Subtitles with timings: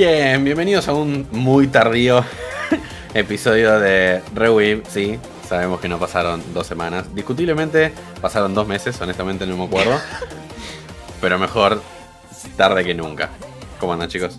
[0.00, 2.24] Bien, bienvenidos a un muy tardío
[3.12, 4.82] episodio de Reweave.
[4.88, 7.14] Sí, sabemos que no pasaron dos semanas.
[7.14, 10.00] Discutiblemente pasaron dos meses, honestamente no me acuerdo.
[11.20, 11.82] Pero mejor
[12.56, 13.28] tarde que nunca.
[13.78, 14.38] ¿Cómo andan, chicos?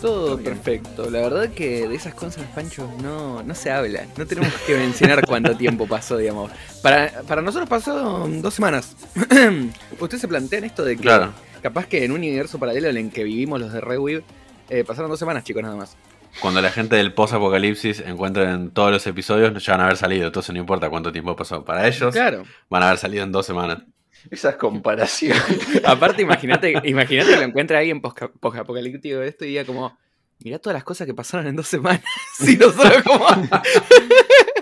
[0.00, 1.10] Todo perfecto.
[1.10, 4.06] La verdad que de esas cosas, Pancho, no, no se habla.
[4.16, 6.52] No tenemos que mencionar cuánto tiempo pasó, digamos.
[6.80, 8.94] Para, para nosotros pasó dos semanas.
[9.98, 11.32] Ustedes se plantean esto de que Claro.
[11.60, 14.22] capaz que en un universo paralelo en el que vivimos los de Reweave,
[14.70, 15.96] eh, pasaron dos semanas, chicos, nada más.
[16.40, 20.26] Cuando la gente del post-apocalipsis encuentren todos los episodios, ya van a haber salido.
[20.28, 21.64] Entonces no importa cuánto tiempo pasó.
[21.64, 22.44] Para ellos, Claro.
[22.68, 23.78] van a haber salido en dos semanas.
[24.30, 25.42] Esas comparaciones.
[25.84, 29.98] Aparte, imagínate, imagínate que lo encuentra alguien post-apocalíptico de esto y diga como,
[30.38, 32.02] mirá todas las cosas que pasaron en dos semanas.
[32.46, 33.26] Y nosotros como...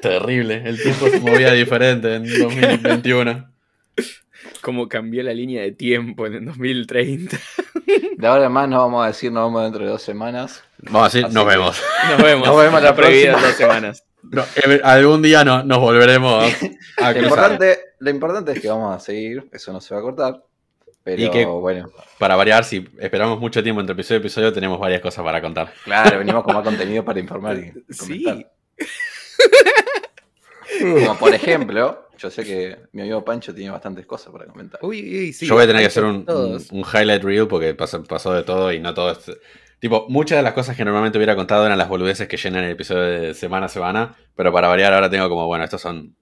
[0.00, 0.62] Terrible.
[0.64, 3.50] El tiempo se movía diferente en 2021.
[4.61, 7.39] como cambió la línea de tiempo en el 2030.
[8.17, 10.62] De ahora en más no vamos a decir nos vemos dentro de dos semanas.
[10.83, 11.83] Vamos a decir, Así nos que- vemos.
[12.11, 12.48] Nos vemos.
[12.48, 13.48] Nos vemos la prohibida en próxima.
[13.48, 14.05] dos semanas.
[14.22, 16.45] No, eh, algún día no- nos volveremos
[16.98, 20.03] a Lo importante, lo importante es que vamos a seguir, eso no se va a
[20.03, 20.42] cortar.
[21.05, 24.78] Pero Y que- bueno, Para variar, si esperamos mucho tiempo entre episodio y episodio, tenemos
[24.78, 25.73] varias cosas para contar.
[25.84, 28.25] claro, venimos con más contenido para informar y Sí.
[30.80, 34.80] Como por ejemplo, yo sé que mi amigo Pancho tiene bastantes cosas para comentar.
[34.83, 35.47] Uy, uy, sí.
[35.47, 38.72] Yo voy a tener que hacer un, un, highlight reel porque pasó, pasó de todo
[38.72, 39.39] y no todo es...
[39.80, 42.72] Tipo, muchas de las cosas que normalmente hubiera contado eran las boludeces que llenan el
[42.72, 46.16] episodio de semana a semana, pero para variar ahora tengo como, bueno, estos son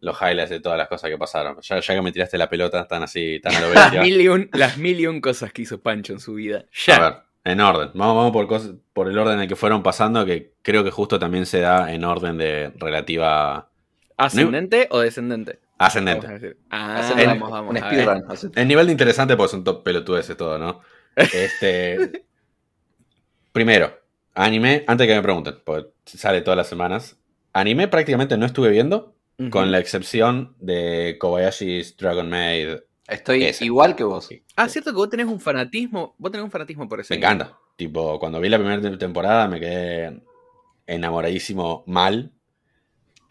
[0.00, 1.58] los highlights de todas las cosas que pasaron.
[1.62, 4.28] Ya, ya que me tiraste la pelota tan así, tan a lo Las mil, y
[4.28, 6.64] un, las mil y un cosas que hizo Pancho en su vida.
[6.64, 6.98] A Ya.
[6.98, 7.14] ver,
[7.44, 7.90] en orden.
[7.94, 10.90] Vamos, vamos por, cosas, por el orden en el que fueron pasando, que creo que
[10.90, 13.69] justo también se da en orden de relativa
[14.24, 15.58] ¿Ascendente o descendente?
[15.78, 16.26] ascendente.
[16.26, 16.58] Vamos a decir.
[16.70, 17.70] Ah, Hacer vamos, un- vamos.
[17.70, 18.52] un speedrun.
[18.54, 20.80] El nivel de interesante porque son top pelotudeces todo, ¿no?
[21.16, 22.24] Este.
[23.52, 23.92] primero,
[24.34, 27.16] anime, antes que me pregunten, porque sale todas las semanas.
[27.52, 29.14] Anime prácticamente no estuve viendo,
[29.50, 32.76] con la excepción de Kobayashi's Dragon Maid.
[33.08, 33.64] Estoy Ese.
[33.64, 34.28] igual que vos.
[34.54, 36.14] Ah, cierto que vos tenés un fanatismo.
[36.18, 37.12] Vos tenés un fanatismo por eso.
[37.12, 37.56] Me encanta.
[37.76, 40.22] Tipo, cuando vi la primera te- temporada me quedé
[40.86, 42.32] enamoradísimo mal.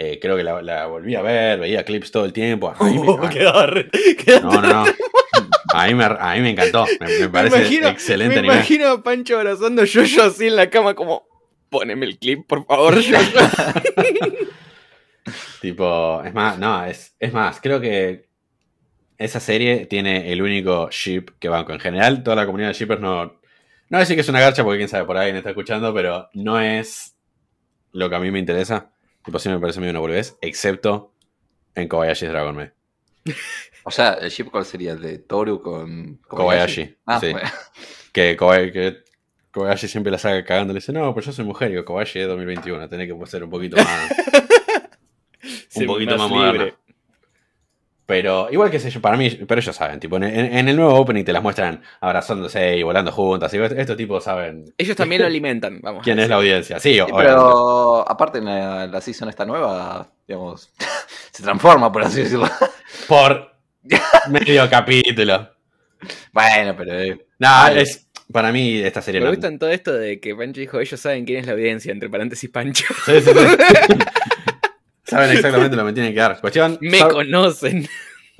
[0.01, 2.73] Eh, creo que la, la volví a ver, veía clips todo el tiempo.
[2.79, 3.53] A mí me- Oh, quedó
[4.25, 4.85] quedó- no, no, no.
[5.73, 6.85] A mí me, a mí me encantó.
[7.01, 8.53] Me, me parece imagino- excelente Me anime.
[8.55, 11.27] imagino a Pancho abrazando yo yo así en la cama como...
[11.69, 13.17] Poneme el clip, por favor, yo
[15.61, 18.29] Tipo, es más, no, es, es más, creo que
[19.17, 21.73] esa serie tiene el único ship que banco.
[21.73, 23.25] En general, toda la comunidad de shippers no.
[23.25, 23.31] No
[23.89, 25.93] voy a decir que es una garcha porque quién sabe por ahí me está escuchando,
[25.93, 27.15] pero no es
[27.91, 28.91] lo que a mí me interesa.
[29.23, 31.13] Tipo, sí me parece medio una boludez, excepto
[31.75, 32.69] en Kobayashi's Dragon Maid.
[33.83, 37.31] O sea, el ship cuál sería el de Toru con Kobayashi, Ah, sí.
[37.31, 37.49] bueno.
[38.13, 38.97] Que, Kobay- que
[39.51, 40.73] Kobayashi siempre la saca cagando.
[40.73, 41.69] Le dice, no, pues yo soy mujer.
[41.69, 44.11] Y digo, Kobayashi es 2021, tenés que ser un poquito más.
[45.75, 46.73] un poquito más, moderna.
[48.09, 50.25] Pero igual que sé yo, para mí, pero ellos saben, tipo, en,
[50.67, 53.53] el nuevo opening te las muestran abrazándose y volando juntas.
[53.53, 56.03] Y estos tipos saben Ellos también lo alimentan, vamos.
[56.03, 56.79] quién es la audiencia.
[56.79, 57.27] Sí, Sí, obviamente.
[57.27, 60.71] pero aparte en la, la season esta nueva, digamos,
[61.31, 62.49] se transforma, por así decirlo.
[63.07, 63.51] Por
[64.31, 65.47] medio capítulo.
[66.33, 67.81] Bueno, pero eh, No, Vale.
[67.83, 68.07] es.
[68.33, 69.31] Para mí, esta serie Me no.
[69.33, 72.09] gusta en todo esto de que Pancho dijo, ellos saben quién es la audiencia, entre
[72.09, 72.85] paréntesis Pancho.
[73.05, 73.95] Sí, sí, sí.
[75.09, 76.39] Saben exactamente lo que me tienen que dar.
[76.39, 76.77] Cuestión.
[76.81, 77.87] Me sal- conocen.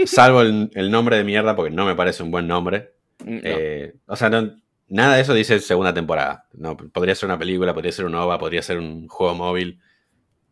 [0.06, 2.94] salvo el, el nombre de mierda, porque no me parece un buen nombre.
[3.25, 3.40] No.
[3.44, 4.56] Eh, o sea, no-
[4.88, 6.46] nada de eso dice segunda temporada.
[6.53, 9.79] No, podría ser una película, podría ser un OVA, podría ser un juego móvil.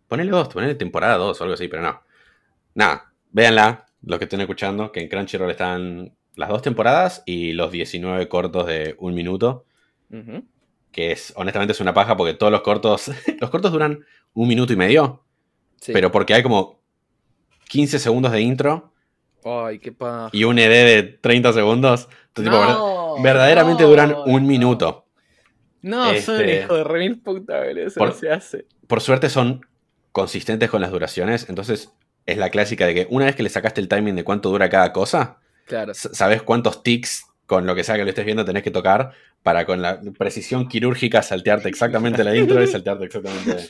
[0.07, 2.01] Ponele dos, ponele temporada 2 o algo así, pero no.
[2.75, 7.71] Nada, véanla, los que estén escuchando, que en Crunchyroll están las dos temporadas y los
[7.71, 9.65] 19 cortos de un minuto,
[10.91, 13.11] que es honestamente es una paja porque todos los cortos,
[13.41, 15.23] los cortos duran un minuto y medio,
[15.81, 15.93] Sí.
[15.93, 16.81] pero porque hay como
[17.69, 18.93] 15 segundos de intro
[19.45, 20.29] Ay, qué paja.
[20.33, 22.09] y un ED de 30 segundos.
[22.29, 24.47] Entonces, tipo, No, verdaderamente no, duran un no.
[24.47, 25.05] minuto.
[25.81, 27.87] No, son Este- hijo de remil puta, boludo.
[27.87, 28.65] Eso Por- no se hace.
[28.87, 29.61] Por suerte son
[30.11, 31.47] consistentes con las duraciones.
[31.49, 31.91] Entonces
[32.25, 34.69] es la clásica de que una vez que le sacaste el timing de cuánto dura
[34.69, 35.93] cada cosa, Claro.
[35.93, 39.11] sabes cuántos tics con lo que sea que lo estés viendo tenés que tocar
[39.43, 43.69] para con la precisión quirúrgica saltearte exactamente la intro y saltearte exactamente.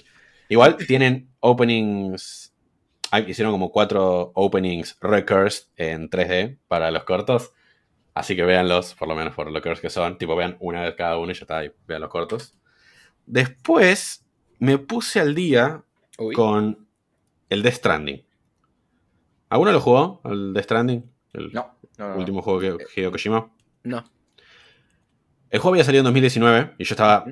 [0.50, 2.54] Igual tienen openings.
[3.12, 7.52] ah, Hicieron como cuatro openings recursed en 3D para los cortos.
[8.14, 10.18] Así que véanlos, por lo menos por lo que son.
[10.18, 11.72] Tipo, vean una vez cada uno y ya está ahí.
[11.88, 12.58] Vean los cortos.
[13.26, 14.26] Después
[14.60, 15.84] me puse al día
[16.18, 16.34] Uy.
[16.34, 16.88] con
[17.50, 18.26] el Death Stranding.
[19.50, 20.22] ¿Alguno lo jugó?
[20.26, 21.04] ¿El Death Stranding?
[21.34, 21.76] El no.
[21.98, 23.52] no, no, último juego que Hideo Kojima.
[23.84, 24.04] No.
[25.50, 27.26] El juego había salido en 2019 y yo estaba.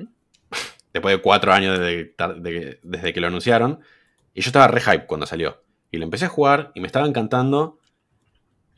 [0.96, 3.80] Después de cuatro años desde, de desde que lo anunciaron,
[4.34, 5.62] y yo estaba re hype cuando salió.
[5.90, 7.78] Y lo empecé a jugar y me estaba encantando.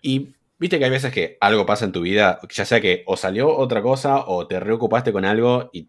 [0.03, 3.17] Y viste que hay veces que algo pasa en tu vida, ya sea que o
[3.17, 5.89] salió otra cosa o te reocupaste con algo y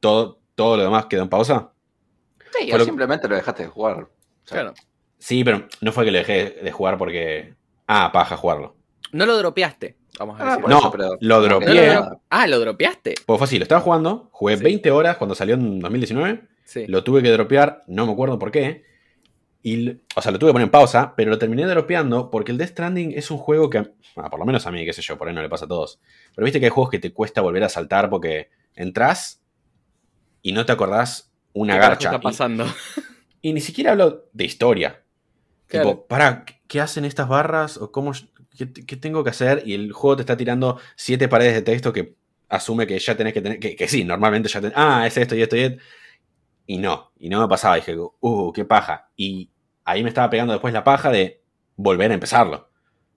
[0.00, 1.72] todo, todo lo demás quedó en pausa.
[2.58, 4.00] Sí, o lo- simplemente lo dejaste de jugar.
[4.00, 4.08] O
[4.44, 4.74] sea, Claro.
[5.18, 7.54] Sí, pero no fue que lo dejé de jugar porque.
[7.86, 8.76] Ah, paja jugarlo.
[9.16, 10.68] No lo dropeaste, vamos a Ah, decir.
[10.68, 11.94] No, eso, pero lo No dropeé.
[11.94, 13.14] no- dro- ah, ¿lo dropeaste?
[13.26, 14.62] Pues fue así, lo estaba jugando, jugué Sí.
[14.64, 16.86] 20 horas cuando salió en 2019, Sí.
[16.86, 18.84] lo tuve que dropear, no me acuerdo por qué.
[19.62, 22.58] Y, o sea, lo tuve que poner en pausa, pero lo terminé dropeando porque el
[22.58, 23.82] Death Stranding es un juego que,
[24.14, 25.98] por lo menos a mí, qué sé yo, por ahí no le pasa a todos.
[26.34, 29.42] Pero viste que hay juegos que te cuesta volver a saltar porque entras
[30.42, 32.08] y no te acordás una ¿Qué garcha.
[32.10, 32.64] está Y- pasando?
[33.42, 35.02] Y, ni siquiera hablo de historia.
[35.66, 35.88] Claro.
[35.90, 37.76] Tipo, para, ¿qué hacen estas barras?
[37.76, 38.12] ¿O cómo,
[38.56, 39.62] qué, qué tengo que hacer?
[39.64, 42.16] Y el juego te está tirando siete paredes de texto que
[42.48, 43.60] asume que ya tenés que tener.
[43.60, 44.76] Que, que sí, normalmente ya tenés.
[44.76, 45.82] Ah, es esto y esto y esto.
[46.66, 47.76] Y no, y no me pasaba.
[47.76, 49.10] Dije, uh, qué paja.
[49.16, 49.50] Y
[49.84, 51.42] ahí me estaba pegando después la paja de
[51.76, 52.70] volver a empezarlo.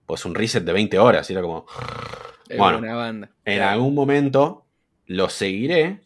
[0.06, 1.30] Pues un reset de 20 horas.
[1.30, 1.66] Y era como,
[2.58, 3.32] Bueno, una banda.
[3.46, 4.66] en algún momento
[5.06, 6.02] lo seguiré.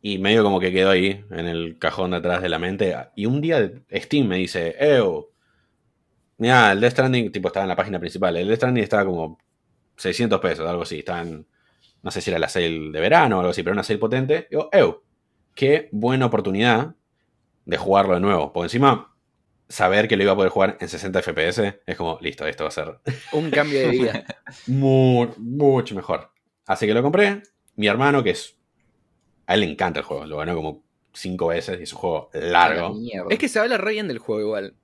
[0.00, 2.94] Y medio como que quedó ahí, en el cajón de atrás de la mente.
[3.16, 5.30] Y un día Steam me dice, Ew,
[6.44, 8.36] mira, el Death Stranding, tipo, estaba en la página principal.
[8.36, 9.38] El Death Stranding estaba como
[9.96, 10.98] 600 pesos, algo así.
[11.00, 11.46] Estaba en,
[12.02, 14.46] no sé si era la sale de verano o algo así, pero una sale potente.
[14.50, 15.02] Digo, Ew,
[15.54, 16.94] qué buena oportunidad
[17.64, 18.52] de jugarlo de nuevo.
[18.52, 19.14] Porque encima,
[19.68, 22.68] saber que lo iba a poder jugar en 60 FPS es como, listo, esto va
[22.68, 22.98] a ser
[23.32, 24.24] Un cambio de vida.
[24.66, 26.30] mu- mucho mejor.
[26.66, 27.42] Así que lo compré.
[27.76, 28.56] Mi hermano, que es.
[29.46, 30.24] A él le encanta el juego.
[30.26, 32.96] Lo ganó como cinco veces y es un juego largo.
[33.30, 34.74] es que se habla re bien del juego igual.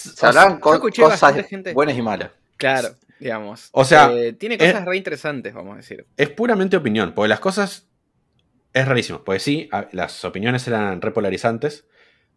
[0.00, 2.30] Se co- escuché cosas gente- buenas y malas.
[2.56, 3.68] Claro, digamos.
[3.72, 6.06] O sea, Eh, tiene es- cosas re interesantes, vamos a decir.
[6.16, 7.86] Es puramente opinión, porque las cosas.
[8.72, 9.24] Es rarísimo.
[9.24, 11.86] Porque sí, a- las opiniones eran repolarizantes,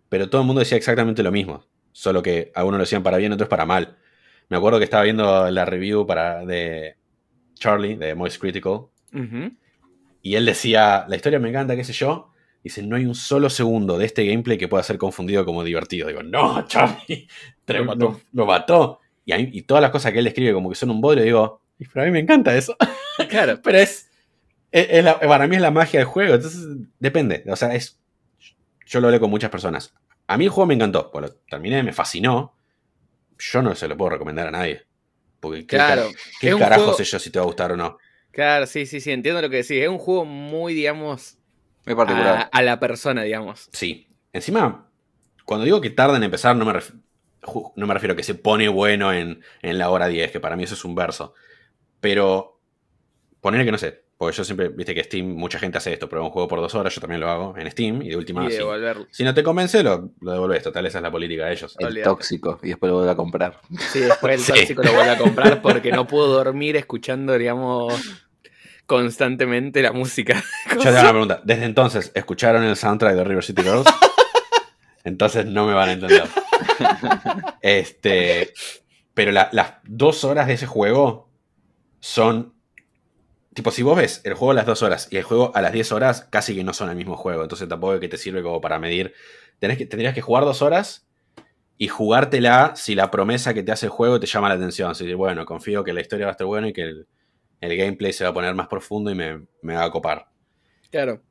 [0.10, 1.66] pero todo el mundo decía exactamente lo mismo.
[1.92, 3.98] Solo que algunos lo decían para bien, otros para mal.
[4.50, 6.96] Me acuerdo que estaba viendo la review para, de
[7.54, 8.86] Charlie, de Moist Critical.
[10.24, 12.33] Y él decía, la historia me encanta, qué sé yo.
[12.64, 16.08] Dice, no hay un solo segundo de este gameplay que pueda ser confundido como divertido.
[16.08, 17.28] Digo, no, Charlie,
[17.68, 19.00] lo, lo- lo mató.
[19.26, 21.24] Y, a mí- y todas las cosas que él escribe como que son un bodrio,
[21.24, 22.76] digo, "Y pero a mí me encanta eso.
[23.30, 23.60] Claro.
[23.64, 24.10] pero es,
[24.72, 26.36] es- es la- para mí es la magia del juego.
[26.36, 26.66] Entonces,
[27.00, 27.44] depende.
[27.48, 28.00] O sea, es,
[28.86, 29.94] yo lo hablé con muchas personas.
[30.28, 32.56] A mí el juego me encantó, lo terminé, me fascinó.
[33.38, 34.84] Yo no se lo puedo recomendar a nadie.
[35.42, 36.10] Porque ¿qué, Claro.
[36.40, 37.98] ¿qué un carajo juego- sé yo si te va a gustar o no?
[38.32, 39.72] Claro, sí, sí, sí, entiendo lo que decís.
[39.72, 41.38] Es un juego muy, digamos,
[41.86, 42.50] Muy a, particular.
[42.52, 43.70] a la persona, digamos.
[43.74, 44.08] Sí.
[44.32, 44.90] Encima,
[45.46, 46.94] cuando digo que tarda en empezar, no me, ref-
[47.76, 50.56] no me refiero a que se pone bueno en, en la hora 10, que para
[50.56, 51.34] mí eso es un verso.
[52.00, 52.60] Pero,
[53.42, 56.26] poner que no sé, porque yo siempre, viste que Steam, mucha gente hace esto, prueba
[56.26, 58.52] un juego por dos horas, yo también lo hago en Steam, y de última, y
[58.52, 59.08] si, devolverlo.
[59.12, 61.76] si no te convence, lo, lo devolves, total, esa es la política de ellos.
[61.80, 62.60] el tóxico.
[62.64, 63.60] Y después lo vuelve a comprar.
[63.92, 64.52] Sí, después el Sí.
[64.54, 67.94] tóxico lo vuelve a comprar porque no pudo dormir escuchando, digamos,
[68.86, 70.44] constantemente la música.
[70.74, 73.86] Yo te hago una pregunta, desde entonces, ¿escucharon el soundtrack de River City Girls?
[75.06, 76.24] Entonces no me van a entender.
[77.62, 78.54] Este.
[79.14, 81.30] Pero la- las dos horas de ese juego
[82.00, 82.54] son.
[83.54, 85.72] Tipo, si vos ves el juego a las dos horas y el juego a las
[85.74, 87.44] 10 horas, casi que no son el mismo juego.
[87.44, 89.14] Entonces tampoco es que te sirve como para medir.
[89.60, 91.06] Tenés que, tendrías que jugar dos horas
[91.78, 94.96] y jugártela si la promesa que te hace el juego te llama la atención.
[94.96, 97.08] Si, bueno, confío que la historia va a estar buena y que el,
[97.64, 100.28] el gameplay se va a poner más profundo y me, me va a copar.
[100.92, 101.22] Claro.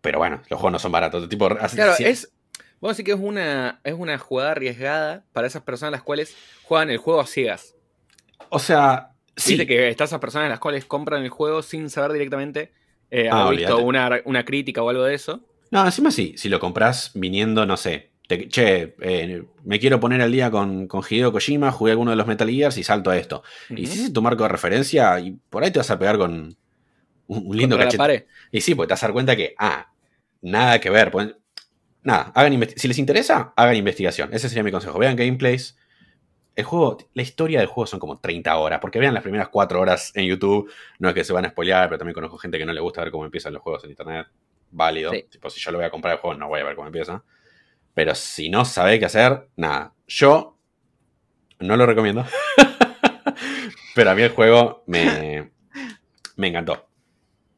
[0.00, 1.28] Pero bueno, los juegos no son baratos.
[1.28, 2.32] Tipo, Claro, si- es.
[2.80, 6.36] Vamos a decir que es una, es una jugada arriesgada para esas personas las cuales
[6.64, 7.76] juegan el juego a ciegas.
[8.48, 9.52] O sea, sí.
[9.52, 12.72] Viste que están esas personas las cuales compran el juego sin saber directamente
[13.10, 15.40] eh, Ah, haber visto una, una crítica o algo de eso.
[15.70, 16.34] No, encima sí.
[16.36, 18.10] Si lo compras viniendo, no sé.
[18.38, 22.16] Te- che, eh, me quiero poner al día con, con Hideo Kojima, jugué alguno de
[22.16, 23.42] los Metal Gears y salto a esto.
[23.70, 26.18] Y si ese es tu marco de referencia, y por ahí te vas a pegar
[26.18, 26.56] con un,
[27.46, 27.98] un lindo cachete.
[28.50, 29.92] Y sí, porque te vas a dar cuenta que, ah,
[30.40, 31.10] nada que ver.
[31.10, 31.34] pues,
[32.02, 34.30] nada, hagan si les interesa, hagan investigación.
[34.32, 34.98] Ese sería mi consejo.
[34.98, 35.78] Vean gameplays.
[36.54, 39.80] El juego, la historia del juego son como 30 horas, porque vean las primeras 4
[39.80, 40.70] horas en YouTube.
[40.98, 43.00] No es que se van a spoilear, pero también conozco gente que no le gusta
[43.02, 44.26] ver cómo empiezan los juegos en internet.
[44.70, 45.12] Válido.
[45.12, 45.24] Sí.
[45.30, 47.22] Tipo, si yo lo voy a comprar el juego, no voy a ver cómo empieza.
[47.94, 49.94] Pero si no sabés qué hacer, nada.
[50.06, 50.58] Yo
[51.60, 52.24] no lo recomiendo.
[53.94, 55.50] pero a mí el juego me,
[56.36, 56.88] me encantó.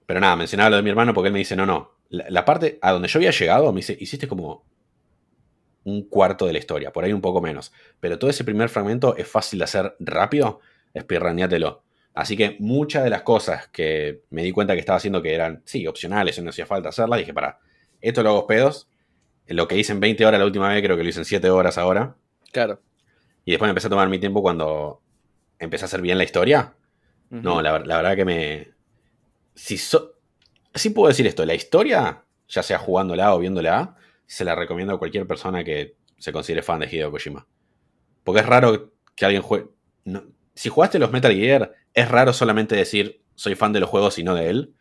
[0.06, 1.92] Pero nada, mencionaba lo de mi hermano porque él me dice, no, no.
[2.10, 4.64] La, la parte a donde yo había llegado, me dice, hiciste como
[5.84, 7.72] un cuarto de la historia, por ahí un poco menos.
[8.00, 10.60] Pero todo ese primer fragmento es fácil de hacer rápido,
[10.92, 11.82] espirraneátelo.
[12.14, 15.62] Así que muchas de las cosas que me di cuenta que estaba haciendo que eran,
[15.64, 17.58] sí, opcionales, no hacía falta hacerlas, dije, para,
[18.00, 18.88] esto lo hago pedos.
[19.46, 21.50] Lo que hice en 20 horas la última vez, creo que lo hice en 7
[21.50, 22.16] horas ahora.
[22.52, 22.80] Claro.
[23.44, 25.02] Y después me empecé a tomar mi tiempo cuando
[25.58, 26.74] empecé a hacer bien la historia.
[27.30, 28.70] No, la, la verdad que me.
[29.54, 30.14] Si so,
[30.74, 33.96] sí puedo decir esto, la historia, ya sea jugándola o viéndola,
[34.26, 37.46] se la recomiendo a cualquier persona que se considere fan de Hideo Kojima.
[38.22, 39.66] Porque es raro que alguien juegue.
[40.04, 40.24] No,
[40.54, 44.24] si jugaste los Metal Gear, es raro solamente decir soy fan de los juegos y
[44.24, 44.74] no de él.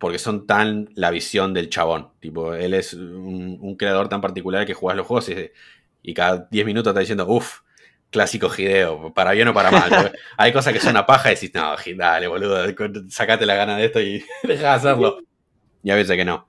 [0.00, 2.10] Porque son tan la visión del chabón.
[2.18, 5.52] Tipo, él es un, un creador tan particular que juegas los juegos y,
[6.02, 7.60] y cada 10 minutos está diciendo, uff,
[8.10, 10.12] clásico Hideo, para bien o para mal.
[10.36, 12.64] Hay cosas que son una paja y decís, no, dale, boludo,
[13.08, 15.18] sacate la gana de esto y deja de hacerlo.
[15.82, 16.48] Y a veces que no.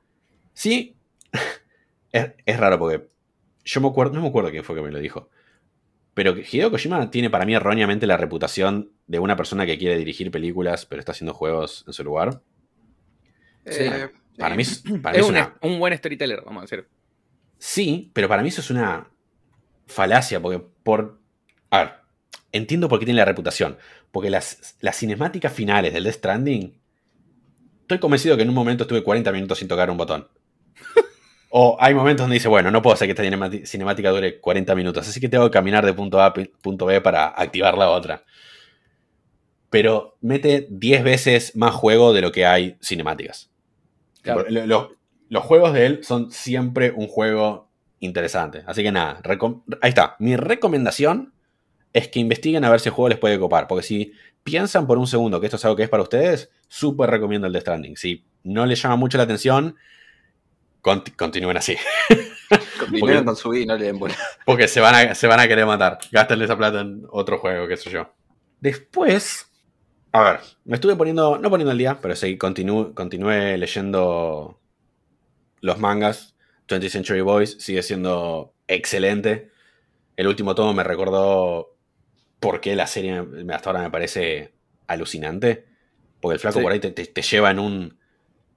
[0.53, 0.95] Sí,
[2.11, 3.07] es, es, raro porque
[3.63, 5.29] yo me acuerdo, no me acuerdo quién fue que me lo dijo.
[6.13, 10.29] Pero Hideo Kojima tiene para mí erróneamente la reputación de una persona que quiere dirigir
[10.29, 12.41] películas, pero está haciendo juegos en su lugar.
[13.65, 13.89] Sí.
[14.37, 14.63] para mí,
[15.01, 16.87] para es, mí es un, una, un buen storyteller, vamos a decir.
[17.57, 19.07] Sí, pero para mí eso es una
[19.85, 21.19] falacia, porque por...
[21.69, 21.91] A ver,
[22.51, 23.77] entiendo por qué tiene la reputación,
[24.11, 26.81] porque las, las cinemáticas finales del Death Stranding,
[27.81, 30.27] estoy convencido que en un momento estuve 40 minutos sin tocar un botón.
[31.49, 35.07] o hay momentos donde dice, bueno, no puedo hacer que esta cinemática dure 40 minutos,
[35.07, 38.25] así que tengo que caminar de punto A a punto B para activar la otra.
[39.69, 43.50] Pero mete 10 veces más juego de lo que hay cinemáticas.
[44.21, 44.45] Claro.
[44.49, 44.89] Los,
[45.29, 48.63] los juegos de él son siempre un juego interesante.
[48.65, 49.21] Así que nada,
[49.81, 50.15] ahí está.
[50.19, 51.33] Mi recomendación
[51.93, 53.67] es que investiguen a ver si el juego les puede copar.
[53.67, 54.13] Porque si
[54.43, 57.53] piensan por un segundo que esto es algo que es para ustedes, súper recomiendo el
[57.53, 57.97] de Stranding.
[57.97, 59.75] Si no les llama mucho la atención,
[60.81, 61.77] cont continúen así.
[62.79, 64.15] Continúen con su vida y no le den bola.
[64.45, 65.99] Porque se van, a, se van a querer matar.
[66.11, 68.13] Gástenle esa plata en otro juego, qué sé yo.
[68.59, 69.49] Después,
[70.11, 74.59] a ver, me estuve poniendo, no poniendo el día, pero continu, continué leyendo
[75.61, 76.35] los mangas.
[76.67, 79.51] 20th Century Boys sigue siendo excelente.
[80.15, 81.75] El último tomo me recordó
[82.39, 84.53] por qué la serie hasta ahora me parece
[84.87, 85.65] alucinante.
[86.19, 86.63] Porque el flaco sí.
[86.63, 87.97] por ahí te, te, te, lleva en un.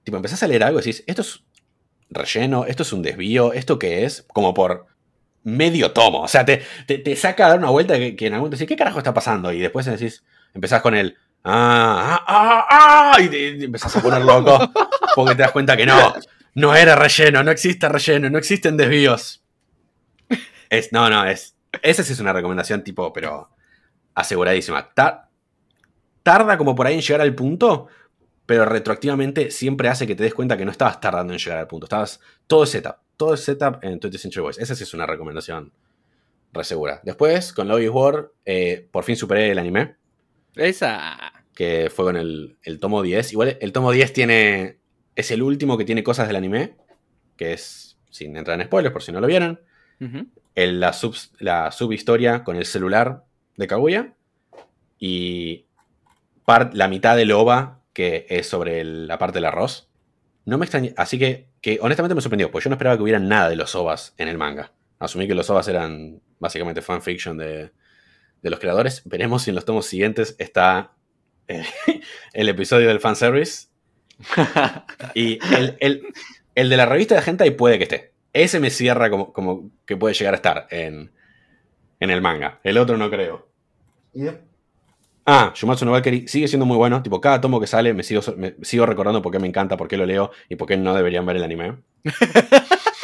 [0.03, 1.43] Tipo, empezás a leer algo y decís, esto es
[2.09, 4.23] relleno, esto es un desvío, ¿esto qué es?
[4.23, 4.85] Como por
[5.43, 6.21] medio tomo.
[6.21, 8.67] O sea, te, te saca a dar una vuelta que, que en algún momento decís,
[8.67, 9.51] ¿qué carajo está pasando?
[9.51, 11.17] Y después decís, empezás con el.
[11.47, 14.57] Ah, ah, ah, ah, y empezás a poner loco
[15.15, 16.15] porque te das cuenta que no,
[16.55, 19.43] no era relleno, no existe relleno, no existen desvíos.
[20.71, 21.55] Es, no, no, es.
[21.83, 23.49] Esa sí es una recomendación tipo, pero
[24.15, 24.91] aseguradísima.
[24.93, 25.29] Ta
[26.23, 27.89] tarda como por ahí en llegar al punto,
[28.47, 31.67] pero retroactivamente siempre hace que te des cuenta que no estabas tardando en llegar al
[31.67, 31.85] punto.
[31.85, 32.19] Estabas.
[32.47, 32.95] Todo setup.
[33.17, 34.57] Todo setup en 20th Century Boys.
[34.57, 35.71] Esa sí es una recomendación
[36.51, 37.01] resegura.
[37.03, 39.97] Después, con Lobby War, eh, por fin superé el anime.
[40.55, 41.17] Esa.
[41.53, 43.31] Que fue con el, el tomo 10.
[43.33, 44.79] Igual el tomo 10 tiene
[45.15, 46.75] es el último que tiene cosas del anime,
[47.37, 49.61] que es, sin entrar en spoilers por si no lo vieron,
[50.01, 50.27] uh -huh.
[50.55, 53.23] el, la, sub, la subhistoria con el celular
[53.55, 54.13] de Kaguya
[54.99, 55.65] y
[56.43, 59.89] part, la mitad del OVA que es sobre el, la parte del arroz.
[60.43, 63.19] No me extrañé, así que, que honestamente me sorprendió, pues yo no esperaba que hubiera
[63.19, 64.73] nada de los OVAs en el manga.
[64.99, 67.71] Asumí que los OVAs eran básicamente fanfiction de,
[68.45, 69.01] de los creadores.
[69.05, 70.91] Veremos si en los tomos siguientes está
[71.47, 71.65] eh,
[72.33, 73.69] el episodio del fanservice
[75.15, 76.03] y el, el,
[76.53, 78.13] el, de la revista de Hentai puede que esté.
[78.33, 81.11] Ese me cierra como, como que puede llegar a estar en,
[81.99, 82.59] en el manga.
[82.63, 83.49] El otro no creo.
[84.13, 84.39] Yeah.
[85.25, 87.01] Ah, Shumatsu no Valkyrie sigue siendo muy bueno.
[87.01, 89.87] Tipo, cada tomo que sale me sigo, me sigo recordando por qué me encanta, por
[89.87, 91.77] qué lo leo y por qué no deberían ver el anime.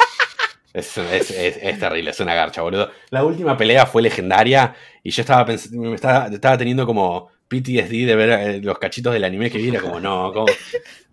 [0.72, 2.90] es, es, es, es, terrible, es una garcha, boludo.
[3.10, 8.16] La última pelea fue legendaria y yo estaba, me estaba, estaba teniendo como PTSD de
[8.16, 9.68] ver eh, los cachitos del anime que vi.
[9.68, 10.46] Era como, no, ¿cómo,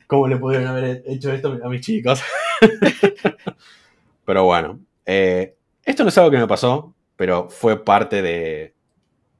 [0.08, 2.22] ¿Cómo le pudieron haber hecho esto a mis chicos?
[4.26, 8.74] pero bueno, eh, esto no es algo que me pasó, pero fue parte de...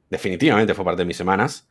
[0.10, 1.68] Definitivamente fue parte de mis semanas.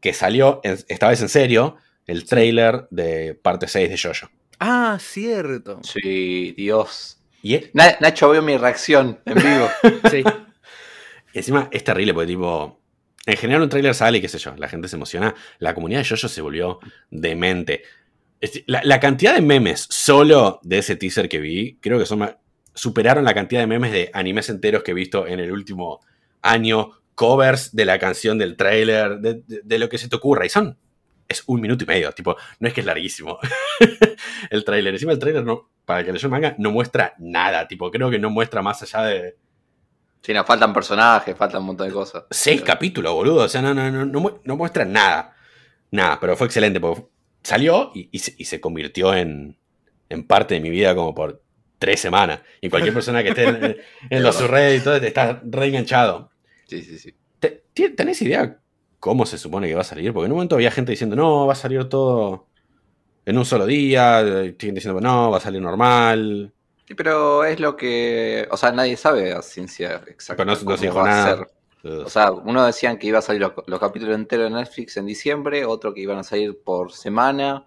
[0.00, 1.76] Que salió, esta vez en serio,
[2.06, 4.32] el trailer de parte 6 de Jojo.
[4.58, 5.80] Ah, cierto.
[5.82, 7.23] Sí, Dios.
[7.44, 7.74] ¿Y es?
[7.74, 9.68] Nacho vio mi reacción en vivo.
[10.10, 10.24] sí.
[11.34, 12.80] Y encima es terrible porque tipo...
[13.26, 15.34] En general un trailer sale y qué sé yo, la gente se emociona.
[15.58, 16.78] La comunidad de Jojo se volvió
[17.10, 17.82] demente.
[18.66, 22.34] La, la, cantidad de memes solo de ese teaser que vi, creo que son
[22.74, 26.00] superaron la cantidad de memes de animes enteros que he visto en el último
[26.40, 30.46] año, covers de la canción del trailer, de, de, de lo que se te ocurra.
[30.46, 30.78] Y son,
[31.28, 33.38] es un minuto y medio, tipo, no es que es larguísimo
[34.50, 34.94] el trailer.
[34.94, 38.10] Encima el trailer, no, para el que leyó el manga, no muestra nada, tipo, creo
[38.10, 39.36] que no muestra más allá de...
[40.22, 42.24] Sí, nos faltan personajes, faltan un montón de cosas.
[42.30, 42.72] Seis Pero...
[42.72, 45.36] capítulos, boludo, o sea, no, no, no, no, no muestra nada.
[45.90, 47.06] Nada, pero fue excelente porque
[47.42, 49.58] salió y, y se, y se convirtió en,
[50.08, 51.42] en parte de mi vida como por
[51.78, 52.40] tres semanas.
[52.62, 53.76] Y cualquier persona que esté en,
[54.10, 56.30] en los y todo está reenganchado.
[56.66, 57.14] Sí, sí, sí.
[57.38, 58.58] ¿Te- ¿Tenés idea
[58.98, 60.12] cómo se supone que va a salir?
[60.14, 62.48] Porque en un momento había gente diciendo, no, va a salir todo
[63.26, 64.20] en un solo día.
[64.22, 66.52] eh, Siguen diciendo, no, va a salir normal.
[66.86, 68.46] Sí, pero es lo que.
[68.50, 70.44] O sea, nadie sabe a ciencia exacta.
[70.44, 71.46] Pero no- se dijo nada.
[71.82, 75.04] O sea, uno decían que iba a salir los, los capítulos enteros de Netflix en
[75.04, 77.66] diciembre, otro que iban a salir por semana.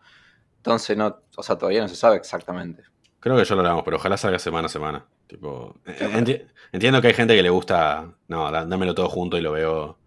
[0.58, 2.84] Entonces, no, o sea, todavía no se sabe exactamente.
[3.20, 5.06] Creo que yo lo hablamos, pero ojalá salga semana a semana.
[5.28, 9.42] Tipo, enti- entiendo que hay gente que le gusta, no, dá- dámelo todo junto y
[9.42, 9.98] lo veo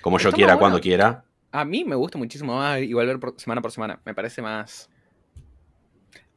[0.00, 0.82] como yo Está quiera, cuando bueno.
[0.82, 1.24] quiera.
[1.52, 4.00] A mí me gusta muchísimo más igual ver por- semana por semana.
[4.04, 4.88] Me parece más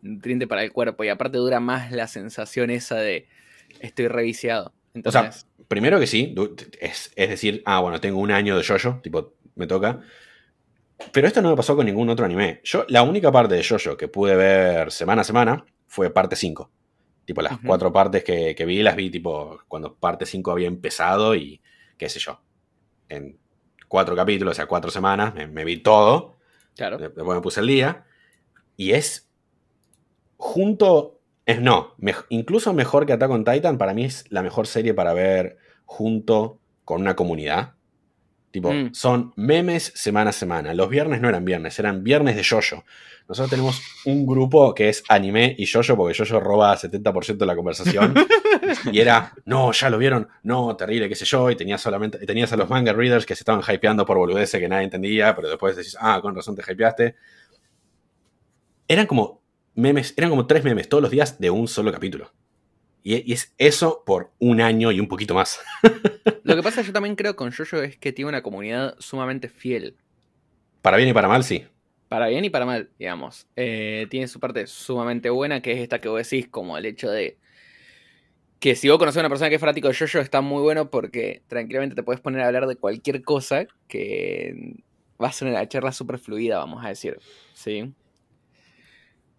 [0.02, 3.28] nutriente para el cuerpo y aparte dura más la sensación esa de
[3.80, 4.74] estoy reviciado.
[5.06, 6.36] O sea, Entonces, primero que sí,
[6.80, 10.02] es, es decir, ah, bueno, tengo un año de Jojo, tipo, me toca.
[11.12, 12.62] Pero esto no me pasó con ningún otro anime.
[12.64, 16.70] Yo, la única parte de Jojo que pude ver semana a semana fue parte 5.
[17.26, 21.36] Tipo, las cuatro partes que, que vi, las vi, tipo, cuando parte 5 había empezado
[21.36, 21.62] y
[21.98, 22.42] qué sé yo.
[23.10, 23.38] En
[23.94, 26.38] cuatro capítulos, o sea, cuatro semanas, me, me vi todo.
[26.76, 26.98] claro.
[26.98, 28.06] Después me puse el día.
[28.76, 29.30] Y es
[30.36, 31.20] junto.
[31.46, 31.94] Es no.
[32.30, 33.78] incluso mejor que Attack on Titan.
[33.78, 37.73] Para mí es la mejor serie para ver junto con una comunidad.
[38.54, 38.94] Tipo, Mm.
[38.94, 40.76] son memes semana a semana.
[40.76, 42.84] Los viernes no eran viernes, eran viernes de yoyo.
[43.28, 47.56] Nosotros tenemos un grupo que es anime y yoyo, porque yoyo roba 70% de la
[47.56, 48.14] conversación.
[48.92, 51.50] y era, no, ya lo vieron, no, terrible, qué sé yo.
[51.50, 54.60] Y tenías solamente, y tenías a los manga readers que se estaban hypeando por boludeces
[54.60, 57.16] que nadie entendía, pero después decís, ah, con razón te hypeaste.
[58.88, 59.42] Eran como
[59.74, 62.32] memes, eran como tres memes todos los días de un solo capítulo.
[63.04, 65.60] Y, y es eso por un año y un poquito más.
[66.44, 69.96] Lo que pasa yo también creo con Jojo es que tiene una comunidad sumamente fiel.
[70.82, 71.66] Para bien y para mal, sí.
[72.10, 73.48] Para bien y para mal, digamos.
[73.56, 77.10] Eh, tiene su parte sumamente buena, que es esta que vos decís, como el hecho
[77.10, 77.38] de
[78.64, 80.90] que si vos conocés a una persona que es fanático de Jojo, está muy bueno
[80.90, 84.76] porque tranquilamente te puedes poner a hablar de cualquier cosa que
[85.22, 87.20] va a ser una charla súper fluida, vamos a decir.
[87.54, 87.94] ¿Sí?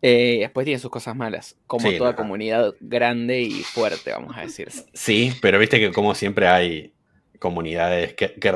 [0.07, 2.17] Eh, después tiene sus cosas malas, como Sí, toda no.
[2.17, 4.69] comunidad grande y fuerte, vamos a decir.
[4.93, 6.93] Sí, pero viste que como siempre hay
[7.39, 8.49] comunidades que, que,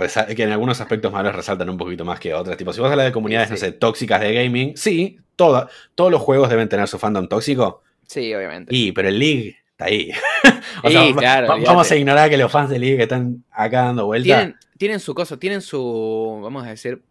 [0.43, 2.57] en algunos aspectos malos resaltan un poquito más que otras.
[2.57, 6.11] Tipo, si vos hablas de comunidades, Sí, no sé, tóxicas de gaming, sí, toda- todos
[6.11, 7.83] los juegos deben tener su fandom tóxico.
[8.07, 8.75] Sí, obviamente.
[8.75, 10.11] Y, pero el League está ahí.
[10.85, 14.07] o sea, claro, va- vamos a ignorar que los fans de League están acá dando
[14.07, 14.25] vuelta.
[14.25, 17.03] Tienen, tienen su cosa, tienen su, vamos a decir,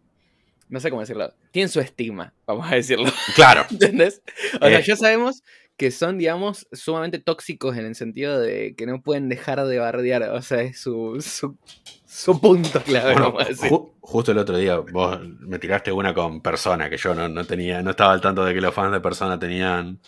[0.68, 3.64] no sé cómo decirlo, tienen su estigma, vamos a decirlo, Claro.
[3.70, 4.22] ¿entendés?
[4.60, 4.84] O sea, Eh.
[4.86, 5.42] ya sabemos
[5.76, 10.24] que son, digamos, sumamente tóxicos en el sentido de que no pueden dejar de bardear,
[10.30, 11.56] o sea, es su, su,
[12.04, 13.70] su punto clave, Bueno, vamos a decir.
[13.70, 17.44] ju- justo el otro día vos me tiraste una con persona que yo no, no
[17.44, 20.00] tenía, no estaba al tanto de que los fans de persona tenían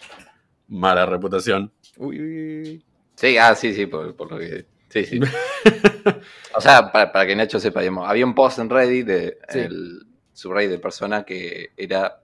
[0.66, 1.72] mala reputación.
[1.96, 2.84] Uy, uy, uy.
[3.14, 4.66] Sí, ah, sí, sí, por, por lo que.
[4.88, 5.20] Sí, sí.
[6.54, 9.58] o sea, para, para que Nacho sepa, digamos, había un post en Reddit de Sí.
[9.60, 10.02] el
[10.40, 12.22] subreddit de persona que era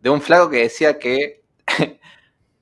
[0.00, 1.42] de un flaco que decía que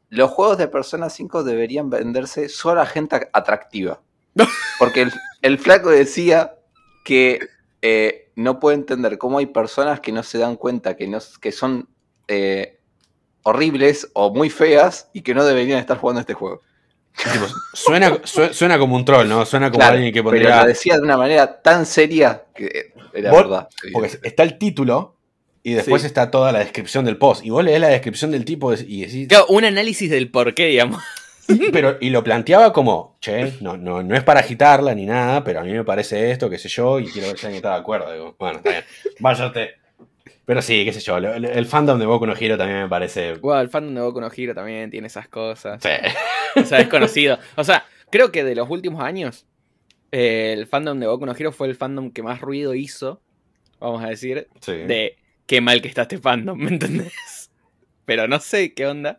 [0.08, 4.00] los juegos de Persona 5 deberían venderse solo a gente atractiva.
[4.78, 6.54] Porque el, el flaco decía
[7.04, 7.40] que
[7.82, 11.52] eh, no puede entender cómo hay personas que no se dan cuenta que, no, que
[11.52, 11.88] son
[12.28, 12.78] eh,
[13.42, 16.62] horribles o muy feas y que no deberían estar jugando este juego.
[17.16, 19.44] Tipo, suena, su- suena como un troll, ¿no?
[19.46, 20.60] Suena como Claro, alguien que pero pondría.
[20.62, 23.68] lo decía de una manera tan seria que era Vos- verdad.
[23.92, 25.16] Porque está el título
[25.62, 26.06] y después Sí.
[26.06, 27.44] está toda la descripción del post.
[27.44, 29.28] Y vos lees la descripción del tipo y decís.
[29.28, 31.02] Claro, un análisis del por qué, digamos.
[31.72, 35.60] Pero, y lo planteaba como, che, no, no, no es para agitarla ni nada, pero
[35.60, 37.76] a mí me parece esto, qué sé yo, y quiero ver si alguien está de
[37.80, 38.12] acuerdo.
[38.12, 38.84] Digo, bueno, está bien.
[39.20, 39.76] Váyate.
[40.46, 43.34] Pero sí, qué sé yo, el fandom de Boku no Hero también me parece.
[43.34, 45.82] Wow, el fandom de Boku no Hero también tiene esas cosas.
[45.82, 45.90] Sí.
[46.58, 47.38] O sea, es conocido.
[47.56, 49.46] O sea, creo que de los últimos años,
[50.12, 53.20] eh, el fandom de Boku no Hero fue el fandom que más ruido hizo,
[53.80, 54.72] vamos a decir, sí.
[54.72, 57.50] de qué mal que está este fandom, ¿me entendés?
[58.04, 59.18] Pero no sé qué onda.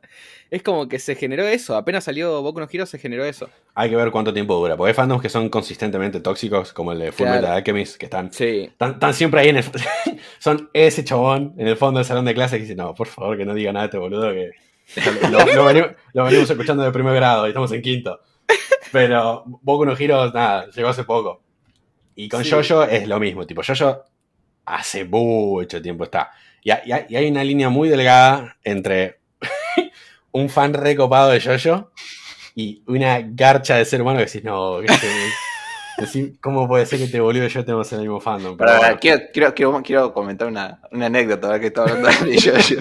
[0.49, 1.75] Es como que se generó eso.
[1.75, 3.49] Apenas salió Boku no Hero, se generó eso.
[3.75, 6.99] Hay que ver cuánto tiempo dura, porque hay fandoms que son consistentemente tóxicos, como el
[6.99, 7.41] de Full Claro.
[7.41, 8.61] Metal Alchemist, que están, Sí.
[8.69, 9.63] están, están siempre ahí en el.
[10.39, 13.37] son ese chabón en el fondo del salón de clase que dice: No, por favor,
[13.37, 14.51] que no diga nada este boludo, que
[15.31, 18.21] lo, lo venimos, lo venimos escuchando de primer grado y estamos en quinto.
[18.93, 21.41] Pero Boku no Hero, nada, llegó hace poco.
[22.15, 22.51] Y con Sí.
[22.51, 24.03] Jojo es lo mismo, tipo, Jojo
[24.65, 26.31] hace mucho tiempo está.
[26.63, 29.19] Y hay una línea muy delgada entre
[30.37, 31.91] un fan recopado de Jojo
[32.55, 34.87] y una garcha de ser humano que decís, no, que
[35.97, 38.55] Decir, ¿cómo puede ser que te boludo y yo tenemos el mismo fandom?
[38.55, 38.97] Pero bueno.
[39.01, 42.77] quiero, quiero, quiero, quiero comentar una, una anécdota, ahora que estaba hablando de yo, yo.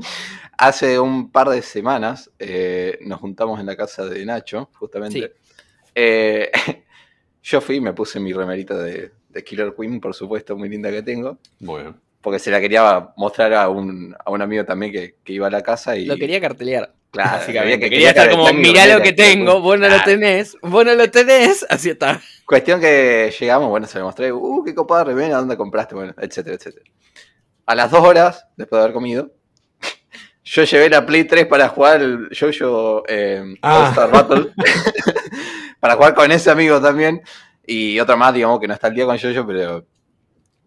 [0.58, 5.18] Hace un par de semanas eh, nos juntamos en la casa de Nacho, justamente.
[5.18, 5.28] Sí.
[5.96, 6.52] Eh,
[7.42, 10.88] yo fui y me puse mi remerita de, de Killer Queen, por supuesto, muy linda
[10.92, 11.96] que tengo, Muy bien.
[12.22, 15.50] Porque se la quería mostrar a un, a un amigo también que, que iba a
[15.50, 16.06] la casa y...
[16.06, 16.92] Lo quería cartelear.
[17.10, 17.78] Claro, básicamente.
[17.78, 19.62] quería que- quería estar como, mirá lo que tengo, Queen".
[19.62, 22.20] vos no lo tenés, vos no lo tenés, así está.
[22.46, 25.94] Cuestión que llegamos, bueno, se le mostré, uh, qué copada remera, ¿dónde compraste?
[25.94, 26.84] Bueno, etcétera, etcétera.
[27.66, 29.30] A las dos horas, después de haber comido,
[30.44, 33.84] yo llevé la Play 3 para jugar el Jojo eh, Ah.
[33.86, 34.52] All-Star Battle.
[35.80, 37.20] para jugar con ese amigo también.
[37.66, 39.86] Y otra más, digamos, que no está al día con Jojo, pero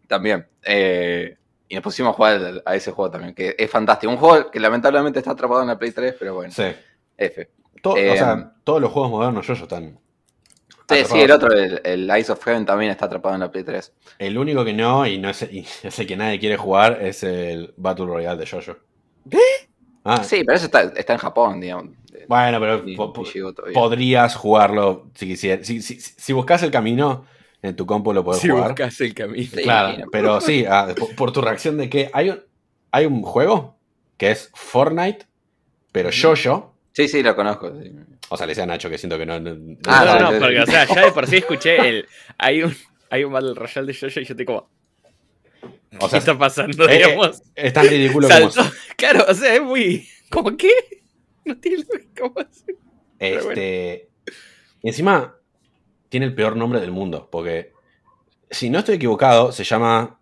[0.08, 0.48] también.
[0.64, 1.36] Eh,
[1.68, 4.12] y nos pusimos a jugar a ese juego también, que es fantástico.
[4.12, 6.64] Un juego que lamentablemente está atrapado en la Play 3, pero bueno, Sí.
[7.18, 7.42] F.
[7.98, 10.00] Eh, o sea, todos los juegos modernos yo están.
[10.90, 13.64] Sí, sí, el otro, el, el Ice of Heaven también está atrapado en la Play
[13.64, 13.92] 3.
[14.20, 17.24] El único que no, y no es, y es el que nadie quiere jugar, es
[17.24, 18.78] el Battle Royale de Jojo.
[19.30, 19.40] ¿Qué?
[20.04, 21.88] Ah, Sí, pero eso está, está en Japón, digamos.
[22.28, 23.14] Bueno, pero Y- po-
[23.74, 25.66] podrías jugarlo si quisieras.
[25.66, 27.26] Si, si, si buscas el camino,
[27.66, 28.70] en tu compu lo puedes Si jugar.
[28.70, 29.50] buscas el camino.
[29.54, 32.44] Sí, Claro, pero sí, ah, por, por tu reacción de que hay un,
[32.92, 33.78] hay un juego
[34.18, 35.26] que es Fortnite,
[35.92, 36.74] pero Jojo.
[36.94, 37.72] Sí, sí, lo conozco.
[37.82, 37.92] sí.
[38.30, 39.40] O sea, le decía a Nacho que siento que no.
[39.40, 42.08] no- no- Ah, no, no, porque, o sea, ya de por sí escuché el.
[42.38, 42.76] Hay un,
[43.10, 44.70] hay un Battle Royale de Jojo y yo estoy como.
[46.00, 46.90] O ¿Qué está pasando?
[46.90, 47.42] eh, digamos.
[47.56, 48.50] es tan ridículo como.
[48.52, 48.72] Saltó.
[48.98, 50.08] Claro, o sea, es muy.
[50.30, 50.70] ¿Cómo qué?
[51.46, 52.50] No tiene lógica, ¿cómo bueno.
[53.20, 54.10] Este.
[54.82, 55.36] Y encima,
[56.10, 57.30] tiene el peor nombre del mundo.
[57.32, 57.74] Porque,
[58.50, 60.20] si no estoy equivocado, se llama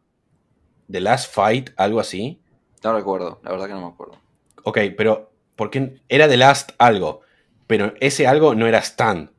[0.90, 2.42] The Last Fight, algo así.
[2.84, 4.20] No recuerdo, la verdad que no me acuerdo.
[4.64, 5.32] Ok, pero.
[5.56, 6.02] ¿Por qué?
[6.10, 7.22] Era The Last algo.
[7.68, 9.32] Pero ese algo no era Stan.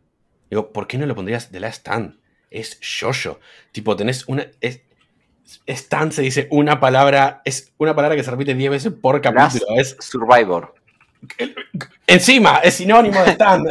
[0.48, 2.20] Digo, ¿por qué no le pondrías The Last Stan?
[2.50, 3.40] Es Jojo.
[3.72, 4.46] Tipo, tenés una.
[4.61, 4.83] Es,
[5.66, 7.42] Stan se dice una palabra.
[7.44, 9.66] Es una palabra que se repite 10 veces por capítulo.
[9.76, 10.74] Es, Survivor,
[12.07, 13.64] encima, es sinónimo de Stan.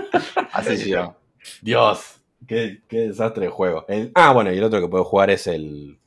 [0.52, 1.16] así llama.
[1.60, 2.19] Dios,
[2.50, 3.84] qué, qué desastre de juego.
[3.88, 5.98] El- ah, bueno, y el otro que puedo jugar es el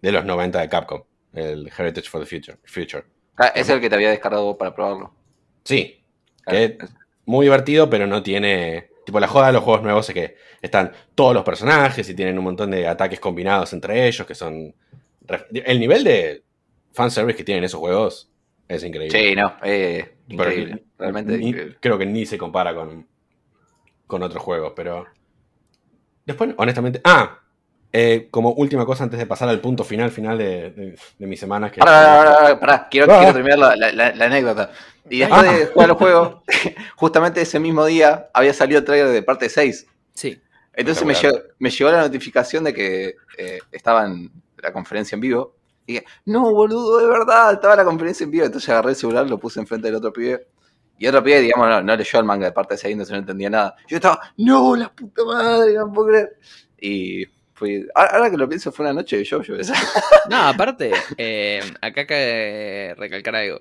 [0.00, 1.02] de los 90 de Capcom.
[1.32, 2.58] El Heritage for the Future.
[2.64, 3.04] Future.
[3.36, 5.12] Ah, Es el que te había descargado para probarlo.
[5.64, 6.02] Sí,
[6.46, 6.54] Ah,
[7.26, 8.88] muy divertido, pero no tiene.
[9.04, 12.38] Tipo, la joda de los juegos nuevos es que están todos los personajes y tienen
[12.38, 14.74] un montón de ataques combinados entre ellos que son.
[15.52, 16.42] El nivel de
[16.92, 18.30] fanservice que tienen esos juegos
[18.66, 19.18] es increíble.
[19.18, 20.84] Sí, no, eh, increíble.
[20.98, 21.76] Realmente ni- increíble.
[21.80, 23.06] Creo que ni se compara con,
[24.06, 25.06] con otros juegos, pero.
[26.28, 27.00] Después, honestamente.
[27.04, 27.40] Ah,
[27.92, 31.36] eh, como última cosa antes de pasar al punto final, final de, de- de mi
[31.38, 31.70] semana.
[31.72, 33.18] Que Pará, pará, pará, pará, quiero, Ah.
[33.18, 34.70] quiero terminar la, la- la- la anécdota.
[35.08, 35.52] Y después Ah.
[35.52, 36.42] de jugar el juego,
[36.96, 39.86] justamente ese mismo día había salido el trailer de parte 6.
[40.12, 40.38] Sí.
[40.74, 45.20] Entonces me llegó, me llegó la notificación de que eh, estaba en la conferencia en
[45.22, 45.54] vivo.
[45.86, 48.44] Y dije, no, boludo, de verdad, estaba la conferencia en vivo.
[48.44, 50.46] Entonces agarré el celular, lo puse enfrente del otro pibe.
[50.98, 53.50] Y otro pibe, digamos, no, no leyó el manga de parte 6, entonces no entendía
[53.50, 53.76] nada.
[53.86, 56.36] Yo estaba, no, la puta madre, no puedo creer.
[56.80, 59.74] Y fui, ahora, que lo pienso, fue una noche de yo, yo esa.
[60.28, 63.60] No, aparte, eh, acá cabe recalcar algo.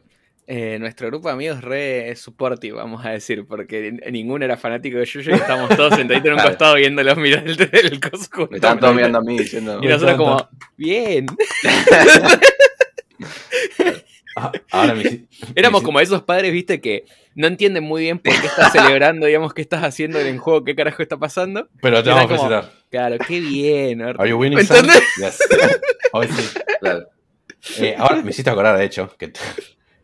[0.49, 5.03] Eh, nuestro grupo de amigos re supportive, vamos a decir, porque ninguno era fanático de
[5.05, 6.49] Yuyo y estábamos todos sentaditos en un Claro.
[6.51, 8.47] costado viéndolos mirar el, el coso.
[8.49, 11.25] Me estaban todos mirando a mí diciendo, Y nosotros como, bien.
[14.39, 17.05] Ah, ahora me Éramos me como esos padres, viste, que
[17.37, 20.63] no entienden muy bien por qué estás celebrando, digamos, qué estás haciendo en el juego,
[20.63, 21.69] qué carajo está pasando.
[21.81, 22.73] Pero te vamos a como- felicitar.
[22.89, 24.01] Claro, qué bien.
[24.01, 24.59] Are you winning.
[24.59, 25.39] Yes.
[26.13, 26.57] Hoy sí.
[26.79, 27.07] claro.
[27.79, 29.31] Eh, ahora me hiciste acordar, de hecho, que,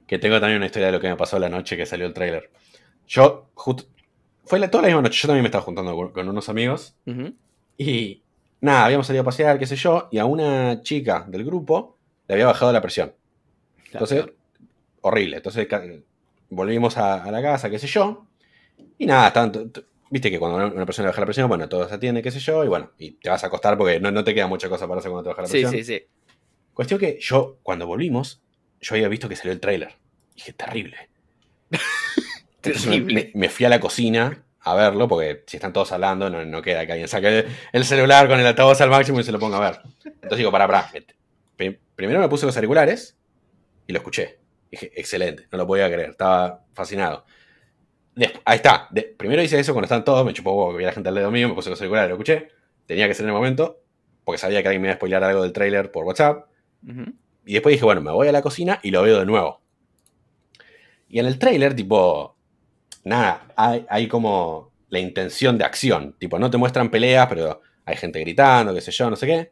[0.05, 2.13] que tengo también una historia de lo que me pasó la noche que salió el
[2.13, 2.51] tráiler.
[3.07, 3.85] Yo, justo.
[4.45, 5.19] Fue la, toda la misma noche.
[5.21, 6.95] Yo también me estaba juntando con, con unos amigos.
[7.77, 8.21] Y
[8.61, 10.09] nada, habíamos salido a pasear, qué sé yo.
[10.11, 13.13] Y a una chica del grupo le había bajado la presión.
[13.91, 14.25] Entonces,
[15.01, 15.37] horrible.
[15.37, 15.67] Entonces,
[16.55, 18.25] volvimos a, a la casa, qué sé yo.
[18.97, 21.87] Y nada, estaban to- to- Viste que cuando una- persona baja la presión, bueno, todo
[21.89, 22.63] se atiende, qué sé yo.
[22.63, 24.99] Y bueno, y te vas a acostar porque no, no te queda mucha cosa para
[24.99, 25.71] hacer cuando te baja la Sí, presión.
[25.71, 26.03] sí, sí.
[26.73, 28.41] Cuestión que yo, cuando volvimos,
[28.79, 29.95] yo había visto que salió el tráiler.
[30.35, 30.97] Dije, terrible.
[32.61, 33.13] Terrible.
[33.13, 36.61] Me, me fui a la cocina a verlo, porque si están todos hablando, no, no
[36.61, 39.39] queda que alguien saque el, el celular con el altavoz al máximo y se lo
[39.39, 39.81] ponga a ver.
[40.05, 40.89] Entonces digo, pará, pará.
[41.57, 43.17] pri- Primero me puse los auriculares
[43.87, 44.39] y lo escuché.
[44.73, 47.25] Dije, excelente, no lo podía creer, estaba fascinado.
[48.43, 48.87] Ahí está.
[48.89, 51.15] De- primero hice eso cuando estaban todos, me chupó huevo que vi la gente al
[51.15, 52.47] dedo mío, me puse los auriculares, lo escuché.
[52.87, 53.83] Tenía que ser en el momento,
[54.23, 56.47] porque sabía que alguien me iba a spoilear algo del tráiler por WhatsApp.
[57.45, 59.61] Y después dije, bueno, me voy a la cocina y lo veo de nuevo.
[61.07, 62.35] Y en el tráiler, tipo,
[63.03, 66.15] nada, hay, hay como la intención de acción.
[66.17, 69.51] Tipo, no te muestran peleas, pero hay gente gritando, qué sé yo, no sé qué.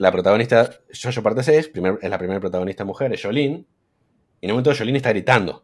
[0.00, 3.64] La protagonista, Jojo parte 6, primer, es la primera protagonista mujer, es Jolene.
[4.40, 5.62] Y en un momento Jolene está gritando.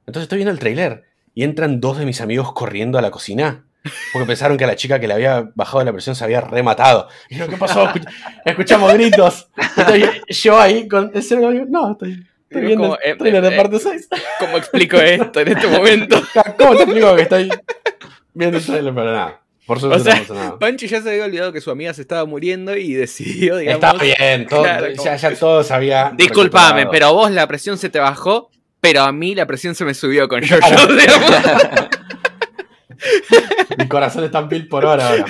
[0.00, 3.64] Entonces estoy viendo el trailer y entran dos de mis amigos corriendo a la cocina.
[4.12, 7.06] Porque pensaron que a la chica que le había bajado la presión se había rematado.
[7.30, 7.86] Y yo, ¿qué pasó?
[7.86, 8.12] Escuch-
[8.44, 9.48] escuchamos gritos.
[9.76, 11.66] Estoy yo ahí con el celular.
[11.68, 14.08] No, estoy, estoy viendo Como, el eh, trailer eh, de parte 6.
[14.40, 16.20] ¿Cómo explico esto en este momento?
[16.58, 17.48] ¿Cómo te explico que estoy
[18.34, 18.92] viendo el trailer?
[18.92, 19.41] Pero nada.
[19.72, 20.58] Por suerte O sea, no pasó nada.
[20.58, 23.82] Panchi ya se había olvidado que su amiga se estaba muriendo y decidió, digamos.
[23.82, 26.12] Está bien, todo, claro, ya, ya todo se había.
[26.14, 28.50] Disculpame, pero a vos la presión se te bajó,
[28.82, 30.58] pero a mí la presión se me subió con yo.
[30.58, 30.88] Claro.
[33.78, 35.24] Mi corazón está en pil por hora ahora.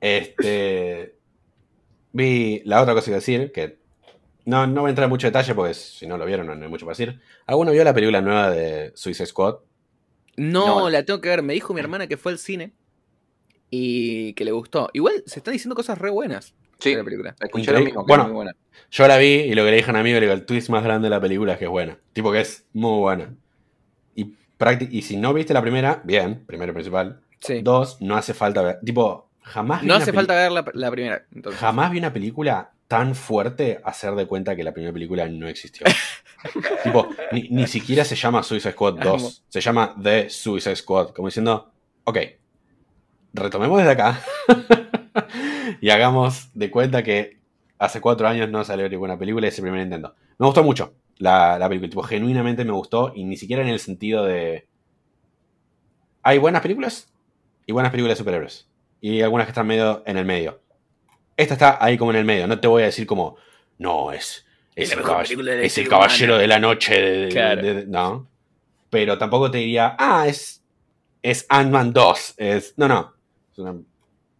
[0.00, 1.16] Este.
[2.12, 3.78] Vi la otra cosa que decir, que
[4.44, 6.70] no, no voy a entrar en mucho detalle porque si no lo vieron no hay
[6.70, 7.20] mucho para decir.
[7.46, 9.56] ¿Alguno vio la película nueva de Suicide Squad?
[10.36, 10.90] No, No.
[10.90, 11.42] la tengo que ver.
[11.42, 12.72] Me dijo mi hermana que fue al cine
[13.70, 14.90] y que le gustó.
[14.92, 17.34] Igual se están diciendo cosas re buenas Sí, de la película.
[17.40, 18.24] escuché lo mismo, Bueno.
[18.24, 18.52] muy buena.
[18.90, 20.68] Yo la vi y lo que le dije a un amigo, le digo, el twist
[20.68, 21.98] más grande de la película es que es buena.
[22.12, 23.34] Tipo que es muy buena.
[24.14, 24.34] Y,
[24.90, 27.20] y si no viste la primera, bien, primero y principal.
[27.40, 27.60] Sí.
[27.62, 28.78] Dos, no hace falta ver.
[28.84, 31.26] Tipo, jamás vi No hace falta ver la, la primera.
[31.34, 31.58] entonces.
[31.60, 35.86] Jamás vi una película tan fuerte hacer de cuenta que la primera película no existió.
[36.82, 39.06] tipo, ni, ni siquiera se llama Suicide Squad 2.
[39.06, 39.30] Amo.
[39.48, 41.10] Se llama The Suicide Squad.
[41.10, 41.72] Como diciendo,
[42.04, 42.18] ok,
[43.32, 44.20] retomemos desde acá.
[45.80, 47.38] y hagamos de cuenta que
[47.78, 50.14] hace cuatro años no salió ninguna película y ese primer intento.
[50.38, 51.90] Me gustó mucho la, la película.
[51.90, 53.12] Tipo, genuinamente me gustó.
[53.14, 54.68] Y ni siquiera en el sentido de.
[56.22, 57.12] Hay buenas películas
[57.66, 58.68] y buenas películas de superhéroes.
[59.00, 60.60] Y algunas que están medio en el medio.
[61.36, 62.46] Esta está ahí como en el medio.
[62.46, 63.36] No te voy a decir como,
[63.78, 64.45] no, es,
[64.76, 67.00] Es el, caball- de es caballero de la noche.
[67.00, 67.62] de- Claro.
[67.62, 68.28] de- no.
[68.90, 70.62] Pero tampoco te diría, ah, es,
[71.22, 72.34] es Ant-Man 2.
[72.36, 73.14] Es, no, no.
[73.52, 73.72] Es una-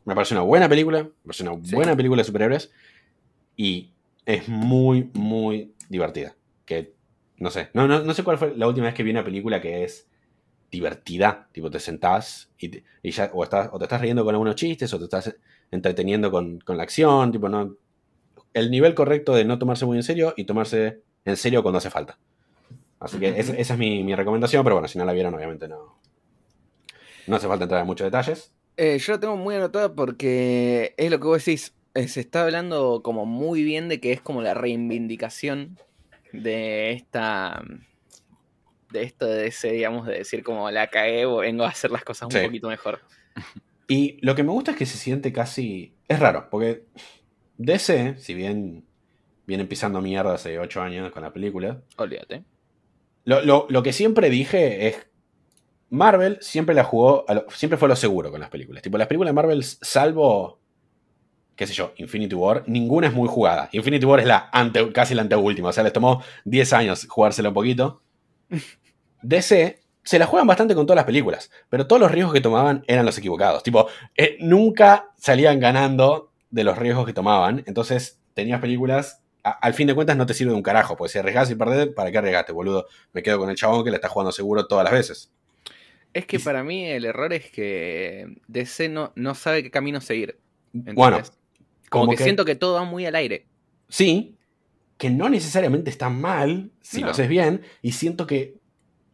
[0.05, 1.03] me parece una buena película.
[1.03, 1.75] Me parece una Sí.
[1.75, 2.71] buena película de superhéroes.
[3.57, 3.91] Y
[4.27, 6.37] es muy, muy divertida.
[6.65, 6.93] Que,
[7.39, 7.71] no sé.
[7.73, 10.07] No, no, no sé cuál fue la última vez que vi una película que es
[10.71, 11.49] divertida.
[11.53, 14.55] Tipo, te sentás y, te- y ya o, estás, o te estás riendo con algunos
[14.57, 15.35] chistes o te estás
[15.71, 17.33] entreteniendo con, con la acción.
[17.33, 17.75] Tipo, no.
[18.57, 21.91] El nivel correcto de no tomarse muy en serio y tomarse en serio cuando hace
[21.91, 22.19] falta.
[22.99, 25.69] Así que esa, esa es mi, mi recomendación, pero bueno, si no la vieron, obviamente
[25.69, 25.99] no.
[27.27, 28.53] No hace falta entrar en muchos detalles.
[28.79, 31.75] Eh, yo la tengo muy anotada porque es lo que vos decís.
[31.95, 35.79] eh, se está hablando como muy bien de que es como la reivindicación
[36.33, 37.63] de esta.
[38.91, 42.05] De esto de ese, digamos, de decir como la cagué o vengo a hacer las
[42.05, 42.47] cosas un Sí.
[42.47, 43.01] poquito mejor.
[43.89, 45.93] Y lo que me gusta es que se siente casi.
[46.09, 46.85] Es raro, porque
[47.59, 48.85] DC, si bien
[49.47, 52.43] vienen pisando mierda hace 8 años con la película, Olvídate.
[53.25, 55.07] lo, lo- lo que siempre dije es.
[55.89, 57.25] Marvel siempre la jugó.
[57.29, 58.83] a lo- siempre fue lo seguro con las películas.
[58.83, 60.59] Tipo, las películas de Marvel, salvo.
[61.55, 63.69] qué sé yo, Infinity War, ninguna es muy jugada.
[63.73, 65.69] Infinity War es la ante, casi la anteúltima.
[65.69, 68.03] O sea, les tomó 10 años jugársela un poquito.
[69.23, 72.85] DC se la juegan bastante con todas las películas, pero todos los riesgos que tomaban
[72.87, 73.63] eran los equivocados.
[73.63, 77.63] Tipo, eh, nunca salían ganando de los riesgos que tomaban.
[77.67, 79.23] Entonces, tenías películas.
[79.45, 81.55] a- al fin de cuentas, no te sirve de un carajo, porque si arriesgas y
[81.55, 82.87] perdés, ¿para qué arriesgaste, boludo?
[83.13, 85.33] Me quedo con el chabón que le está jugando seguro todas las veces.
[86.13, 90.01] Es que Y- para mí el error es que DC no, no sabe qué camino
[90.01, 90.37] seguir.
[90.75, 90.97] ¿entendés?
[90.97, 91.19] Bueno,
[91.91, 93.47] como, como que, que- siento que todo va muy al aire.
[93.89, 94.35] Sí,
[94.99, 97.07] que no necesariamente está mal si No.
[97.07, 98.57] lo haces bien, y siento que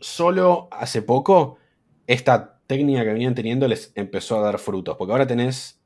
[0.00, 1.58] solo hace poco
[2.06, 5.78] esta técnica que venían teniendo les empezó a dar frutos, porque ahora tenés,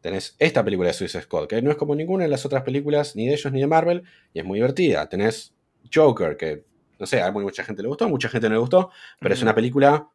[0.00, 3.16] tenés esta película de Suicide Squad, que no es como ninguna de las otras películas,
[3.16, 5.08] ni de ellos ni de Marvel, y es muy divertida.
[5.08, 5.54] Tenés
[5.92, 6.64] Joker, que
[6.98, 9.54] no sé, a mucha gente le gustó, mucha gente no le gustó, pero es una
[9.54, 10.10] película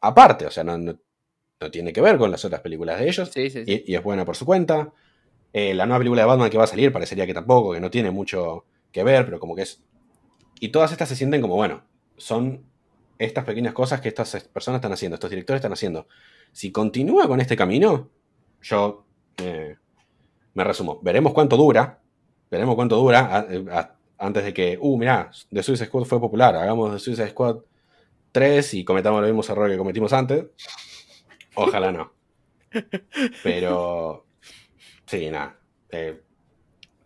[0.00, 0.98] aparte, o sea, no, no-
[1.60, 3.84] no tiene que ver con las otras películas de ellos, Sí, sí, sí.
[3.86, 4.92] y, y es buena por su cuenta.
[5.52, 7.90] Eh, la nueva película de Batman que va a salir parecería que tampoco, que no
[7.90, 9.82] tiene mucho que ver, pero como que es...
[10.60, 11.84] Y todas estas se sienten como, bueno,
[12.16, 12.64] son
[13.18, 16.08] estas pequeñas cosas que estas personas están haciendo, estos directores están haciendo.
[16.52, 18.10] Si continúa con este camino,
[18.62, 19.03] yo
[19.38, 19.76] eh,
[20.54, 21.00] me resumo.
[21.02, 22.00] Veremos cuánto dura,
[22.50, 23.46] veremos cuánto dura a-
[23.78, 27.56] a- antes de que, uh, mirá, The Suicide Squad fue popular, hagamos The Suicide Squad
[28.32, 30.46] 3 y cometamos los mismos errores que cometimos antes.
[31.56, 32.12] Ojalá no.
[33.42, 34.26] Pero.
[35.06, 35.56] Sí, nada.
[35.90, 36.20] Eh,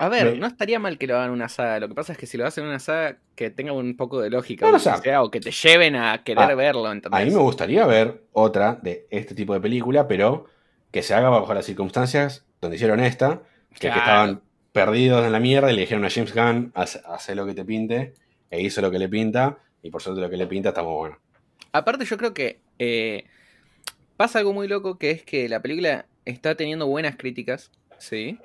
[0.00, 1.80] A ver, Me- no estaría mal que lo hagan una saga.
[1.80, 4.30] Lo que pasa es que si lo hacen una saga que tenga un poco de
[4.30, 7.20] lógica, No, o, sea, o que te lleven a querer Ah, verlo, ¿entendés?
[7.20, 10.46] a mí me gustaría ver otra de este tipo de película, pero
[10.90, 14.00] que se haga bajo las circunstancias donde hicieron esta, que, que Claro.
[14.00, 17.54] estaban perdidos en la mierda y le dijeron a James Gunn, haz, haz lo que
[17.54, 18.14] te pinte,
[18.50, 20.94] e hizo lo que le pinta, y por suerte lo que le pinta está muy
[20.94, 21.18] bueno.
[21.72, 23.24] Aparte, yo creo que eh,
[24.16, 28.38] pasa algo muy loco que es que la película está teniendo buenas críticas, sí,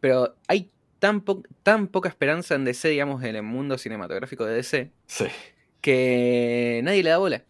[0.00, 4.54] pero hay tan, po- tan poca esperanza en DC, digamos, en el mundo cinematográfico de
[4.54, 5.26] DC, Sí.
[5.80, 7.42] que nadie le da bola,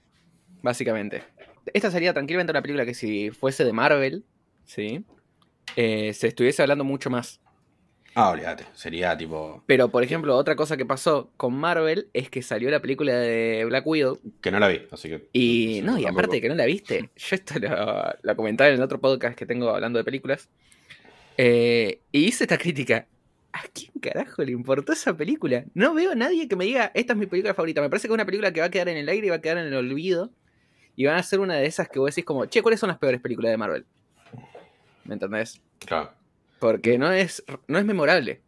[0.62, 1.22] básicamente.
[1.72, 4.24] Esta sería tranquilamente una película que si fuese de Marvel,
[4.64, 5.04] sí,
[5.76, 7.40] eh, se estuviese hablando mucho más.
[8.14, 8.64] Ah, olvídate.
[8.72, 9.62] Sería tipo.
[9.66, 13.66] Pero, por ejemplo, otra cosa que pasó con Marvel es que salió la película de
[13.66, 14.18] Black Widow.
[14.40, 15.28] Que no la vi, así que.
[15.34, 16.08] Y no, y tampoco.
[16.08, 17.10] aparte que no la viste.
[17.16, 20.48] Yo esto lo, lo comentaba en el otro podcast que tengo hablando de películas.
[21.36, 23.06] Eh, y hice esta crítica.
[23.52, 25.64] ¿A quién carajo le importó esa película?
[25.74, 27.80] No veo a nadie que me diga, esta es mi película favorita.
[27.80, 29.36] Me parece que es una película que va a quedar en el aire y va
[29.36, 30.30] a quedar en el olvido.
[30.96, 32.98] Y van a ser una de esas que vos decís como, che, ¿cuáles son las
[32.98, 33.84] peores películas de Marvel?
[35.04, 35.60] ¿Me entendés?
[35.80, 36.10] Claro.
[36.58, 38.40] Porque no es, no es memorable.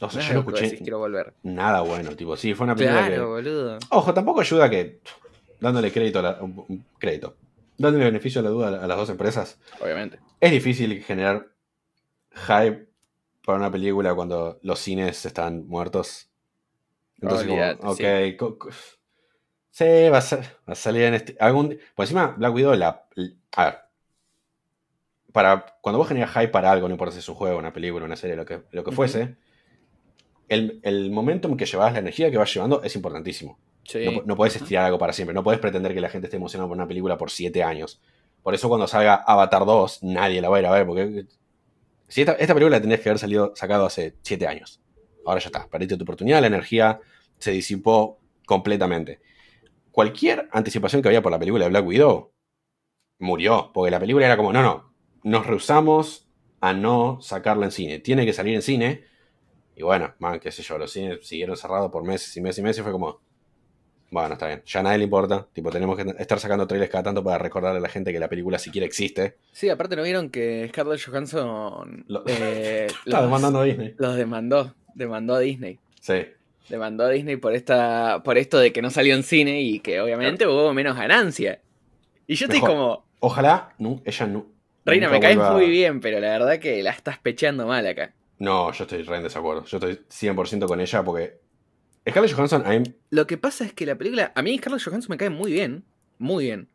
[0.00, 1.34] No es yo no escuché decís, quiero volver.
[1.42, 2.14] nada bueno.
[2.16, 3.28] Tipo, sí, fue una película Claro, que.
[3.28, 3.78] boludo.
[3.90, 5.00] Ojo, tampoco ayuda que.
[5.58, 7.36] Dándole crédito a la- un- un crédito.
[7.76, 9.58] Dándole beneficio a la duda a las dos empresas.
[9.80, 10.18] Obviamente.
[10.40, 11.48] Es difícil generar
[12.32, 12.88] hype
[13.44, 16.30] para una película cuando los cines están muertos.
[17.20, 18.68] Entonces, como, ok, co-
[19.70, 20.36] sí, va a, sa-
[20.68, 21.36] va a salir en este.
[21.40, 23.06] Algún, por encima, Black Widow, la,
[23.56, 23.78] a ver.
[25.32, 28.04] Para, cuando vos generas hype para algo, no importa si es un juego, una película,
[28.04, 29.36] una serie, lo que, lo que fuese,
[30.48, 33.58] el, el momentum que llevas, la energía que vas llevando es importantísimo.
[33.84, 34.04] Sí.
[34.04, 35.34] No, no puedes estirar algo para siempre.
[35.34, 38.00] No puedes pretender que la gente esté emocionada por una película por siete años.
[38.42, 40.86] Por eso cuando salga Avatar 2, nadie la va a ir a ver.
[40.86, 41.26] Porque
[42.08, 44.80] si esta, esta película la tendrías que haber salido, sacado hace siete años.
[45.24, 45.68] Ahora ya está.
[45.68, 47.00] Perdiste tu oportunidad, la energía
[47.38, 49.20] se disipó completamente.
[49.92, 52.32] Cualquier anticipación que había por la película de Black Widow
[53.18, 53.70] murió.
[53.72, 54.92] Porque la película era como, no, no,
[55.24, 56.28] nos rehusamos
[56.60, 57.98] a no sacarla en cine.
[57.98, 59.04] Tiene que salir en cine.
[59.76, 62.62] Y bueno, man, qué sé yo, los cines siguieron cerrados por meses y meses y
[62.62, 62.78] meses.
[62.80, 63.20] y Fue como,
[64.10, 64.62] bueno, está bien.
[64.66, 65.48] Ya a nadie le importa.
[65.52, 68.28] Tipo, tenemos que estar sacando trailers cada tanto para recordarle a la gente que la
[68.28, 69.38] película siquiera existe.
[69.52, 73.94] Sí, aparte no vieron que Scarlett Johansson Lo- eh, Está los, demandando a Disney.
[73.96, 75.78] los demandó, demandó a Disney.
[76.00, 76.26] Sí.
[76.70, 80.00] Demandó a Disney por esta, por esto de que no salió en cine y que
[80.00, 81.60] obviamente hubo menos ganancia.
[82.26, 82.70] Y yo estoy Mejor.
[82.76, 84.46] como, Ojalá nu- ella no.
[84.86, 88.14] Reina, me caes vuelva- muy bien, pero la verdad que la estás pecheando mal acá.
[88.38, 89.64] No, yo estoy re en desacuerdo.
[89.66, 91.34] Yo estoy 100% con ella porque.
[92.08, 95.16] Scarlett Johansson, mí- Lo que pasa es que la película, a mí Scarlett Johansson me
[95.18, 95.84] cae muy bien,
[96.18, 96.68] muy bien.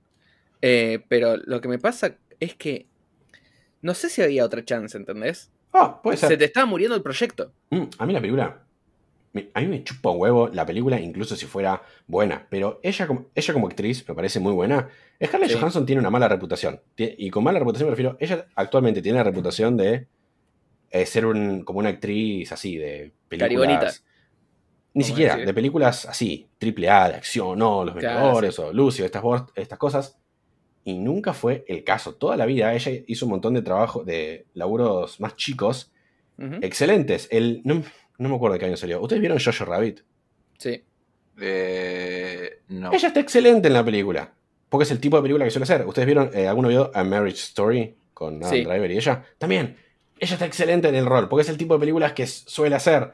[0.61, 2.85] Eh, pero lo que me pasa es que
[3.81, 5.51] no sé si había otra chance, ¿entendés?
[5.73, 6.29] Ah, puede ser.
[6.29, 7.51] Se te estaba muriendo el proyecto.
[7.71, 8.61] Mm, a mí la película.
[9.53, 12.47] A mí me chupa un huevo la película, incluso si fuera buena.
[12.49, 14.87] Pero ella como, ella como actriz me parece muy buena.
[15.23, 15.57] Scarlett Sí.
[15.57, 16.79] Johansson tiene una mala reputación.
[16.97, 18.17] Y con mala reputación me refiero.
[18.19, 20.07] Ella actualmente tiene la reputación de
[20.91, 23.67] eh, ser un, como una actriz así, de películas.
[23.67, 23.93] Caribonita.
[24.93, 25.47] Ni siquiera, decir.
[25.47, 29.23] de películas así, triple A, de acción, no, Los Claro, Vengadores o Lucio, estas,
[29.55, 30.17] estas cosas.
[30.85, 32.15] Y nunca fue el caso.
[32.15, 35.91] Toda la vida ella hizo un montón de trabajo, de laburos más chicos.
[36.61, 37.27] Excelentes.
[37.31, 37.83] El, no,
[38.17, 39.01] no me acuerdo de qué año salió.
[39.01, 40.01] ¿Ustedes vieron Jojo Rabbit?
[40.57, 40.83] Sí.
[41.41, 42.91] Eh, no.
[42.93, 44.33] Ella está excelente en la película.
[44.69, 45.85] Porque es el tipo de película que suele hacer.
[45.85, 48.63] ¿Ustedes vieron eh, alguno vio A Marriage Story con Adam Sí.
[48.63, 49.23] Driver y ella?
[49.37, 49.77] También.
[50.19, 51.29] Ella está excelente en el rol.
[51.29, 53.13] Porque es el tipo de películas que suele hacer.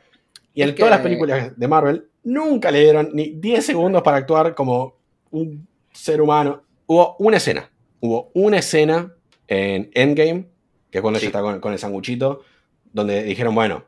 [0.53, 4.01] Y en Es que- todas las películas de Marvel nunca le dieron ni 10 segundos
[4.01, 4.97] para actuar como
[5.31, 6.63] un ser humano.
[6.87, 7.69] Hubo una escena.
[7.99, 9.13] Hubo una escena
[9.47, 10.45] en Endgame,
[10.89, 11.25] que es cuando Sí.
[11.25, 12.41] ella está con, con el sanguchito,
[12.93, 13.85] donde dijeron, bueno,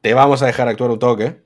[0.00, 1.42] te vamos a dejar actuar un toque.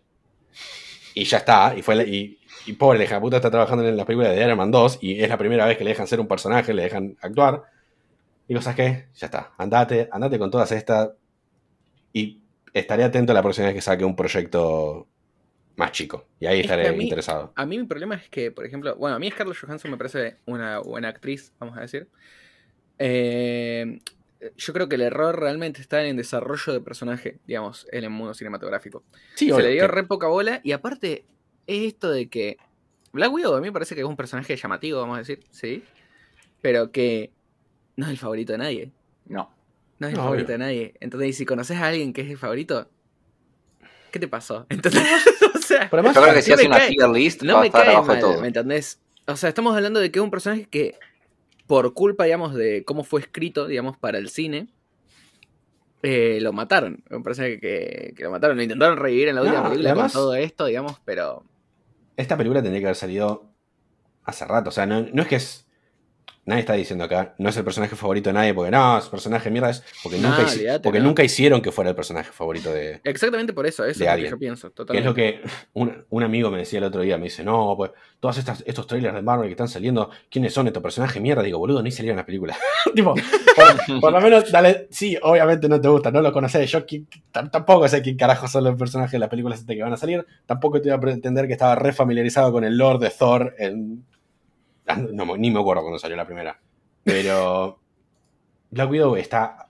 [1.14, 1.74] Y ya está.
[1.76, 4.42] Y fue la- y, y pobre, la hija puta está trabajando en la película de
[4.42, 6.82] Iron Man 2 y es la primera vez que le dejan ser un personaje, le
[6.84, 7.64] dejan actuar.
[8.48, 9.06] Digo, ¿sabes qué?
[9.16, 9.52] Ya está.
[9.58, 11.10] Andate, andate con todas estas.
[12.12, 12.40] Y
[12.72, 15.06] estaré atento la próxima vez que saque un proyecto
[15.76, 16.26] más chico.
[16.40, 17.52] Y ahí Es que estaré a mí- interesado.
[17.56, 20.36] A mí mi problema es que, por ejemplo, bueno, a mí Scarlett Johansson me parece
[20.46, 22.08] una buena actriz, vamos a decir.
[22.98, 23.98] Eh,
[24.56, 28.10] yo creo que el error realmente está en el desarrollo de personaje, digamos, en el
[28.10, 29.04] mundo cinematográfico.
[29.34, 31.24] Sí, Se obvio, le dio que- re poca bola y aparte
[31.66, 32.56] es esto de que
[33.12, 35.84] Black Widow a mí me parece que es un personaje llamativo, vamos a decir, sí,
[36.60, 37.30] pero que
[37.96, 38.92] no es el favorito de nadie.
[39.26, 39.50] No.
[39.98, 40.52] No es el No, favorito obvio.
[40.54, 40.94] de nadie.
[41.00, 42.88] Entonces, si conoces a alguien que es el favorito,
[44.10, 44.66] ¿qué te pasó?
[44.70, 45.02] Entonces,
[45.54, 47.42] o sea, Pero además, Yo creo que si no hace me una cae- tier list
[47.42, 48.40] no va a me estar cae abajo de mal, todo.
[48.40, 49.00] ¿me entendés?
[49.26, 50.96] O sea, estamos hablando de que es un personaje que,
[51.72, 54.68] por culpa, digamos, de cómo fue escrito, digamos, para el cine,
[56.02, 57.02] eh, lo mataron.
[57.10, 58.58] Un personaje que, que lo mataron.
[58.58, 61.46] Lo intentaron revivir en la última y película además- con todo esto, digamos, pero...
[62.18, 63.54] esta película tendría que haber salido
[64.22, 64.68] hace rato.
[64.68, 65.66] O sea, no, no es que es
[66.44, 69.50] nadie está diciendo acá, no es el personaje favorito de nadie, porque no, es personaje
[69.50, 71.04] mierda, es porque, nunca, hici- olvídate, porque no.
[71.06, 74.22] nunca hicieron que fuera el personaje favorito de, Exactamente por eso, eso De es lo
[74.24, 74.66] que yo pienso.
[74.68, 75.08] Que es Totalmente.
[75.08, 75.40] lo que
[75.74, 78.86] un, un amigo me decía el otro día, me dice, no, pues todos estas, estos
[78.86, 81.42] trailers de Marvel que están saliendo, ¿quiénes son estos personajes mierda?
[81.42, 82.56] Digo, boludo, ni salieron las películas.
[82.94, 86.70] tipo, por, por lo menos, dale, sí, obviamente no te gusta, no lo conoces.
[86.70, 86.84] Yo
[87.30, 90.24] tampoco sé quién carajo son los personajes de las películas que van a salir.
[90.46, 94.04] Tampoco te iba a pretender que estaba re familiarizado con el lore de Thor en...
[94.86, 96.58] ah, No, ni me acuerdo cuando salió la primera.
[97.04, 97.78] Pero
[98.70, 99.68] Black Widow está,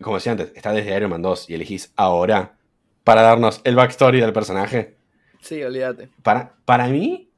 [0.00, 2.56] como decía antes, está desde Iron Man 2 y elegís ahora
[3.04, 4.96] para darnos el backstory del personaje.
[5.40, 6.08] Sí, olvídate.
[6.22, 7.30] Para, para mí,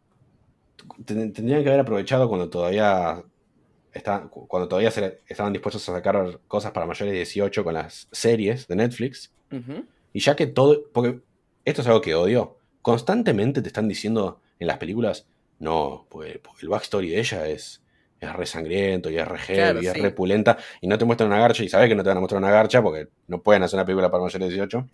[1.05, 3.23] ten- tendrían que haber aprovechado cuando todavía
[3.93, 8.09] está, cuando todavía se- estaban dispuestos a sacar cosas para mayores de 18 con las
[8.11, 9.33] series de Netflix.
[10.15, 10.83] Y ya que todo.
[10.93, 11.21] Porque
[11.65, 12.57] esto es algo que odio.
[12.81, 15.27] Constantemente te están diciendo en las películas.
[15.63, 17.83] No, pues porque el backstory de ella es,
[18.21, 20.01] es re sangriento y es re heavy, Claro, y es sí.
[20.01, 20.59] re pulenta.
[20.81, 22.51] Y no te muestran una garcha y sabes que no te van a mostrar una
[22.51, 24.89] garcha porque no pueden hacer una película para mayores de 18.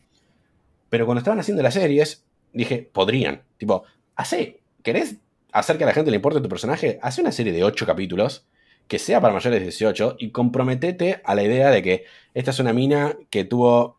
[0.91, 3.43] Pero cuando estaban haciendo las series, dije, podrían.
[3.57, 4.61] Tipo, hace.
[4.83, 5.17] ¿Querés
[5.53, 6.99] hacer que a la gente le importe tu personaje?
[7.03, 8.47] Hace una serie de 8 capítulos
[8.89, 12.05] que sea para mayores de 18 y comprometete a la idea de que
[12.35, 13.98] esta es una mina que tuvo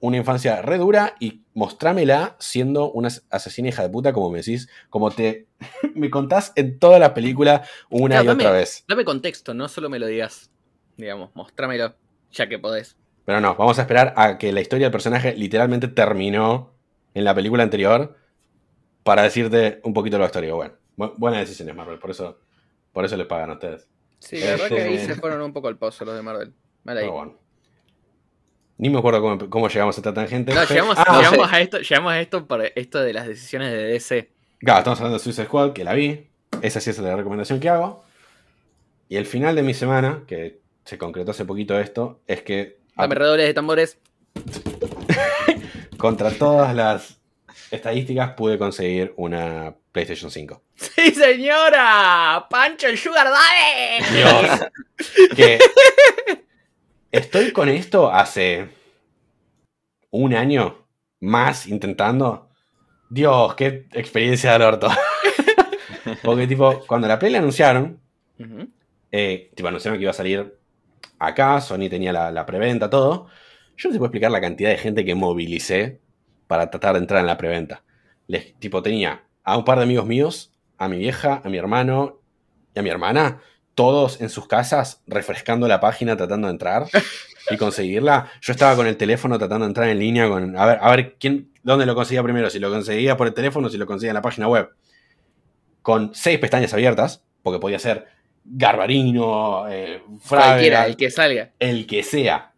[0.00, 4.38] una infancia re dura y mostrámela siendo una as- asesina hija de puta, como me
[4.38, 5.46] decís, como te
[5.94, 8.84] me contás en toda la película una Claro, y otra dame- vez.
[8.88, 10.50] Dame contexto, no solo me lo digas.
[10.96, 11.94] Digamos, mostrámelo,
[12.32, 12.96] ya que podés.
[13.24, 16.72] Pero no, vamos a esperar a que la historia del personaje literalmente terminó
[17.14, 18.16] en la película anterior
[19.02, 20.52] para decirte un poquito la historia.
[20.54, 22.38] Bueno, bu- buenas decisiones, Marvel, por eso,
[22.92, 23.88] por eso les pagan a ustedes.
[24.18, 26.52] Sí, la verdad que ahí Este- se fueron un poco al pozo los de Marvel.
[26.84, 27.04] Mal ahí.
[27.04, 27.38] Pero bueno.
[28.80, 30.54] Ni me acuerdo cómo, cómo llegamos a esta tangente.
[30.54, 33.70] No, pero- llegamos, Ah, llegamos a esto, llegamos a esto por esto de las decisiones
[33.72, 34.30] de DC.
[34.58, 36.28] Claro, estamos hablando de Suicide Squad, que la vi.
[36.62, 38.02] Esa sí es la recomendación que hago.
[39.10, 43.14] Y el final de mi semana, que se concretó hace poquito esto, es que Dame
[43.14, 43.98] redobles de tambores.
[45.98, 47.18] contra todas las
[47.70, 50.62] estadísticas pude conseguir una PlayStation 5.
[50.74, 52.46] ¡Sí, señora!
[52.48, 54.16] ¡Pancho el Sugar Daddy!
[54.16, 54.60] Dios.
[55.36, 55.58] que
[57.10, 58.68] estoy con esto hace
[60.10, 60.86] un año
[61.20, 62.48] más intentando.
[63.08, 64.88] Dios, qué experiencia del orto.
[66.22, 68.00] Porque, tipo, cuando la Play la anunciaron,
[69.10, 70.58] eh, tipo, anunciaron que iba a salir
[71.18, 73.26] acá, Sony tenía la, la preventa, todo.
[73.76, 76.00] Yo no te puedo explicar la cantidad de gente que movilicé
[76.46, 77.82] para tratar de entrar en la preventa.
[78.26, 82.20] Les, tipo, tenía a un par de amigos míos, a mi vieja, a mi hermano
[82.74, 83.40] y a mi hermana,
[83.74, 86.86] todos en sus casas refrescando la página tratando de entrar
[87.50, 88.30] y conseguirla.
[88.40, 91.16] Yo estaba con el teléfono tratando de entrar en línea con a ver, a ver
[91.18, 94.10] quién, dónde lo conseguía primero, si lo conseguía por el teléfono o si lo conseguía
[94.10, 94.70] en la página web.
[95.82, 98.06] Con seis pestañas abiertas, porque podía ser
[98.44, 101.50] Garbarino, eh, Fraga, Cualquiera, el que salga.
[101.58, 102.52] el que sea.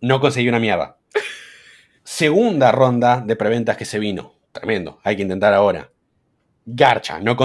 [0.00, 0.98] No conseguí una mierda.
[2.04, 4.34] Segunda ronda de preventas que se vino.
[4.52, 4.98] Tremendo.
[5.04, 5.90] Hay que intentar ahora.
[6.70, 7.18] Garcha.
[7.20, 7.36] No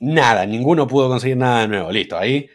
[0.00, 0.44] nada.
[0.44, 1.90] Ninguno pudo conseguir nada de nuevo.
[1.90, 2.18] Listo.
[2.18, 2.48] Ahí.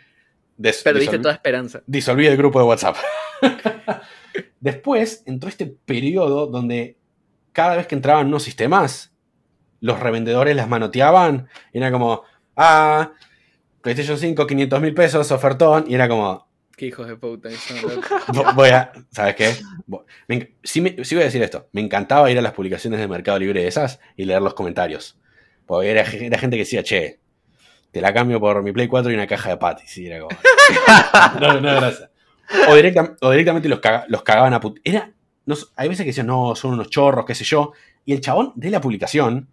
[0.84, 1.82] Perdiste toda esperanza.
[1.88, 2.95] disolví el grupo de WhatsApp.
[4.59, 6.97] Después entró este periodo donde
[7.51, 9.11] cada vez que entraban unos sistemas,
[9.80, 11.47] los revendedores las manoteaban.
[11.74, 12.24] Y era como,
[12.55, 13.11] ah,
[13.82, 15.86] PlayStation 5, 500 mil pesos, ofertón.
[15.88, 16.47] Y era como,
[16.78, 17.49] Qué hijos de puta.
[18.55, 18.91] Voy a.
[19.11, 19.55] ¿Sabes qué?
[20.28, 21.67] Me sí, me- sí voy a decir esto.
[21.74, 25.19] Me encantaba ir a las publicaciones de Mercado Libre de esas y leer los comentarios.
[25.78, 27.19] Porque era, era gente que decía, che,
[27.91, 29.97] te la cambio por mi Play 4 y una caja de patis.
[29.97, 30.38] Y era como.
[31.39, 32.09] no, no, gracias.
[32.69, 34.80] O, directa- o directamente los, caga- los cagaban a put.
[34.84, 35.11] Era.
[35.45, 37.72] No, hay veces que decían, no, son unos chorros, qué sé yo.
[38.05, 39.47] Y el chabón de la publicación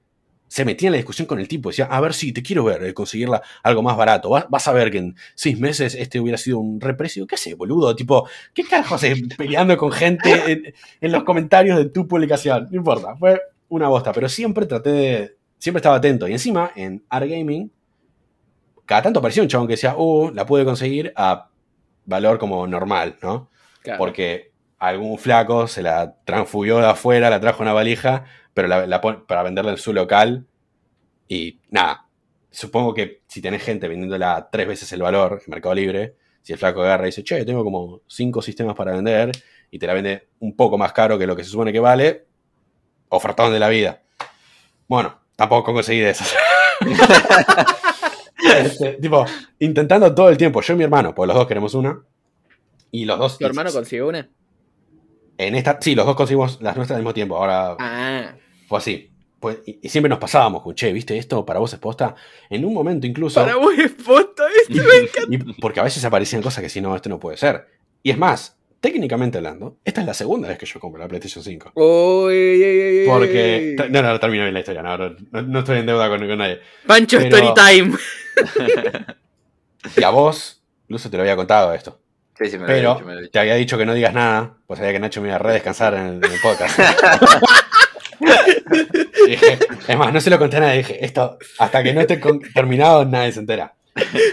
[0.46, 1.68] se metía en la discusión con el tipo.
[1.70, 4.30] Decía, a ver, sí, te quiero ver, eh, conseguirla algo más barato.
[4.30, 7.26] Vas, vas a ver que en seis meses este hubiera sido un reprecio.
[7.26, 7.94] ¿Qué haces, boludo?
[7.96, 12.68] Tipo, ¿qué carajo haces peleando con gente en, en los comentarios de tu publicación?
[12.70, 14.12] No importa, fue una bosta.
[14.12, 15.36] Pero siempre traté de.
[15.58, 16.28] Siempre estaba atento.
[16.28, 17.70] Y encima, en Art Gaming,
[18.86, 21.50] cada tanto aparecía un chabón que decía, uh, la pude conseguir a
[22.04, 23.50] valor como normal, ¿no?
[23.82, 23.98] Claro.
[23.98, 28.86] Porque algún flaco se la transfugió de afuera, la trajo en una valija, pero la,
[28.86, 30.46] la para venderla en su local.
[31.26, 32.06] Y nada,
[32.50, 36.52] supongo que si tenés gente vendiéndola a tres veces el valor en Mercado Libre, si
[36.52, 39.32] el flaco agarra y dice, che, tengo como cinco sistemas para vender,
[39.70, 42.26] y te la vende un poco más caro que lo que se supone que vale,
[43.10, 44.02] ofertón de la vida.
[44.86, 46.34] Bueno, tampoco conseguí de esas.
[48.56, 49.24] Este, tipo,
[49.58, 52.00] intentando todo el tiempo, yo y mi hermano, pues los dos queremos una.
[52.90, 53.38] Y los dos.
[53.38, 54.28] ¿Tu hermano consiguió una?
[55.36, 57.36] En esta, sí, los dos conseguimos las nuestras al mismo tiempo.
[57.36, 58.34] Ahora Ah.
[58.68, 59.10] fue así.
[59.40, 61.44] pues, y, y siempre nos pasábamos, con, che, ¿viste esto?
[61.44, 62.14] Para vos es posta.
[62.50, 63.40] En un momento incluso.
[63.40, 65.52] Para vos es posta esto, Y- me encanta.
[65.52, 67.66] y porque a veces aparecían cosas que si no, esto no puede ser.
[68.02, 71.42] Y es más, técnicamente hablando, esta es la segunda vez que yo compro la PlayStation
[71.44, 71.72] 5.
[71.74, 73.76] Uy, ey, ey, ey, Porque.
[73.90, 76.38] No, no, no termino bien la historia, no, no, no- estoy en deuda con, con
[76.38, 76.60] nadie.
[76.86, 77.96] Pancho pero- Story Time.
[79.96, 82.00] Y a vos, Lucio, te lo había contado esto.
[82.36, 83.30] Sí, sí, me lo Pero había dicho, me lo había dicho.
[83.32, 85.94] te había dicho que no digas nada, pues sabía que Nacho me iba a redescansar
[85.94, 86.78] en el, en el podcast.
[89.26, 90.78] Dije, es más, no se lo conté a nadie.
[90.78, 93.74] Dije, esto, hasta que no esté con- terminado, nadie se entera.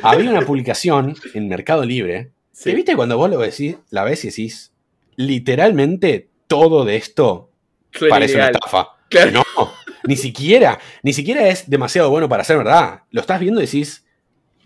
[0.03, 2.31] Había una publicación en Mercado Libre.
[2.57, 2.69] Sí.
[2.69, 4.71] que viste cuando vos lo decís, la ves y decís,
[5.17, 7.51] literalmente todo de esto
[7.91, 8.87] Suena parece una estafa.
[9.09, 9.31] Claro.
[9.57, 9.71] No,
[10.05, 13.01] ni siquiera, ni siquiera es demasiado bueno para ser verdad.
[13.11, 14.05] Lo estás viendo y decís,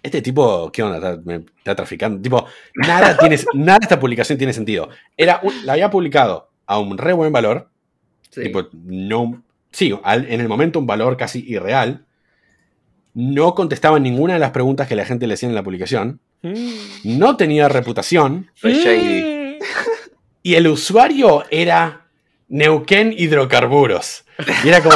[0.04, 0.98] este tipo, ¿qué onda?
[0.98, 2.22] Está, me está traficando.
[2.22, 4.90] Tipo, nada tiene, nada de esta publicación tiene sentido.
[5.18, 7.70] Era un- la había publicado a un re buen valor.
[8.30, 8.44] Sí.
[8.44, 9.44] Tipo, no.
[9.72, 12.06] Sí, al- en el momento un valor casi irreal.
[13.14, 16.20] No contestaban ninguna de las preguntas que la gente le hacía en la publicación.
[16.42, 17.18] Mm.
[17.20, 18.50] No tenía reputación.
[18.64, 19.60] Shady.
[20.42, 22.06] Y el usuario era
[22.48, 24.24] Neuquén Hidrocarburos.
[24.64, 24.96] Y era como,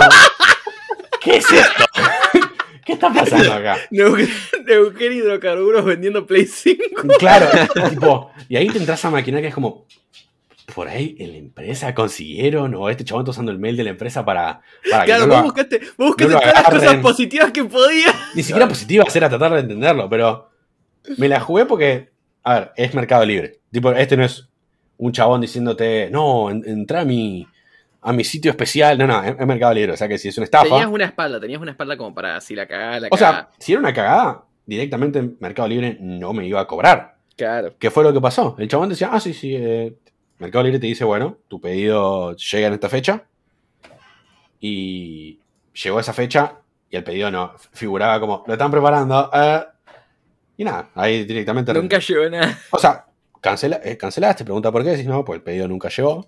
[1.21, 1.85] ¿qué es esto?
[2.85, 3.77] ¿Qué está pasando acá?
[3.91, 4.29] Neuquén,
[4.65, 6.81] Neuquén Hidrocarburos vendiendo Play 5.
[7.19, 7.47] Claro,
[7.89, 9.85] tipo, y ahí te entras a maquinar que es como,
[10.73, 13.89] por ahí en la empresa consiguieron, o este chabón está usando el mail de la
[13.91, 16.95] empresa para, para que Claro, no vos lo- buscaste, vos buscaste no todas las cosas
[16.97, 18.15] positivas que podías.
[18.33, 20.49] Ni siquiera positiva era tratar de entenderlo, pero
[21.17, 22.09] me la jugué porque,
[22.43, 23.59] a ver, es Mercado Libre.
[23.71, 24.47] Tipo, este no es
[24.97, 27.47] un chabón diciéndote, no, en- entra a mi,
[28.01, 28.97] a mi sitio especial.
[28.97, 29.93] No, no, es, es Mercado Libre.
[29.93, 30.65] O sea que si es una estafa.
[30.65, 33.71] Tenías una espalda, tenías una espalda como para si la cagás, la O sea, si
[33.73, 37.15] era una cagada, directamente en Mercado Libre no me iba a cobrar.
[37.35, 37.73] claro.
[37.79, 38.55] ¿Qué fue lo que pasó?
[38.59, 39.93] El chabón decía, ah, sí, sí, eh,
[40.39, 43.23] Mercado Libre te dice, bueno, tu pedido llega en esta fecha.
[44.59, 45.39] Y
[45.83, 49.29] llegó esa fecha y el pedido no figuraba como, lo están preparando.
[49.33, 49.63] eh,
[50.63, 51.73] y nada, ahí directamente...
[51.73, 52.59] Nunca llegó nada.
[52.71, 53.05] O sea,
[53.41, 56.27] cancela, eh, cancelaste, pregunta por qué, decís, no, pues el pedido nunca llegó.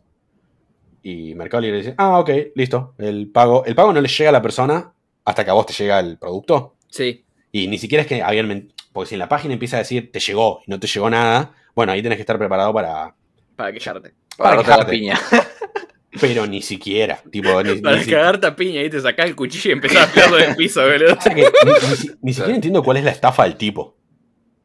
[1.01, 2.95] Y Mercado Libre dice, ah, ok, listo.
[2.97, 4.91] El pago, el pago no le llega a la persona
[5.23, 6.75] hasta que a vos te llega el producto.
[6.89, 7.23] Sí.
[7.51, 8.71] Y ni siquiera es que habían...
[8.91, 11.53] Porque si en la página empieza a decir, te llegó y no te llegó nada,
[11.75, 13.13] bueno, ahí tenés que estar preparado para...
[13.55, 14.13] Para quejarte.
[14.37, 14.91] Para para quejarte.
[14.91, 15.19] piña.
[16.21, 17.19] Pero ni siquiera.
[17.29, 20.09] Tipo, ni, Para ni si- cagarte a piña y te sacás el cuchillo y empezás
[20.09, 21.13] a pegarlo del piso, boludo.
[21.17, 23.94] o sea que ni- ni si- ni siquiera entiendo cuál es la estafa del tipo.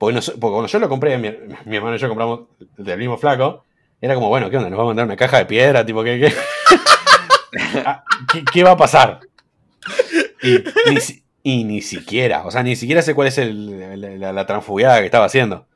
[0.01, 1.29] Porque, no sé- porque cuando yo lo compré, mi,
[1.67, 2.41] mi hermano y yo compramos
[2.79, 3.67] del mismo flaco,
[4.01, 4.71] era como, bueno, ¿qué onda?
[4.71, 5.85] ¿Nos va a mandar una caja de piedra?
[5.85, 6.33] Tipo, ¿qué, qué?
[7.85, 9.21] Ah, ¿qué, qué va a pasar?
[10.43, 10.59] Y
[10.91, 14.33] ni, si- y ni siquiera, o sea, ni siquiera sé cuál es el- la, la,
[14.33, 15.67] la transfugiada que estaba haciendo.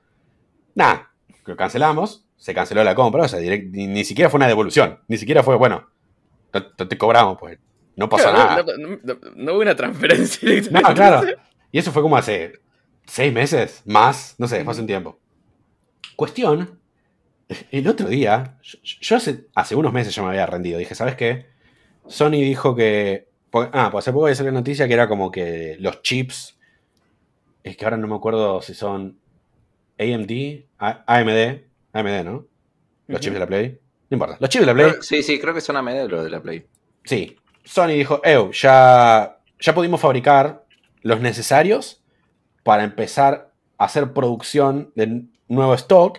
[0.74, 1.10] Nada,
[1.44, 5.00] lo cancelamos, se canceló la compra, o sea, direct- ni, ni siquiera fue una devolución,
[5.08, 5.90] ni siquiera fue, bueno,
[6.52, 7.58] no, no te cobramos, pues
[7.96, 8.64] no pasó Claro, nada.
[9.02, 10.62] No, no- hubo una transferencia.
[10.70, 11.22] No, claro.
[11.72, 12.60] Y eso fue como hace
[13.06, 15.18] seis meses, más, no sé, fue hace un tiempo.
[16.16, 16.80] Cuestión,
[17.70, 20.78] el otro día, yo, yo hace, hace unos meses ya me había rendido.
[20.78, 21.46] Dije, ¿sabes qué?
[22.06, 23.28] Sony dijo que...
[23.52, 26.58] Ah, pues hace poco había salido la noticia que era como que los chips,
[27.62, 29.18] es que ahora no me acuerdo si son
[29.98, 32.46] AMD, AMD, AMD, ¿no?
[33.06, 33.78] Los chips de la Play.
[34.10, 34.36] No importa.
[34.40, 34.92] Los chips de la Play.
[35.02, 36.66] Sí, sí, creo que son a medio lo de la Play.
[37.04, 40.64] Sí, Sony dijo, Ew, ya, ya pudimos fabricar
[41.02, 42.03] los necesarios
[42.64, 46.18] para empezar a hacer producción de nuevo stock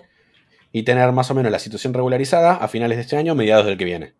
[0.72, 3.78] y tener más o menos la situación regularizada a finales de este año, mediados del
[3.78, 4.14] que viene.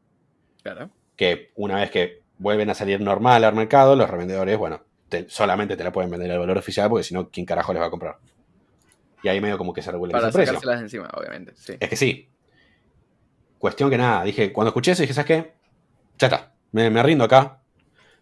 [0.64, 0.90] Claro.
[1.16, 5.78] Que una vez que vuelven a salir normal al mercado, los revendedores, bueno, te- solamente
[5.78, 7.90] te la pueden vender al valor oficial porque si no, ¿quién carajo les va a
[7.92, 8.18] comprar?
[9.24, 10.54] Y ahí medio como que se regulariza Para el precio.
[10.54, 11.54] sacárselas encima, obviamente.
[11.56, 11.74] Sí.
[11.80, 12.30] Es que sí.
[13.60, 15.54] Cuestión que nada, dije, cuando escuché eso dije, ¿sabes qué?
[16.20, 17.62] Ya está, me, me rindo acá.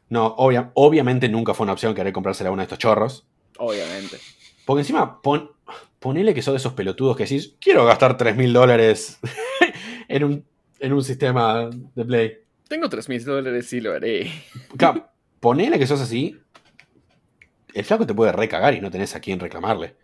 [0.09, 3.27] No, obvia- obviamente nunca fue una opción querer comprársela a uno de estos chorros.
[3.57, 4.17] Obviamente.
[4.65, 5.51] Porque encima, pon,
[5.99, 9.19] ponele que sos de esos pelotudos que decís, quiero gastar 3 mil dólares
[10.07, 10.45] en un,
[10.79, 12.37] en un sistema de Play.
[12.67, 14.31] Tengo 3 mil dólares y lo haré.
[14.77, 16.39] Claro, ponele que sos así,
[17.73, 19.95] el flaco te puede recagar y no tenés a quién reclamarle.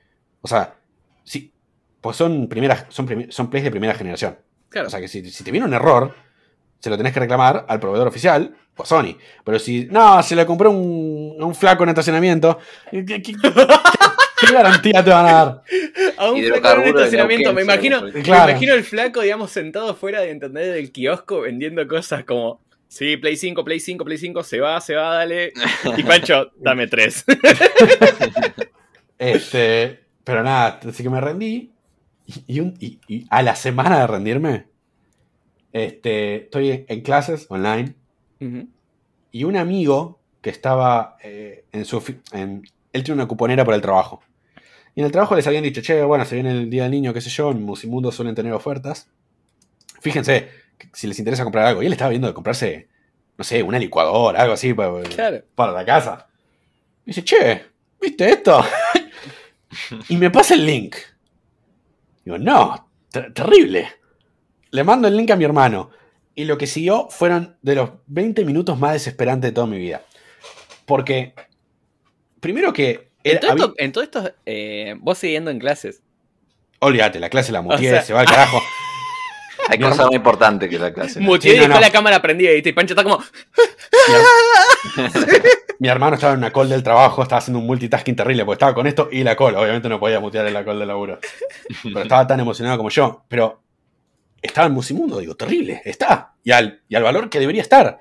[0.41, 0.75] O sea,
[1.23, 1.53] sí,
[2.01, 4.37] pues son primeras, son, son plays de primera generación.
[4.69, 4.87] Claro.
[4.87, 6.15] O sea que si, si te viene un error,
[6.79, 9.17] se lo tenés que reclamar al proveedor oficial, pues Sony.
[9.43, 12.59] Pero si, no, se le compré un, a un flaco en estacionamiento,
[12.91, 13.41] ¿qué, qué- qué- qué
[14.53, 15.61] garantía te van a dar?
[16.17, 17.53] a un flaco en estacionamiento.
[17.53, 18.17] Me imagino, seguro.
[18.17, 18.49] me Claro.
[18.51, 22.61] imagino el flaco, digamos, sentado fuera de entender del kiosco vendiendo cosas como.
[22.91, 25.53] Sí, Play 5, Play 5, Play 5, se va, se va, dale.
[25.95, 27.25] Y Pancho, dame 3.
[29.17, 31.71] Este, pero nada, así que me rendí.
[32.25, 34.67] Y, y un- y- y a la semana de rendirme,
[35.73, 37.95] este, estoy en, clases online
[39.31, 42.01] y un amigo que estaba eh, en su...
[42.31, 42.63] En,
[42.93, 44.21] él tiene una cuponera por el trabajo.
[44.95, 47.13] Y en el trabajo les habían dicho, che, bueno, se viene el Día del Niño,
[47.13, 49.09] qué sé yo, en Musimundo suelen tener ofertas.
[50.01, 50.49] Fíjense,
[50.93, 51.83] si les interesa comprar algo.
[51.83, 52.87] Y él estaba viendo de comprarse,
[53.37, 55.43] no sé, una licuadora, algo así para, Claro.
[55.55, 56.27] para la casa.
[57.05, 57.61] Y dice, che,
[58.01, 58.63] ¿viste esto?
[60.09, 60.95] y me pasa el link.
[62.25, 63.87] Digo, no, ter- terrible.
[64.71, 65.89] Le mando el link a mi hermano.
[66.35, 70.03] Y lo que siguió fueron de los 20 minutos más desesperantes de toda mi vida.
[70.85, 71.33] Porque,
[72.39, 73.09] primero que...
[73.23, 76.01] En todo, esto, en todo esto, eh, vos siguiendo en clases.
[76.79, 78.61] Olvídate, la clase la muteé, O sea- se va al carajo.
[79.67, 81.19] Hay Mi cosas más importantes que la clase.
[81.19, 81.79] Sí, y dejó no.
[81.79, 82.69] la cámara prendida ¿viste?
[82.69, 83.19] y Pancho está como.
[85.79, 88.73] Mi hermano estaba en una call del trabajo, estaba haciendo un multitasking terrible, porque estaba
[88.73, 89.55] con esto y la call.
[89.55, 91.19] Obviamente no podía mutear en la call del laburo.
[91.83, 93.23] Pero estaba tan emocionado como yo.
[93.27, 93.61] Pero
[94.41, 96.33] estaba en Musimundo, digo, terrible, está.
[96.43, 97.99] Y al, y al valor que debería estar.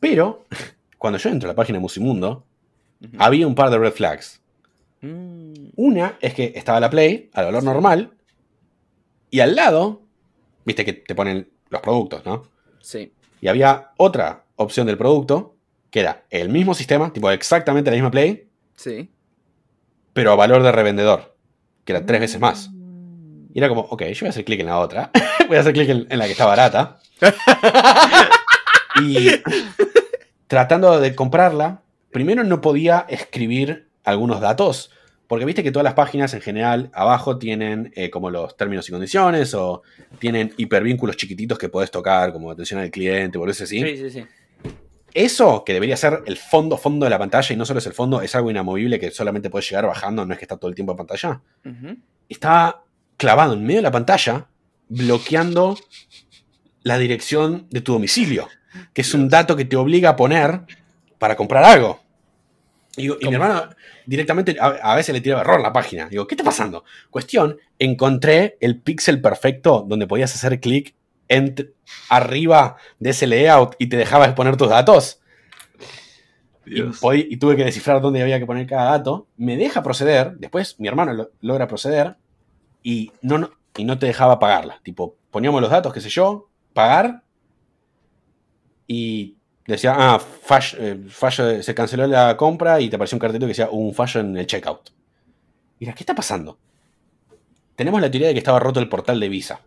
[0.00, 0.46] Pero,
[0.98, 2.44] cuando yo entro a la página de Musimundo,
[3.18, 4.40] había un par de red flags.
[5.00, 8.12] Mm, Una es que estaba la Play al valor normal.
[9.30, 10.02] Y al lado,
[10.64, 12.44] viste que te ponen los productos, ¿no?
[12.80, 13.12] sí.
[13.40, 15.56] Y había otra opción del producto,
[15.90, 19.10] que era el mismo sistema, tipo exactamente la misma Play, Sí.
[20.12, 21.36] pero a valor de revendedor,
[21.84, 22.70] que era tres veces más.
[23.54, 25.10] Y era como, ok, yo voy a hacer clic en la otra,
[25.48, 26.98] voy a hacer clic en, en la que está barata.
[29.02, 29.28] y
[30.46, 34.90] tratando de comprarla, primero no podía escribir algunos datos,
[35.26, 38.92] porque viste que todas las páginas en general abajo tienen eh, como los términos y
[38.92, 39.82] condiciones o
[40.18, 43.64] tienen hipervínculos chiquititos que podés tocar, como atención al cliente, o así.
[43.64, 44.24] Sí, sí, sí.
[45.14, 47.92] Eso, que debería ser el fondo, fondo de la pantalla, y no solo es el
[47.92, 50.74] fondo, es algo inamovible que solamente puedes llegar bajando, no es que está todo el
[50.74, 51.40] tiempo en pantalla.
[51.64, 51.96] Ujú.
[52.28, 52.82] Está
[53.22, 54.48] clavado en medio de la pantalla,
[54.88, 55.78] bloqueando
[56.82, 58.48] la dirección de tu domicilio,
[58.92, 60.62] que es un dato que te obliga a poner
[61.18, 62.00] para comprar algo.
[62.96, 63.70] Y, mi hermano
[64.04, 66.08] directamente a, a veces le tiraba error a la página.
[66.08, 66.84] Digo, ¿qué está pasando?
[67.10, 70.94] Cuestión, encontré el píxel perfecto donde podías hacer clic
[71.28, 71.54] en
[72.08, 75.20] arriba de ese layout y te dejaba exponer tus datos.
[76.66, 79.26] Y, tuve que descifrar dónde había que poner cada dato.
[79.36, 80.36] Me deja proceder.
[80.38, 82.16] Después mi hermano lo- logra proceder.
[82.82, 84.80] Y no, no- y no te dejaba pagarla.
[84.82, 87.22] Tipo, poníamos los datos, qué sé yo, pagar.
[88.86, 93.46] Y decía, ah, fall- eh, fallo, se canceló la compra y te apareció un cartelito
[93.46, 94.90] que decía "Hubo un fallo en el checkout.
[95.78, 96.58] Y era, ¿qué está pasando?
[97.76, 99.60] Tenemos la teoría de que estaba roto el portal de Visa.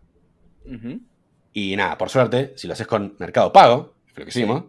[1.53, 4.63] Y nada, por suerte, si lo haces con Mercado Pago, es lo que hicimos,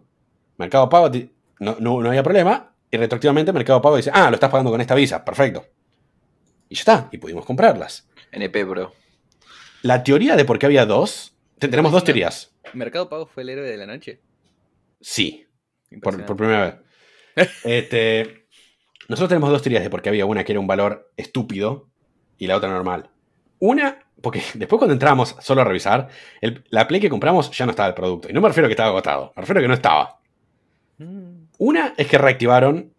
[0.57, 1.11] Mercado Pago
[1.59, 2.73] no, no, no había problema.
[2.89, 5.65] Y retroactivamente Mercado Pago dice, ah, lo estás pagando con esta visa, perfecto.
[6.69, 8.07] Y ya está, y pudimos comprarlas.
[8.31, 8.93] NP, bro.
[9.83, 12.53] La teoría de por qué había dos, te- tenemos dos teorías.
[12.73, 14.21] ¿Mercado Pago fue el héroe de la noche?
[14.99, 15.45] Sí,
[16.01, 16.61] por, por primera
[17.35, 17.47] vez.
[17.63, 18.47] Este,
[19.07, 21.87] nosotros tenemos dos teorías de por qué había una que era un valor estúpido
[22.37, 23.09] y la otra normal.
[23.59, 26.09] Una, porque después cuando entramos solo a revisar,
[26.41, 28.29] el- la Play que compramos ya no estaba el producto.
[28.29, 30.19] Y no me refiero a que estaba agotado, me refiero a que no estaba.
[30.97, 32.93] Mm, Una es que reactivaron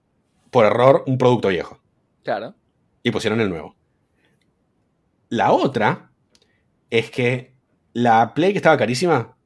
[0.51, 1.81] por error un producto viejo
[2.23, 2.55] Claro.
[3.09, 3.75] Y pusieron el nuevo.
[5.29, 6.11] La otra
[6.91, 7.55] es que
[7.93, 9.37] la Play que estaba carísima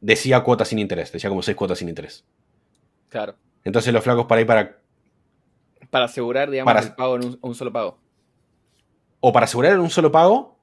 [0.00, 2.24] decía cuotas sin interés, decía como seis cuotas sin interés.
[3.08, 3.36] Claro.
[3.64, 4.78] Entonces los flacos para ahí para
[5.90, 7.98] Para asegurar, digamos, Para- el pago en un, un solo pago.
[9.20, 10.58] o para asegurar en un solo pago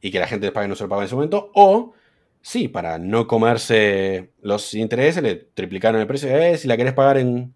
[0.00, 1.94] y que la gente pague en un solo pago en ese momento, o
[2.42, 6.28] sí, para no comerse los intereses, le triplicaron el precio.
[6.28, 7.54] Eh, si la querés pagar en,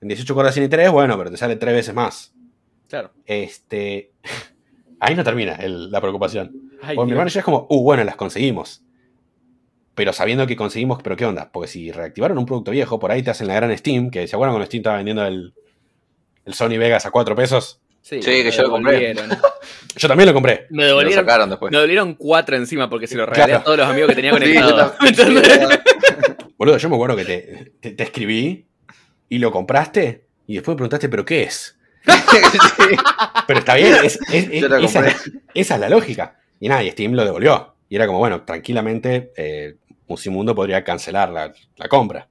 [0.00, 2.34] en 18 cuotas sin interés, bueno, pero te sale tres veces más.
[2.90, 3.12] Claro.
[3.24, 4.10] Este,
[5.00, 6.70] ahí no termina el- la preocupación.
[6.82, 8.82] Ay, Porque mi hermano ya es como, uh, bueno, las conseguimos.
[9.94, 11.50] Pero sabiendo que conseguimos, pero ¿qué onda?
[11.52, 14.36] Porque si reactivaron un producto viejo, por ahí te hacen la gran Steam, que se
[14.36, 15.54] acuerdan cuando Steam estaba vendiendo el,
[16.44, 17.80] el Sony Vegas a 4 pesos.
[18.02, 19.14] Sí, Sí, me que yo lo compré.
[19.96, 20.66] Yo también lo compré.
[20.70, 21.70] Me Lo devolvieron, sacaron después.
[21.70, 23.60] me devolvieron cuatro encima porque se lo regalé Claro.
[23.60, 24.96] a todos los amigos que tenía Sí, yo conectados.
[24.96, 25.20] también.
[25.42, 25.78] ¿Entendés?
[26.56, 28.66] Boludo, yo me acuerdo que te, te- te escribí
[29.28, 31.76] y lo compraste y después me preguntaste, ¿pero qué es?
[32.04, 32.96] Sí.
[33.46, 34.18] Pero está bien, es-
[35.54, 36.38] esa, es la lógica.
[36.60, 37.74] Y nada, y Steam lo devolvió.
[37.88, 39.76] Y era como, bueno, tranquilamente eh,
[40.08, 42.28] Musimundo podría cancelar la, la compra.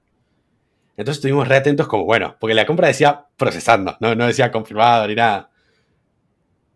[0.97, 5.07] Entonces estuvimos re atentos como, bueno, porque la compra decía procesando, no, no decía confirmado
[5.07, 5.49] ni nada.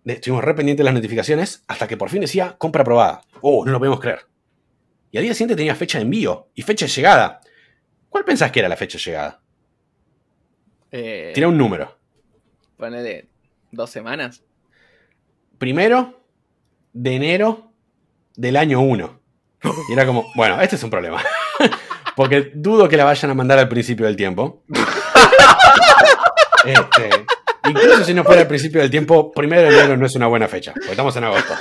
[0.05, 3.21] Estuvimos re pendientes de las notificaciones hasta que por fin decía compra aprobada.
[3.41, 4.19] Oh, no lo podemos creer.
[5.11, 7.41] Y al día siguiente tenía fecha de envío y fecha de llegada.
[8.09, 9.41] ¿Cuál pensás que era la fecha de llegada?
[10.91, 11.97] Eh, Tira un número.
[12.77, 13.27] Ponele
[13.71, 14.43] dos semanas.
[15.57, 16.21] Primero
[16.93, 17.71] de enero
[18.35, 19.19] del año 1.
[19.89, 21.21] Y era como, bueno, este es un problema.
[22.15, 24.63] Porque dudo que la vayan a mandar al principio del tiempo.
[26.65, 27.09] Este,
[27.67, 30.47] incluso si no fuera al principio del tiempo, primero de enero no es una buena
[30.47, 31.53] fecha, porque estamos en agosto.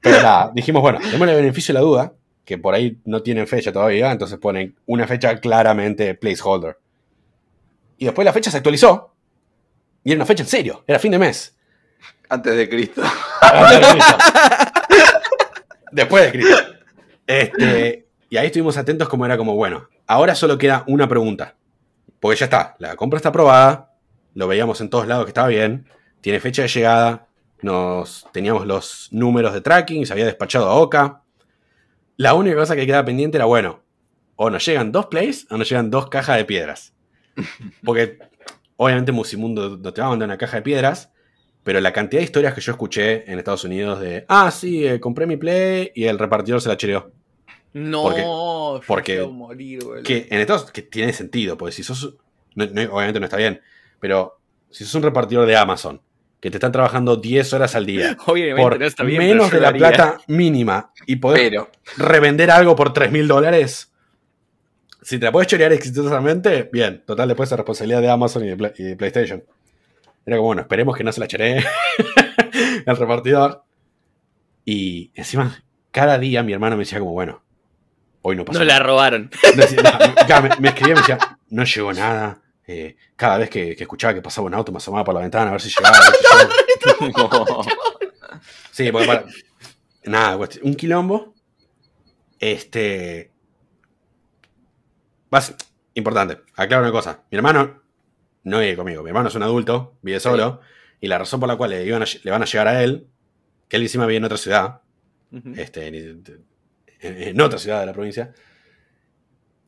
[0.00, 2.12] Pero nada, dijimos, bueno, démosle beneficio de la duda,
[2.46, 6.78] que por ahí no tienen fecha todavía, entonces ponen una fecha claramente placeholder.
[7.98, 9.11] Y después la fecha se actualizó,
[10.04, 11.56] y era una fecha en serio, era fin de mes.
[12.28, 13.02] Antes de Cristo.
[15.92, 16.62] Después de Cristo.
[17.26, 21.56] Este, y ahí estuvimos atentos como era como, bueno, ahora solo queda una pregunta.
[22.20, 23.92] Porque ya está, la compra está aprobada,
[24.34, 25.86] lo veíamos en todos lados que estaba bien,
[26.20, 27.26] tiene fecha de llegada,
[27.62, 31.22] nos teníamos los números de tracking, se había despachado a Oka.
[32.16, 33.82] La única cosa que quedaba pendiente era, bueno,
[34.36, 36.92] o nos llegan dos plays o nos llegan dos cajas de piedras.
[37.84, 38.18] Porque
[38.82, 41.10] obviamente Musimundo no te va a mandar una caja de piedras,
[41.62, 45.00] pero la cantidad de historias que yo escuché en Estados Unidos de, ah, sí, eh,
[45.00, 47.10] compré mi play y el repartidor se la chereó.
[47.74, 49.80] No, Porque- yo porque- quiero morir.
[50.04, 52.14] Que en Estados que tiene sentido, porque si sos,
[52.54, 53.60] no- no- obviamente no está bien,
[54.00, 54.38] pero
[54.70, 56.00] si sos un repartidor de Amazon,
[56.40, 59.20] que te están trabajando 10 horas al día, Obviamente por no está bien.
[59.20, 63.91] pero menos de la plata mínima y poder Pero, revender algo por 3 mil dólares,
[65.02, 68.56] si te la puedes chorear exitosamente, bien, total después es responsabilidad de Amazon y de,
[68.56, 69.44] Play- y de PlayStation.
[70.24, 71.64] Era como, bueno, esperemos que no se la choree
[72.86, 73.64] el repartidor.
[74.64, 77.42] Y encima, cada día mi hermano me decía como, bueno,
[78.22, 78.78] hoy no pasó No nada.
[78.78, 79.30] la robaron.
[80.28, 81.18] No, me, me escribía y me decía,
[81.50, 82.40] no llegó nada.
[82.68, 85.48] Eh, cada vez que, que escuchaba que pasaba un auto me asomaba por la ventana
[85.48, 85.96] a ver si llegaba.
[87.00, 87.64] si llegaba.
[88.70, 89.24] Sí, porque para.
[90.04, 91.34] Nada, un quilombo.
[92.38, 93.31] Este.
[95.32, 95.54] Vas,
[95.94, 97.24] importante, aclaro una cosa.
[97.30, 97.82] Mi hermano
[98.44, 99.02] no vive conmigo.
[99.02, 100.60] Mi hermano es un adulto, vive solo.
[101.00, 103.06] Y la razón por la cual le, iban a- le van a llegar a él,
[103.66, 104.82] que él encima vive en otra ciudad,
[105.56, 105.86] este,
[107.00, 108.34] en, otra ciudad de la provincia.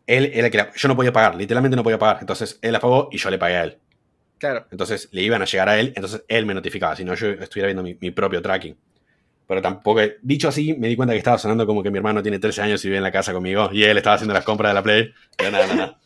[0.07, 2.19] Él era que yo no podía pagar, literalmente no podía pagar.
[2.21, 3.79] Entonces él la pagó y yo le pagué a él.
[4.39, 4.67] Claro.
[4.71, 7.69] Entonces le iban a llegar a él, entonces él me notificaba, si no yo estuviera
[7.69, 8.77] viendo mi, mi propio tracking.
[9.47, 12.38] Pero tampoco, dicho así, me di cuenta que estaba sonando como que mi hermano tiene
[12.38, 14.74] 13 años y vive en la casa conmigo y él estaba haciendo las compras de
[14.74, 15.12] la Play.
[15.36, 15.99] Pero nada, nada.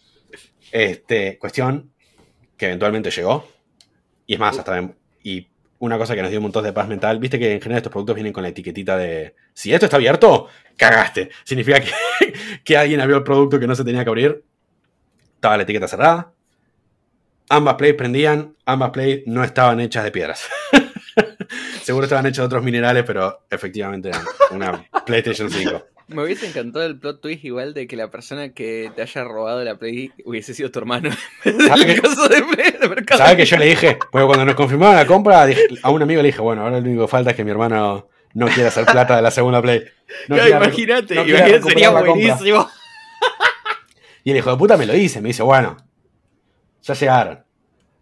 [0.73, 1.93] Este, cuestión
[2.57, 3.49] que eventualmente llegó.
[4.27, 4.91] Y es más, hasta.
[5.23, 7.79] Y una cosa que nos dio un montón de paz mental, viste que en general
[7.79, 11.31] estos productos vienen con la etiquetita de si esto está abierto, cagaste.
[11.45, 11.93] Significa que,
[12.65, 14.45] que alguien abrió el producto que no se tenía que abrir.
[15.35, 16.33] Estaba la etiqueta cerrada.
[17.49, 20.49] Ambas plays prendían, ambas plays no estaban hechas de piedras.
[21.89, 25.87] Seguro estaban hechas de otros minerales, pero efectivamente eran una PlayStation 5.
[26.09, 29.65] Me hubiese encantado el plot twist igual de que la persona que te haya robado
[29.65, 31.09] la Play hubiese sido tu hermano.
[31.43, 33.19] ¿Sabe el que- caso de Play de mercado.
[33.19, 33.99] ¿Sabes que yo le dije?
[34.11, 35.47] Porque cuando nos confirmaron la compra,
[35.83, 38.07] a un amigo le dije, bueno, ahora lo único que falta es que mi hermano
[38.35, 39.83] no quiera hacer plata de la segunda play.
[40.29, 41.25] No imagínate, no
[41.69, 42.69] sería buenísimo.
[44.25, 45.77] Y el hijo de puta me lo dice, me dice, bueno,
[46.83, 47.45] ya llegaron.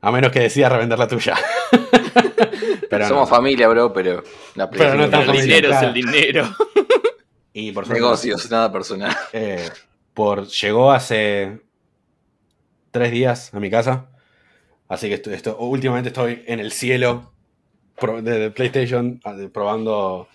[0.00, 1.36] A menos que decida revender la tuya.
[2.90, 3.36] Pero somos no.
[3.36, 4.22] familia, bro, pero
[4.54, 6.56] la Pero no tan El familia, dinero es el dinero.
[7.52, 9.16] Y por suerte, Negocios, nada personal.
[9.32, 9.68] eh,
[10.14, 11.60] por, llegó hace
[12.90, 14.08] tres días a mi casa.
[14.88, 17.32] Así que esto, esto- últimamente estoy en el cielo
[18.22, 20.28] de, de PlayStation ah, probando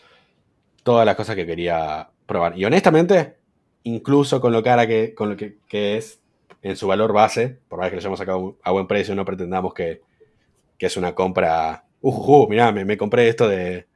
[0.84, 2.58] todas las cosas que quería probar.
[2.58, 3.38] Y honestamente,
[3.84, 6.20] incluso con lo cara que, con lo que, que es
[6.64, 9.74] en su valor base, por más que lo hayamos sacado a buen precio, no pretendamos
[9.74, 10.02] que,
[10.78, 11.86] que es una compra.
[12.02, 13.88] Uh, uh, mirá, me, me compré esto de,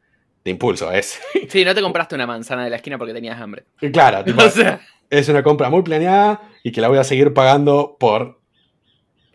[0.44, 0.92] de impulso.
[0.92, 3.66] Es Sí, no te compraste una manzana de la esquina porque tenías hambre.
[3.92, 4.80] claro, tipo, O sea,
[5.10, 8.40] es una compra muy planeada y que la voy a seguir pagando por.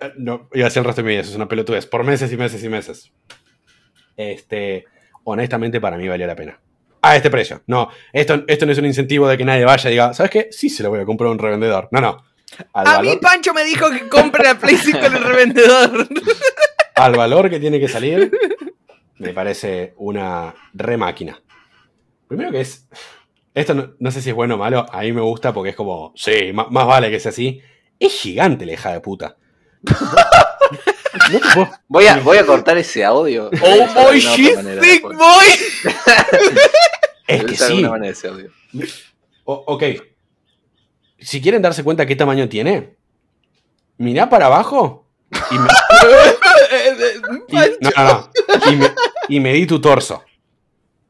[0.00, 1.86] eh, No, iba a ser el resto de mi vida, eso es una pelotudez.
[1.86, 3.12] Por meses y meses y meses.
[4.16, 4.84] Este.
[5.24, 6.60] Honestamente, para mí valió la pena.
[7.02, 7.62] A este precio.
[7.66, 10.48] No, esto, esto no es un incentivo de que nadie vaya y diga, ¿sabes qué?
[10.50, 11.88] Sí se lo voy a comprar a un revendedor.
[11.92, 12.24] No, no.
[12.74, 16.08] Al, a mí Pancho me dijo que compre la Play 5 en el revendedor.
[16.96, 18.30] al valor que tiene que salir,
[19.20, 21.40] me parece una re máquina.
[22.28, 22.88] Primero que es.
[23.54, 25.76] Esto no, no sé si es bueno o malo, a mí me gusta porque es
[25.76, 27.60] como, sí, ma- más, vale que sea así.
[27.98, 29.36] Es gigante la hija de puta.
[29.82, 33.50] No te puedo- Voy a, voy a cortar ese audio.
[33.62, 35.18] Oh boy, she's después.
[35.18, 35.46] boy.
[37.26, 37.64] Es que sí.
[37.64, 38.50] alguna manera ese audio.
[39.44, 39.84] O- ok.
[41.20, 42.96] Si quieren darse cuenta qué tamaño tiene,
[43.98, 45.06] mirá para abajo
[45.50, 45.68] y me,
[47.48, 48.30] y- no, no, no.
[48.72, 48.90] Y me-
[49.28, 50.22] y medí tu torso.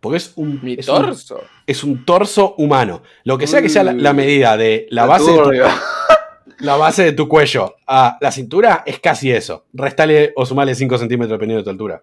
[0.01, 1.43] Porque es un, Mi es un- torso.
[1.67, 3.03] es un torso humano.
[3.25, 5.51] Lo que sea que sea la, la medida de la base de, tu,
[6.65, 9.67] la base de tu cuello a la cintura, es casi eso.
[9.75, 12.03] Restale o sumale 5 centímetros dependiendo de tu altura.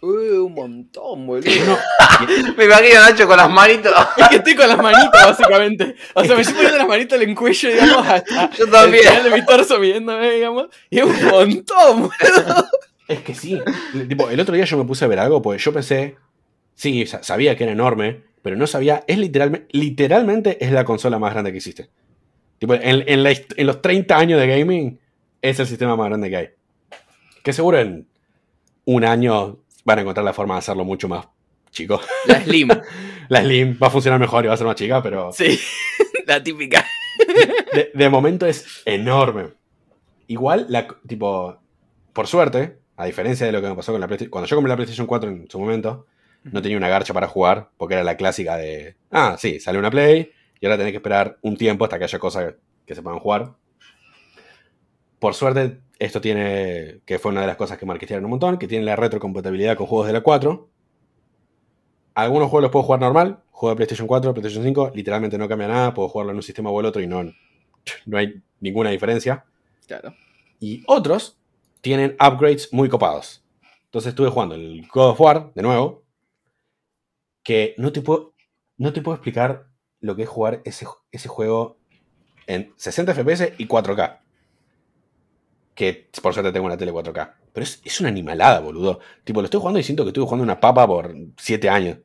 [0.00, 1.44] Uy, un montón, boludo.
[2.56, 3.92] Me imagino a Nacho con las manitos.
[4.16, 5.96] Es que estoy con las manitas, básicamente.
[6.14, 9.02] O sea, me estoy poniendo las manitas en el cuello, digamos, hasta Yo también.
[9.04, 10.66] el final de mi torso midiéndome, digamos.
[10.90, 12.68] Y es un montón, boludo.
[13.08, 13.60] Es que sí.
[14.08, 16.16] Tipo, el otro día yo me puse a ver algo, pues yo pensé,
[16.74, 21.18] sí, sa- sabía que era enorme, pero no sabía, es literalmente, literalmente es la consola
[21.18, 21.88] más grande que existe.
[22.58, 25.00] Tipo, en, en la hist- en los 30 años de gaming,
[25.40, 26.48] es el sistema más grande que hay.
[27.42, 28.06] Que seguro en
[28.84, 31.26] un año van a encontrar la forma de hacerlo mucho más
[31.70, 32.00] chico.
[32.26, 32.68] La Slim.
[33.28, 35.58] La Slim va a funcionar mejor y va a ser más chica, pero Sí,
[36.26, 36.84] la típica.
[37.74, 39.50] de, de momento es enorme.
[40.26, 41.58] Igual, la, tipo,
[42.12, 44.70] por suerte, a diferencia de lo que me pasó con la PlayStation, cuando yo compré
[44.70, 46.06] la PlayStation 4 en su momento,
[46.42, 49.88] no tenía una garcha para jugar, porque era la clásica de, ah, sí, sale una
[49.88, 53.20] Play y ahora tenés que esperar un tiempo hasta que haya cosas que se puedan
[53.20, 53.52] jugar.
[55.20, 58.66] Por suerte, esto tiene, que fue una de las cosas que marketearon un montón, que
[58.66, 60.68] tiene la retrocompatibilidad con juegos de la 4.
[62.14, 65.68] Algunos juegos los puedo jugar normal, juego de PlayStation 4, PlayStation 5, literalmente no cambia
[65.68, 67.22] nada, puedo jugarlo en un sistema o el otro y no,
[68.06, 69.44] no hay ninguna diferencia.
[69.86, 70.16] Claro.
[70.58, 71.38] Y otros
[71.80, 73.44] tienen upgrades muy copados.
[73.84, 76.04] Entonces estuve jugando el God of War, de nuevo,
[77.42, 78.34] que no te puedo,
[78.76, 79.66] no te puedo explicar
[80.00, 81.78] lo que es jugar ese, ese juego
[82.46, 84.20] en 60 FPS y 4K.
[85.74, 87.34] Que por suerte tengo una tele 4K.
[87.52, 89.00] Pero es, es una animalada, boludo.
[89.24, 91.98] Tipo, lo estoy jugando y siento que estuve jugando una papa por 7 años.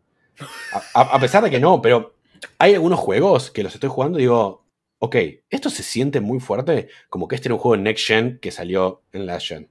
[0.73, 2.15] A, a- a pesar de que no, pero
[2.57, 4.62] hay algunos juegos que los estoy jugando y digo,
[5.05, 5.17] ok,
[5.49, 9.01] esto se siente muy fuerte, como que este era un juego Next Gen que salió
[9.11, 9.67] en Last Gen.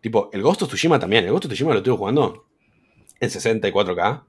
[0.00, 2.48] Tipo, el Ghost of Tsushima también, el Ghost of Tsushima lo estuve jugando
[3.20, 4.24] en 64K.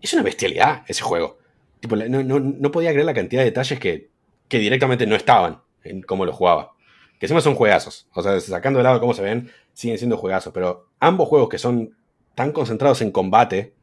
[0.00, 1.36] Es una bestialidad ese juego.
[1.80, 4.08] Tipo, no, no- no podía creer la cantidad de detalles que,
[4.48, 6.72] que directamente no estaban en cómo lo jugaba.
[7.20, 8.08] Que encima son juegazos.
[8.14, 10.54] O sea, sacando de lado cómo se ven, siguen siendo juegazos.
[10.54, 11.94] Pero ambos juegos que son
[12.34, 13.74] tan concentrados en combate,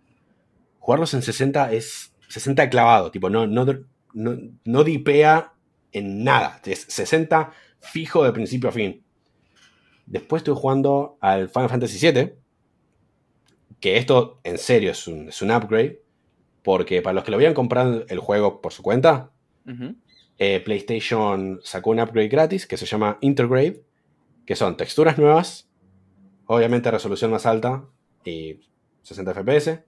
[0.80, 3.12] jugarlos en 60 es 60 clavado.
[3.12, 3.66] Tipo, no, no,
[4.14, 5.54] no, no dipea
[5.92, 6.62] en nada.
[6.66, 9.04] Es 60 fijo de principio a fin.
[10.06, 12.34] Después estoy jugando al Final Fantasy VII.
[13.80, 16.02] Que esto en serio es un, es un upgrade.
[16.64, 19.32] Porque para los que lo habían comprado el juego por su cuenta,
[20.38, 23.84] eh, PlayStation sacó un upgrade gratis que se llama Intergrade.
[24.46, 25.70] Que son texturas nuevas.
[26.46, 27.86] Obviamente resolución más alta.
[28.24, 28.60] Y
[29.02, 29.84] 60 FPS.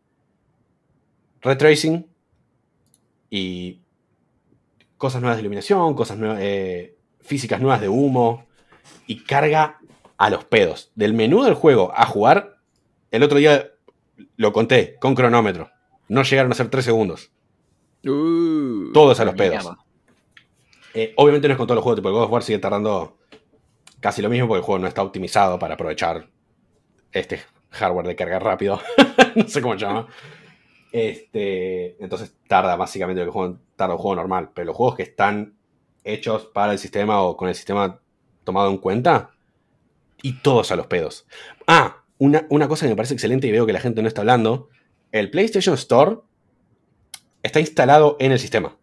[1.41, 2.07] Ray tracing.
[3.29, 3.82] Y
[5.03, 8.45] cosas nuevas de iluminación, cosas nuevas, eh, físicas nuevas de humo.
[9.05, 9.79] Y carga
[10.17, 10.93] a los pedos.
[10.95, 12.55] Del menú del juego a jugar,
[13.11, 13.73] el otro día
[14.37, 15.69] lo conté con cronómetro.
[16.07, 17.33] No llegaron a ser 3 segundos.
[18.05, 19.69] Uh, Todos a los pedos.
[20.93, 23.17] Eh, obviamente no es con todos los juegos, tipo el God of War sigue tardando
[23.99, 26.29] casi lo mismo porque el juego no está optimizado para aprovechar
[27.11, 27.41] este
[27.71, 28.79] hardware de carga rápido.
[29.35, 30.07] no sé cómo se llama.
[30.93, 34.51] Este, entonces tarda básicamente lo que el juego, tarda un juego normal.
[34.53, 35.55] Pero los juegos que están
[36.05, 37.99] hechos para el sistema o con el sistema
[38.45, 39.31] tomado en cuenta,
[40.21, 41.25] y todos a los pedos.
[41.67, 44.21] Ah, una, una cosa que me parece excelente y veo que la gente no está
[44.21, 44.69] hablando.
[45.11, 46.17] El PlayStation Store
[47.41, 48.77] está instalado en el sistema.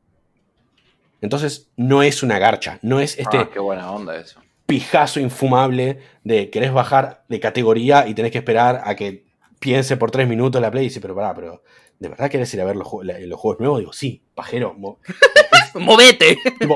[1.22, 4.40] Entonces no es una garcha, no es este Ah, qué buena onda eso.
[4.66, 9.24] pijazo infumable de querés bajar de categoría y tenés que esperar a que
[9.60, 11.62] piense por tres minutos la play y dice, pero pará, pero
[12.00, 13.78] ¿de verdad querés ir a ver los, juegos nuevos?
[13.78, 14.74] Digo, sí, pajero.
[14.74, 14.98] mo-
[15.74, 16.36] ¡Movete!
[16.58, 16.74] tipo,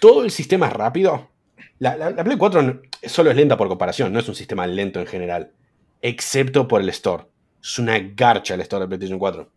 [0.00, 1.28] todo el sistema es rápido.
[1.78, 4.66] La, la- la Play 4 no- solo es lenta por comparación, no es un sistema
[4.66, 5.52] lento en general,
[6.00, 7.26] excepto por el store.
[7.62, 9.48] Es una garcha el store de PlayStation 4.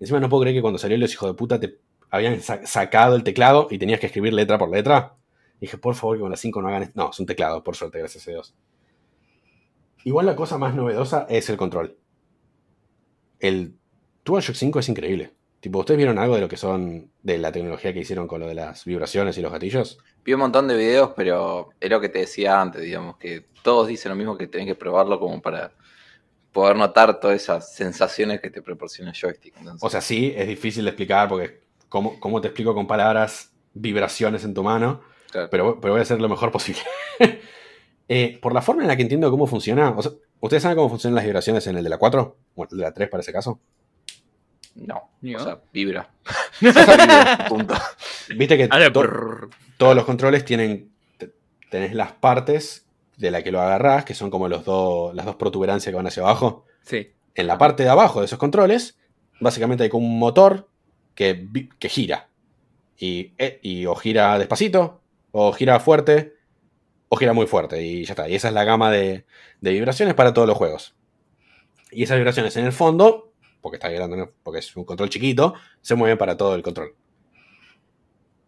[0.00, 1.78] Encima no puedo creer que cuando salió los hijos de puta te
[2.10, 5.14] habían sa- sacado el teclado y tenías que escribir letra por letra.
[5.60, 6.92] dije, por favor que con la 5 no hagan esto.
[7.02, 8.54] No, es un teclado, por suerte, gracias a Dios.
[10.04, 11.96] Igual la cosa más novedosa es el control.
[13.44, 13.74] El
[14.24, 15.34] DualShock 5 es increíble.
[15.60, 18.46] Tipo, ¿ustedes vieron algo de lo que son de la tecnología que hicieron con lo
[18.48, 19.98] de las vibraciones y los gatillos?
[20.24, 23.86] Vi un montón de videos, pero es lo que te decía antes, digamos, que todos
[23.86, 25.72] dicen lo mismo que tenés que probarlo como para
[26.52, 29.54] poder notar todas esas sensaciones que te proporciona el joystick.
[29.58, 33.52] Entonces, O sea, sí, es difícil de explicar porque ¿cómo, cómo te explico con palabras
[33.74, 35.02] vibraciones en tu mano?
[35.30, 35.50] claro.
[35.50, 36.80] Pero, pero voy a hacer lo mejor posible.
[38.06, 40.12] Eh, por la forma en la que entiendo cómo funciona, o sea,
[40.44, 42.36] ¿ustedes saben cómo funcionan las vibraciones en el de la 4?
[42.54, 43.60] Bueno, el de la 3 para ese caso.
[44.76, 45.38] no, ¿No?
[45.38, 46.10] o sea, vibra.
[47.48, 47.74] Punto.
[48.36, 51.32] Viste que to- todos los controles tienen, te-
[51.70, 52.86] tenés las partes
[53.16, 56.06] de la que lo agarrás, que son como los dos, las dos protuberancias que van
[56.06, 56.64] hacia abajo.
[56.82, 57.12] Sí.
[57.34, 58.98] En la parte de abajo de esos controles,
[59.40, 60.68] básicamente hay como un motor
[61.14, 62.28] que, que gira.
[62.96, 65.00] Y, eh, y o gira despacito,
[65.32, 66.33] o gira fuerte,
[67.14, 67.82] o gira muy fuerte.
[67.82, 68.28] Y ya está.
[68.28, 69.24] Y esa es la gama de,
[69.60, 70.94] de vibraciones para todos los juegos.
[71.90, 75.94] Y esas vibraciones en el fondo, porque está vibrando, porque es un control chiquito, se
[75.94, 76.94] mueven para todo el control.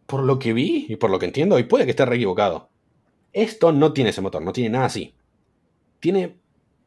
[0.07, 2.71] Por lo que vi y por lo que entiendo, y puede que esté re equivocado,
[3.33, 5.15] esto no tiene ese motor, no tiene nada así.
[6.01, 6.39] Tiene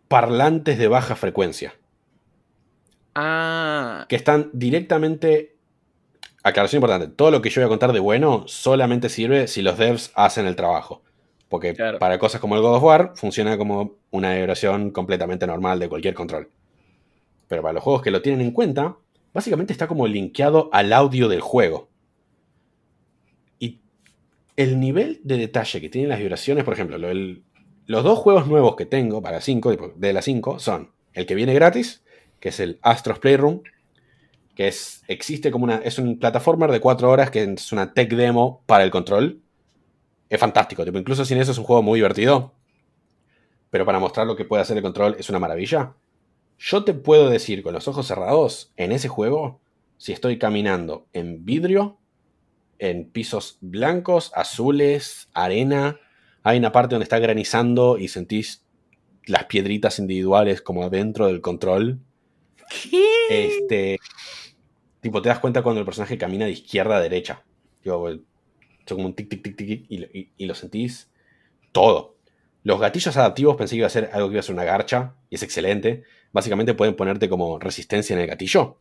[0.08, 1.76] parlantes de baja frecuencia.
[3.16, 4.06] Ah.
[4.10, 5.56] Que están directamente.
[6.44, 9.78] Aclaración importante: todo lo que yo voy a contar de bueno solamente sirve si los
[9.78, 11.04] devs hacen el trabajo.
[11.50, 12.00] Porque Claro.
[12.00, 16.14] para cosas como el God of War funciona como una vibración completamente normal de cualquier
[16.14, 16.50] control.
[17.47, 18.95] Pero para los juegos que lo tienen en cuenta,
[19.34, 21.89] básicamente está como linkeado al audio del juego.
[23.58, 23.80] Y
[24.56, 27.43] el nivel de detalle que tienen las vibraciones, por ejemplo, lo- el-
[27.88, 31.56] los dos juegos nuevos que tengo para 5, de la 5, son el que viene
[31.56, 32.04] gratis,
[32.39, 33.62] que es el Astros Playroom,
[34.54, 38.12] que es, existe como una, es un plataformer de 4 horas que es una tech
[38.14, 39.41] demo para el control.
[40.30, 42.54] Es fantástico, tipo, incluso sin eso es un juego muy divertido.
[43.70, 45.96] Pero para mostrar lo que puede hacer el control es una maravilla.
[46.58, 49.62] Yo te puedo decir con los ojos cerrados, en ese juego,
[49.98, 51.98] si estoy caminando en vidrio,
[52.78, 56.00] en pisos blancos, azules, arena,
[56.44, 58.66] hay una parte donde está granizando y sentís
[59.26, 62.00] las piedritas individuales como adentro del control.
[63.30, 64.00] Este.
[65.02, 67.44] Tipo, te das cuenta cuando el personaje camina de izquierda a derecha.
[67.82, 68.10] Tipo,
[68.96, 71.10] como un tic, tic, tic, tic, y, lo- y- y lo sentís
[71.72, 72.16] todo.
[72.64, 75.14] Los gatillos adaptivos pensé que iba a ser algo que iba a ser una garcha,
[75.30, 76.04] y es excelente.
[76.32, 78.78] Básicamente pueden ponerte como resistencia en el gatillo.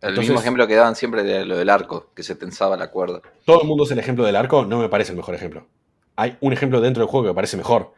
[0.00, 2.90] El Entonces- mismo ejemplo que daban siempre de lo del arco, que se tensaba la
[2.90, 3.22] cuerda.
[3.44, 5.66] Todo el mundo es el ejemplo del arco, no me parece el mejor ejemplo.
[6.16, 7.92] Hay un ejemplo dentro del juego que me parece mejor.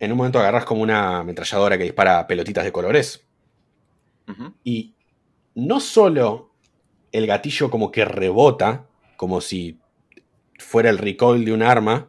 [0.00, 3.24] En un momento agarras como una ametralladora que dispara pelotitas de colores.
[4.64, 4.94] Y
[5.54, 6.50] no solo
[7.12, 8.86] el gatillo como que rebota,
[9.16, 9.78] como si
[10.62, 12.08] fuera el recoil de un arma,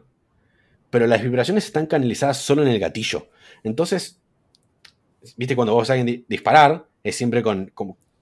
[0.90, 3.28] pero las vibraciones están canalizadas solo en el gatillo.
[3.64, 4.20] Entonces,
[5.36, 7.72] viste, cuando vos alguien di- disparar, es siempre con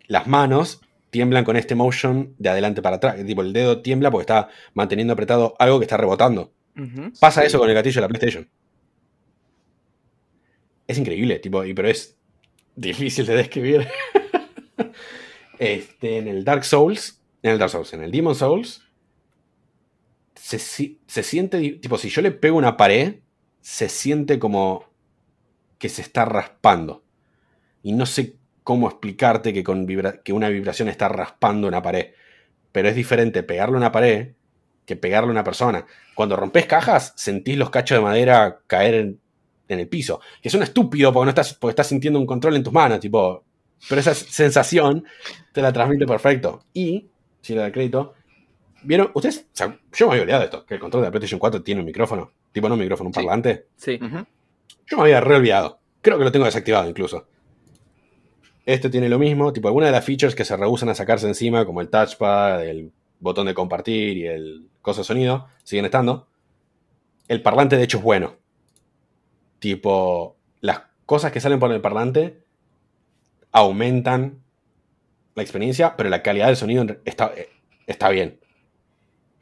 [0.07, 0.81] las manos
[1.11, 3.17] tiemblan con este motion de adelante para atrás.
[3.25, 6.53] Tipo, el dedo tiembla porque está manteniendo apretado algo que está rebotando.
[7.21, 8.49] Pasa eso con el gatillo de la PlayStation.
[10.87, 12.17] Es increíble, tipo, y pero es
[12.75, 13.87] difícil de describir.
[15.59, 18.83] este, en el Dark Souls, en el Dark Souls, en el Demon Souls,
[20.43, 20.59] se,
[21.07, 23.21] se siente, tipo, si yo le pego una pared,
[23.61, 24.91] se siente como
[25.79, 27.05] que se está raspando.
[27.83, 32.09] Y no sé cómo explicarte que, con vibra- que una vibración está raspando una pared.
[32.73, 34.33] Pero es diferente pegarle una pared
[34.85, 35.87] que pegarle a una persona.
[36.17, 39.21] Cuando rompes cajas, sentís los cachos de madera caer en,
[39.69, 40.21] el piso.
[40.43, 43.45] Que suena estúpido porque no estás, porque estás sintiendo un control en tus manos, tipo.
[43.89, 45.05] Pero esa sensación
[45.53, 46.65] te la transmite perfecto.
[46.75, 47.09] Y,
[47.41, 48.15] si le da crédito,
[48.83, 49.11] ¿vieron?
[49.15, 51.39] Ustedes, o sea, yo me había olvidado de esto, que el control de la PlayStation
[51.39, 52.33] 4 tiene un micrófono.
[52.53, 53.21] Tipo, no un micrófono, un Sí.
[53.21, 53.67] parlante.
[53.77, 53.99] Sí.
[54.87, 55.79] Yo me había re olvidado.
[56.01, 57.27] Creo que lo tengo desactivado incluso.
[58.67, 61.65] Este tiene lo mismo, tipo alguna de las features que se rehusan a sacarse encima,
[61.67, 66.29] como el touchpad, el botón de compartir y el coso de sonido, siguen estando.
[67.29, 68.37] El parlante de hecho es bueno.
[69.59, 72.43] Tipo, las cosas que salen por el parlante
[73.53, 74.43] aumentan
[75.35, 77.49] la experiencia, pero la calidad del sonido está, eh,
[77.87, 78.39] está bien.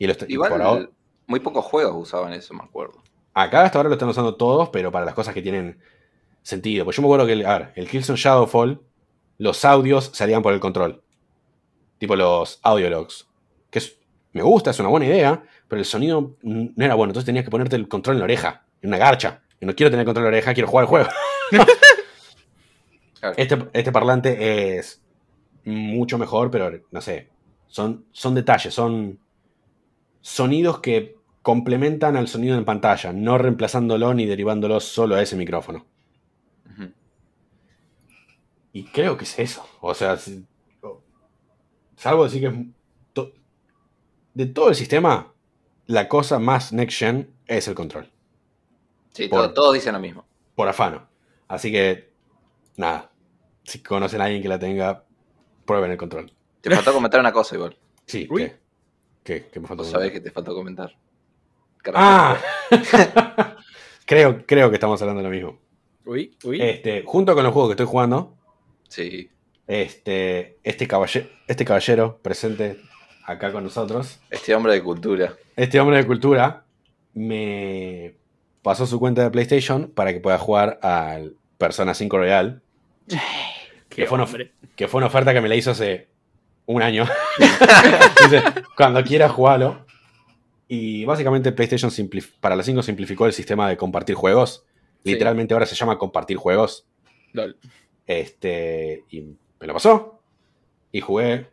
[0.01, 0.88] Y, lo está- y Igual, por ahora-
[1.28, 3.01] muy pocos juegos usaban eso, me acuerdo.
[3.34, 5.78] Acá hasta ahora lo están usando todos, pero para las cosas que tienen
[6.42, 6.84] sentido.
[6.84, 8.80] Pues yo me acuerdo que, el- a ver, el Killzone Shadowfall,
[9.38, 11.03] los audios salían por el control.
[11.98, 13.28] Tipo los audio logs.
[13.70, 13.96] Que es-
[14.32, 17.11] me gusta, es una buena idea, pero el sonido no era bueno.
[17.11, 19.42] Entonces tenías que ponerte el control en la oreja, en una garcha.
[19.61, 21.09] Y no quiero tener el control en la oreja, quiero jugar el juego.
[23.20, 23.34] Claro.
[23.36, 25.03] Este, este parlante es
[25.66, 27.28] mucho mejor, pero no sé.
[27.66, 29.18] Son, son detalles, son
[30.20, 35.86] sonidos que complementan al sonido en pantalla, no reemplazándolo ni derivándolo solo a ese micrófono.
[38.72, 39.66] Y creo que es eso.
[39.80, 40.44] O sea, si-
[41.96, 42.54] salvo decir que es
[43.12, 43.32] to-
[44.34, 45.32] de todo el sistema,
[45.86, 48.08] la cosa más next gen es el control.
[49.12, 50.24] Sí, Por- todo- todos dicen lo mismo.
[50.54, 51.08] Por afano.
[51.48, 52.12] Así que,
[52.76, 53.10] nada.
[53.64, 55.04] Si conocen a alguien que la tenga,
[55.64, 56.32] prueben el control.
[56.60, 57.76] Te faltó comentar una cosa igual.
[58.06, 58.28] Sí.
[58.36, 58.56] ¿qué?
[59.24, 59.46] ¿Qué?
[59.52, 59.82] ¿Qué me faltó?
[59.82, 60.94] Vos sabés que te faltó comentar.
[61.94, 62.36] ¡Ah!
[64.06, 65.58] creo, creo que estamos hablando de lo mismo.
[66.04, 66.60] Uy, uy.
[66.60, 68.34] Este, junto con los juegos que estoy jugando,
[68.88, 69.30] Sí.
[69.66, 72.80] este, este, caballero, este caballero presente
[73.24, 75.34] acá con nosotros, Este hombre de cultura.
[75.56, 76.64] este hombre de cultura,
[77.14, 78.14] me
[78.62, 82.62] pasó su cuenta de PlayStation para que pueda jugar al Persona 5 Royal,
[83.88, 84.26] que fue una-
[84.76, 86.08] que fue una oferta que me la hizo hace
[86.70, 87.04] un año.
[88.76, 89.86] Cuando quieras jugarlo.
[90.68, 91.90] Y básicamente PlayStation
[92.38, 94.64] para la 5 simplificó el sistema de compartir juegos.
[95.02, 95.12] Sí.
[95.12, 96.86] Literalmente ahora se llama compartir juegos.
[97.32, 97.58] Lol.
[98.06, 99.22] Este, y
[99.58, 100.22] me lo pasó.
[100.92, 101.48] Y jugué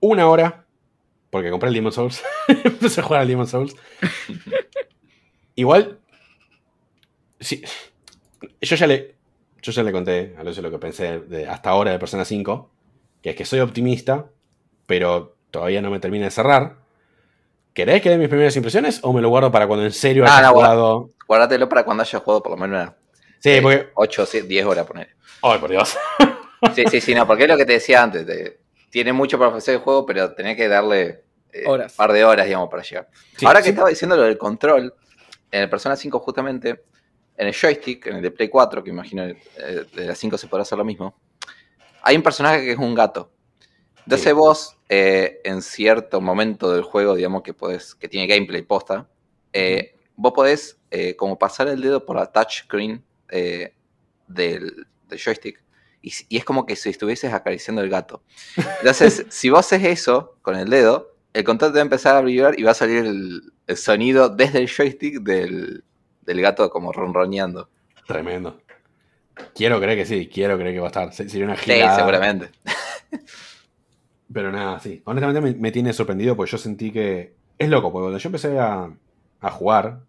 [0.00, 0.66] una hora.
[1.30, 2.22] Porque compré el Demon Souls.
[2.48, 3.74] Empecé a jugar al Demon Souls.
[5.54, 5.98] Igual.
[7.38, 7.62] Sí,
[8.60, 9.14] yo ya le.
[9.62, 12.70] Yo ya le conté a Lucio lo que pensé de hasta ahora de Persona 5.
[13.22, 14.30] Que es que soy optimista.
[14.90, 16.74] Pero todavía no me termina de cerrar.
[17.72, 20.38] ¿Querés que dé mis primeras impresiones o me lo guardo para cuando en serio Ah,
[20.38, 21.10] haya no, jugado?
[21.28, 22.96] Guárdatelo para cuando haya jugado por lo menos una,
[23.38, 23.88] Sí, eh, porque.
[23.94, 25.10] 8 o 10 horas, poner.
[25.42, 25.96] Ay, por Dios.
[26.74, 28.26] Sí, sí, sí, no, porque es lo que te decía antes.
[28.26, 28.58] de-
[28.90, 31.22] tiene mucho para ofrecer el juego, pero tenés que darle
[31.52, 31.92] eh, Horas.
[31.92, 33.08] un par de horas, digamos, para llegar.
[33.36, 33.70] Sí, Ahora que sí.
[33.70, 34.92] estaba diciendo lo del control,
[35.52, 36.82] en el Persona 5 justamente,
[37.36, 39.36] en el joystick, en el de Play 4, que imagino eh,
[39.94, 41.14] de la 5 se podrá hacer lo mismo,
[42.02, 43.30] hay un personaje que es un gato.
[44.04, 44.32] Entonces Sí.
[44.34, 49.08] vos, eh, en cierto momento del juego, digamos que podés, que tiene gameplay posta,
[49.52, 53.02] eh, vos podés eh, como pasar el dedo por la touchscreen
[54.26, 55.62] del, del joystick.
[56.02, 58.22] Y, es como que si estuvieses acariciando el gato.
[58.80, 62.22] Entonces, si vos haces eso con el dedo, el control te va a empezar a
[62.22, 65.84] vibrar y va a salir el, el sonido desde el joystick del,
[66.22, 67.68] del gato como ronroneando.
[68.06, 68.60] Tremendo.
[69.54, 71.12] Quiero creer que sí, quiero creer que va a estar.
[71.12, 71.94] Se- Sería una Sí, gilada.
[71.96, 72.50] seguramente.
[74.32, 75.02] Pero nada, sí.
[75.04, 77.34] Honestamente me, tiene sorprendido porque yo sentí que.
[77.58, 78.90] Es loco, porque cuando yo empecé a,
[79.40, 80.00] a jugar,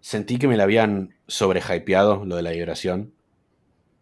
[0.00, 3.14] sentí que me la habían sobrehypeado lo de la vibración.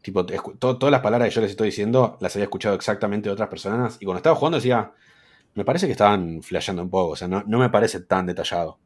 [0.02, 3.48] Tipo, todas las palabras que yo les estoy diciendo las había escuchado exactamente de otras
[3.48, 3.98] personas.
[4.00, 4.92] Y cuando estaba jugando decía,
[5.54, 7.12] me parece que estaban flasheando un poco.
[7.12, 8.78] O sea, no, no me parece tan detallado.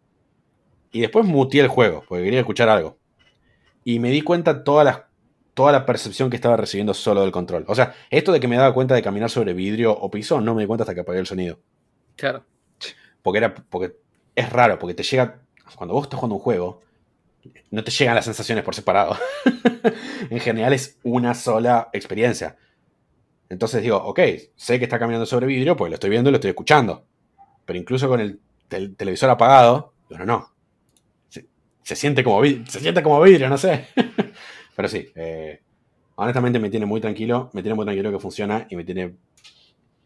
[0.92, 2.98] Y después muteé el juego, porque quería escuchar algo.
[3.84, 5.02] Y me di cuenta todas las,
[5.54, 7.64] toda la percepción que estaba recibiendo solo del control.
[7.68, 10.54] O sea, esto de que me daba cuenta de caminar sobre vidrio o piso, no
[10.54, 11.58] me di cuenta hasta que apagué el sonido.
[12.16, 12.44] Claro.
[13.22, 13.54] Porque era.
[13.54, 13.96] Porque
[14.34, 15.40] es raro, porque te llega.
[15.76, 16.82] Cuando vos estás jugando un juego,
[17.70, 19.16] no te llegan las sensaciones por separado.
[20.30, 22.56] en general es una sola experiencia.
[23.48, 24.20] Entonces digo, ok,
[24.56, 27.04] sé que está caminando sobre vidrio, pues lo estoy viendo y lo estoy escuchando.
[27.64, 30.52] Pero incluso con el, tel- televisor apagado, bueno, no.
[31.28, 31.46] Se,
[31.82, 33.88] se siente como se siente como vidrio, no sé.
[34.80, 35.60] Pero sí, eh,
[36.14, 39.14] honestamente me tiene muy tranquilo, me tiene muy tranquilo que funciona y me tiene.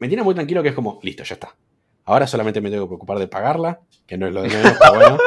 [0.00, 1.54] Me tiene muy tranquilo que es como, listo, ya está.
[2.06, 4.94] Ahora solamente me tengo que preocupar de pagarla, que no es lo de menos, pero
[4.94, 5.18] bueno.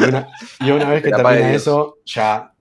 [0.00, 1.62] Y una, y una vez que termine Dios.
[1.62, 2.52] eso, ya,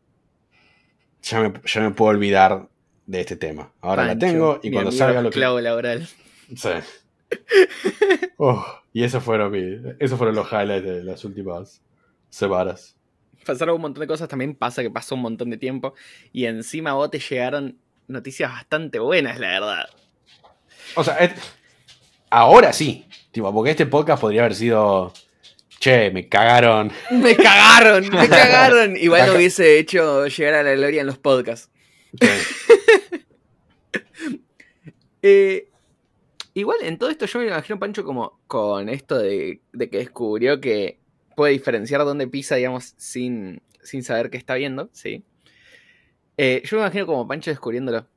[1.23, 2.69] ya, me, ya me puedo olvidar
[3.07, 3.71] de este tema.
[3.81, 5.39] Ahora la tengo y cuando salga lo que.
[5.39, 6.07] laboral.
[6.55, 6.69] Sí.
[8.37, 8.63] Oh,
[8.93, 11.81] y esos fueron, mi- esos fueron los highlights de las últimas
[12.29, 12.95] semanas.
[13.45, 15.93] Pasaron un montón de cosas, también pasa que pasó un montón de tiempo.
[16.33, 17.77] Y encima a vos te llegaron
[18.07, 19.89] noticias bastante buenas, la verdad.
[20.95, 21.35] O sea,
[22.29, 23.05] ahora sí.
[23.31, 25.13] Tipo, porque este podcast podría haber sido.
[25.79, 26.91] Che, me cagaron.
[27.11, 28.95] Me cagaron, me cagaron.
[28.97, 31.69] Igual lo hubiese hecho llegar a la gloria en los podcasts.
[35.27, 35.69] Eh,
[36.53, 40.61] igual en todo esto yo me imagino Pancho como con esto de, de que descubrió
[40.61, 40.99] que
[41.35, 45.23] puede diferenciar dónde pisa, digamos, sin, sin saber qué está viendo, ¿sí?
[46.37, 48.07] Eh, yo me imagino como Pancho descubriéndolo.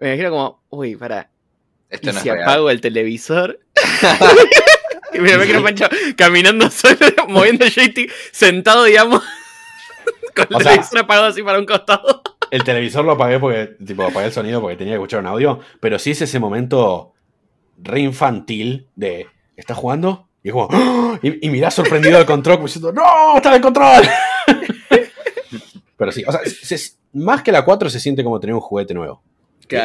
[0.00, 1.30] Me imagino como, uy, para,
[1.88, 2.48] Esto ¿y no si es real.
[2.48, 3.60] apago el televisor?
[5.12, 6.96] y me imagino Pancho caminando solo,
[7.28, 9.22] moviendo el joystick, sentado, digamos,
[10.36, 12.22] con el O sea- televisor apagado así para un costado.
[12.50, 15.58] El televisor lo apagué porque, tipo, apagué el sonido porque tenía que escuchar un audio.
[15.80, 17.12] Pero sí es ese momento
[17.78, 19.26] re infantil de.
[19.56, 20.28] ¿Estás jugando?
[20.44, 20.68] Y es como.
[20.70, 21.18] ¡Ah!
[21.22, 23.36] Y, y mirás sorprendido el control, como diciendo, ¡No!
[23.36, 24.04] ¡Está en control!
[25.96, 28.94] pero sí, o sea, se- más que la 4 se siente como tener un juguete
[28.94, 29.22] nuevo.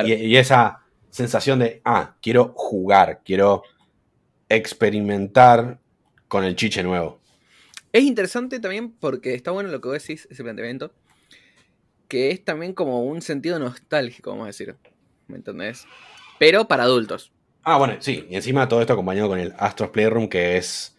[0.06, 3.64] Y, y esa sensación de, ah, quiero jugar, quiero
[4.50, 5.80] experimentar
[6.28, 7.20] con el chiche nuevo.
[7.94, 10.92] Es interesante también porque está bueno lo que vos decís, ese planteamiento,
[12.08, 14.76] que es también como un sentido nostálgico, vamos a decir.
[15.28, 15.86] ¿Me entendés?
[16.40, 17.32] Pero para adultos.
[17.64, 20.96] Ah, bueno, sí, y encima todo esto acompañado con el Astros Playroom, que es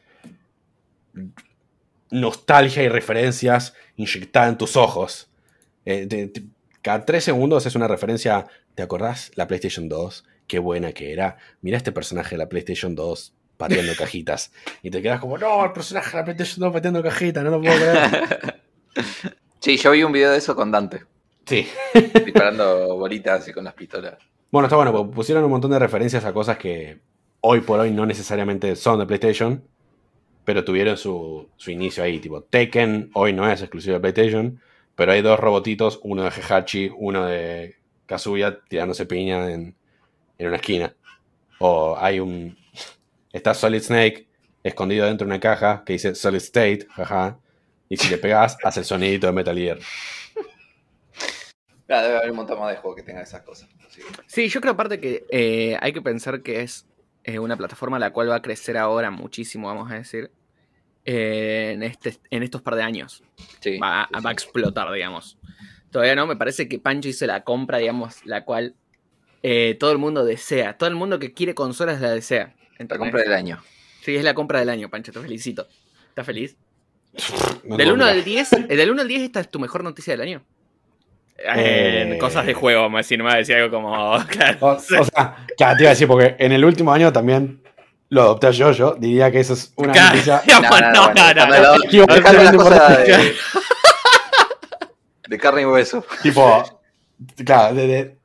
[2.11, 5.31] nostalgia y referencias inyectadas en tus ojos.
[5.85, 6.43] Eh, te- te-
[6.83, 8.47] cada tres segundos es una referencia.
[8.75, 10.25] ¿Te acordás la PlayStation 2?
[10.47, 11.37] Qué buena que era.
[11.61, 14.53] Mirá este personaje de la PlayStation 2 pateando cajitas.
[14.83, 17.61] Y te quedas como, no, el personaje de la PlayStation 2 pateando cajitas, no lo
[17.61, 18.61] puedo creer.
[19.61, 21.05] Sí, yo vi un video de eso con Dante,
[21.45, 21.69] Sí.
[22.25, 24.15] disparando bolitas y con las pistolas.
[24.51, 26.99] Bueno, está bueno, pusieron un montón de referencias a cosas que
[27.41, 29.63] hoy por hoy no necesariamente son de PlayStation,
[30.45, 32.19] pero tuvieron su, su inicio ahí.
[32.19, 34.61] Tipo, Tekken hoy no es exclusivo de PlayStation,
[34.97, 39.77] pero hay dos robotitos, uno de Heihachi, uno de Kazuya tirándose piña en,
[40.37, 40.97] en una esquina.
[41.61, 42.59] O hay un...
[43.33, 44.27] Está Solid Snake
[44.65, 47.39] escondido dentro de una caja que dice Solid State, jaja.
[47.89, 49.79] Y si le pegas, hace el sonidito de Metal Gear.
[51.93, 53.69] Ah, debe haber un montón más de juegos que tengan esas cosas.
[53.91, 54.03] Sí.
[54.27, 56.87] Sí, yo creo aparte que eh, hay que pensar que es
[57.25, 60.31] eh, una plataforma la cual va a crecer ahora muchísimo, vamos a decir,
[61.05, 63.23] eh, en, este, en estos par de años.
[63.61, 64.25] Sí, Va, sí, sí.
[64.25, 65.39] va a explotar, digamos.
[65.91, 68.75] Todavía no, me parece que Pancho hizo la compra, digamos, la cual
[69.43, 70.79] eh, todo el mundo desea.
[70.79, 72.55] Todo el mundo que quiere consolas la desea.
[72.79, 73.61] La compra del año.
[74.03, 75.67] Sí, es la compra del año, Pancho, te felicito.
[76.09, 76.57] ¿Estás feliz?
[77.65, 78.19] No Del puedo 1 creer.
[78.19, 80.45] al 10, eh, del 1 al 10 esta es tu mejor noticia del año.
[81.43, 82.03] Eh.
[82.13, 84.19] En cosas de juego, vamos a decir, no me va a decir algo como.
[84.29, 84.59] Claro.
[84.61, 87.63] O, o sea, claro, te iba a decir, porque en el último año también
[88.11, 90.43] lo adopté yo, yo diría que eso es una Claro, noticia.
[90.47, 91.17] No, no, no,
[95.29, 96.05] de carne y hueso.
[96.23, 96.63] Tipo,
[97.45, 98.19] claro, de- de-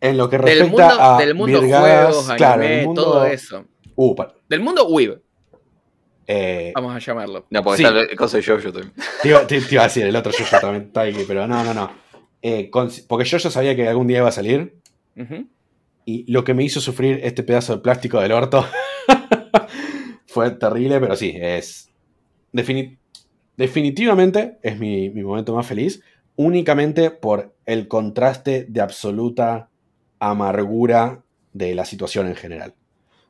[0.00, 3.02] en lo que Del respecta mundo, a del mundo virgadas, juegos, anime, claro, el mundo,
[3.04, 3.64] todo eso.
[3.94, 4.14] Uh,
[4.48, 5.22] Del mundo Weeb,
[6.26, 7.46] eh, vamos a llamarlo.
[7.50, 7.84] No, porque Sí.
[7.84, 8.92] está el coso de Jojo también.
[9.22, 11.62] te, iba, te- te iba a decir, el otro yo también está ahí, pero no,
[11.62, 11.90] no, no.
[12.42, 14.76] Eh, con- porque yo ya sabía que algún día iba a salir
[16.04, 18.66] y lo que me hizo sufrir este pedazo de plástico del orto
[20.26, 21.90] fue terrible, pero sí, es
[22.52, 22.98] defini-
[23.56, 26.02] definitivamente es mi, mi momento más feliz,
[26.36, 29.68] únicamente por el contraste de absoluta
[30.18, 32.74] amargura de la situación en general.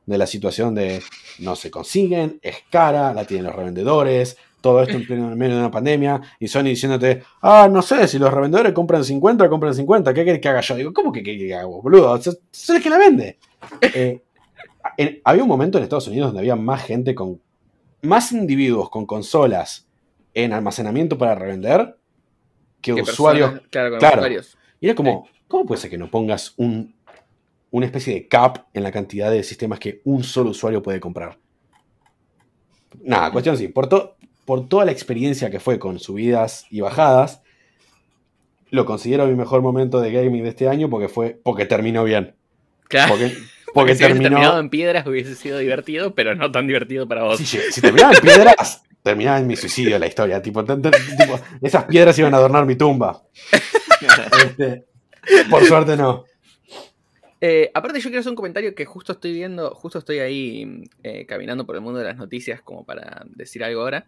[0.07, 1.03] De la situación de
[1.39, 5.55] no se consiguen, es cara, la tienen los revendedores, todo esto en pleno en medio
[5.57, 9.75] de una pandemia, y Sony diciéndote, ah, no sé, si los revendedores compran 50, compran
[9.75, 10.77] 50, ¿qué querés que haga yo?
[10.77, 12.19] Digo, ¿cómo que qué que haga vos, boludo?
[12.23, 12.39] Sos
[12.71, 13.39] el que la vende.
[13.95, 14.23] Eh,
[14.97, 17.41] en- había un momento en Estados Unidos donde había más gente con.
[18.03, 19.87] más individuos con consolas
[20.35, 21.97] en almacenamiento para revender
[22.81, 23.51] que ¿Qué usuarios.
[23.51, 23.71] personas?
[23.71, 24.17] Claro, claro.
[24.17, 24.59] usuarios.
[24.81, 26.95] Y era como, ¿cómo puede ser que no pongas un,
[27.71, 31.39] una especie de cap en la cantidad de sistemas que un solo usuario puede comprar?
[33.03, 33.69] Nada, cuestión así.
[33.69, 37.43] Por, to- por toda la experiencia que fue con subidas y bajadas,
[38.71, 42.35] lo considero mi mejor momento de gaming de este año porque fue porque terminó bien.
[42.89, 43.13] Claro.
[43.13, 43.37] Porque,
[43.75, 44.61] porque si hubiese terminado terminó.
[44.61, 47.39] en piedras hubiese sido divertido, pero no tan divertido para vos.
[47.39, 50.41] Si, si terminaba en piedras, terminaba en mi suicidio la historia.
[50.41, 50.65] Tipo,
[51.61, 53.23] esas piedras iban a adornar mi tumba.
[54.03, 54.85] Este,
[55.49, 56.25] por suerte no.
[57.41, 61.25] Eh, aparte, yo quiero hacer un comentario que justo estoy viendo, justo estoy ahí eh,
[61.27, 64.07] caminando por el mundo de las noticias como para decir algo ahora.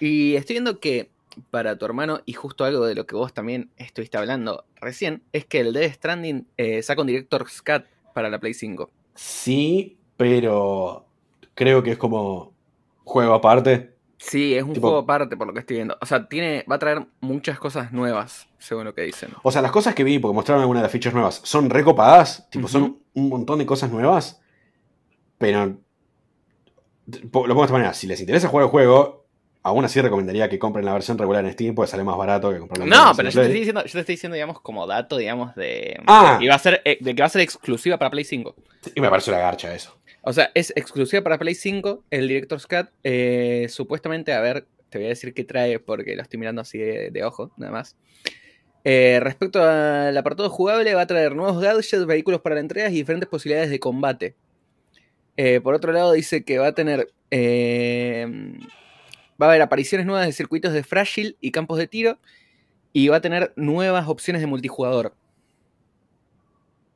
[0.00, 1.10] Y estoy viendo que
[1.50, 5.44] para tu hermano, y justo algo de lo que vos también estuviste hablando recién, es
[5.44, 8.90] que el Death Stranding eh, saca un Director's Cut para la Play 5.
[9.14, 11.06] Sí, pero
[11.54, 12.52] creo que es como
[13.04, 13.94] juego aparte.
[14.18, 15.96] Sí, es un Tipo- juego aparte por lo que estoy viendo.
[16.00, 19.28] O sea, tiene, va a traer muchas cosas nuevas, según lo que dicen.
[19.42, 22.48] O sea, las cosas que vi, porque mostraron algunas de las fichas nuevas, son recopadas.
[22.50, 24.40] Tipo, son un montón de cosas nuevas.
[25.36, 25.78] Pero.
[27.06, 29.25] Lo pongo de esta manera: si les interesa jugar el juego,
[29.66, 32.58] aún así recomendaría que compren la versión regular en Steam, porque sale más barato que
[32.58, 35.16] comprar la No, pero yo te, estoy diciendo, yo te estoy diciendo, digamos, como dato,
[35.16, 36.36] digamos, de, Ah.
[36.38, 38.54] de, iba a ser, eh, de que va a ser exclusiva para Play 5.
[38.94, 39.98] Y me parece una garcha eso.
[40.22, 42.88] O sea, es exclusiva para Play 5, el Director's Cut.
[43.04, 46.78] eh, supuestamente, a ver, te voy a decir qué trae porque lo estoy mirando así
[46.78, 47.96] de, de ojo, nada más.
[48.84, 52.92] Eh, respecto al apartado jugable, va a traer nuevos gadgets, vehículos para la entrega y
[52.92, 54.36] diferentes posibilidades de combate.
[55.36, 57.08] Eh, por otro lado, dice que va a tener.
[59.40, 62.18] Va a haber apariciones nuevas de circuitos de frágil y campos de tiro.
[62.92, 65.14] Y va a tener nuevas opciones de multijugador.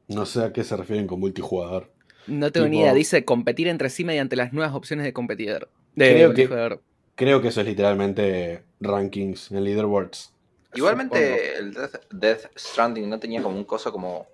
[0.08, 1.92] No sé a qué se refieren con multijugador.
[2.26, 2.94] No tengo ni idea.
[2.94, 5.70] Dice competir entre sí mediante las nuevas opciones de competidor.
[5.94, 6.82] De Creo que- multijugador.
[7.16, 10.32] Creo que eso es literalmente rankings en leaderboards.
[10.74, 14.26] Igualmente, el Death, Death Stranding no tenía como un coso como.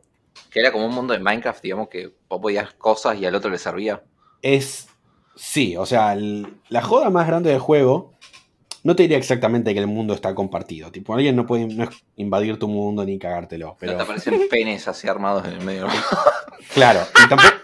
[0.50, 3.50] que era como un mundo de Minecraft, digamos, que vos podías cosas y al otro
[3.50, 4.02] le servía.
[4.42, 4.86] Es.
[5.36, 8.14] Sí, o sea, el- la joda más grande del juego.
[8.82, 10.90] No te diría exactamente que el mundo está compartido.
[10.92, 13.66] Tipo, alguien no puede no invadir tu mundo ni cagártelo.
[13.68, 15.86] No Pero te aparecen penes así armados en el medio.
[16.74, 17.54] claro, y tampoco.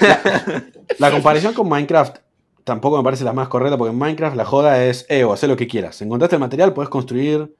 [0.00, 0.62] La,
[0.98, 2.18] la comparación con Minecraft
[2.64, 5.56] tampoco me parece la más correcta, porque en Minecraft la joda es, eh, haz lo
[5.56, 6.00] que quieras.
[6.02, 7.54] Encontraste el material, puedes construir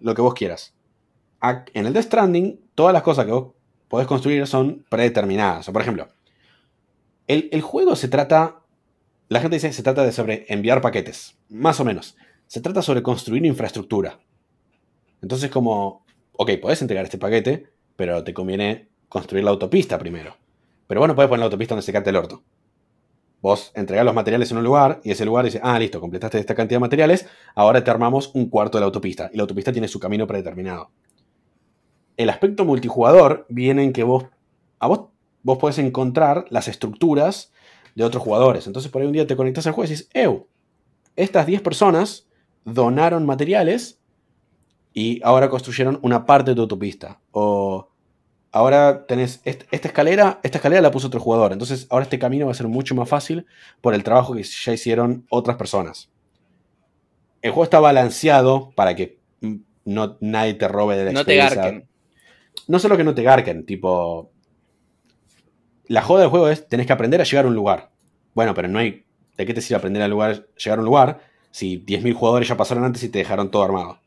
[0.00, 0.74] lo que vos quieras.
[1.72, 3.52] En el Death Stranding, todas las cosas que vos
[3.88, 5.68] podés construir son predeterminadas.
[5.68, 6.08] O, por ejemplo,
[7.28, 8.56] el, el juego se trata.
[9.30, 11.38] La gente dice que se trata de sobre enviar paquetes.
[11.48, 12.16] Más o menos.
[12.48, 14.18] Se trata sobre construir infraestructura.
[15.22, 16.04] Entonces, como.
[16.32, 20.36] Ok, podés entregar este paquete, pero te conviene construir la autopista primero.
[20.88, 22.42] Pero vos no podés poner la autopista donde se cante el orto.
[23.40, 26.56] Vos entregás los materiales en un lugar y ese lugar dice, ah, listo, completaste esta
[26.56, 29.30] cantidad de materiales, ahora te armamos un cuarto de la autopista.
[29.32, 30.90] Y la autopista tiene su camino predeterminado.
[32.16, 34.24] El aspecto multijugador viene en que vos,
[34.80, 35.10] a vos,
[35.44, 37.52] vos podés encontrar las estructuras
[37.94, 38.66] de otros jugadores.
[38.66, 40.46] Entonces por ahí un día te conectas al juego y dices, ew,
[41.16, 42.28] estas 10 personas
[42.64, 44.00] donaron materiales
[44.92, 47.20] y ahora construyeron una parte de tu autopista.
[47.30, 47.88] O
[48.52, 51.52] ahora tenés esta escalera, esta escalera la puso otro jugador.
[51.52, 53.46] Entonces ahora este camino va a ser mucho más fácil
[53.80, 56.10] por el trabajo que ya hicieron otras personas.
[57.42, 59.18] El juego está balanceado para que
[59.84, 61.88] no, nadie te robe de la No te garquen.
[62.68, 64.30] No solo que no te garquen, tipo.
[65.90, 67.90] La joda del juego es tenés que aprender a llegar a un lugar.
[68.32, 69.02] Bueno, pero no hay.
[69.36, 71.18] ¿De qué te sirve aprender a llegar a un lugar
[71.50, 73.98] si 10.000 jugadores ya pasaron antes y te dejaron todo armado?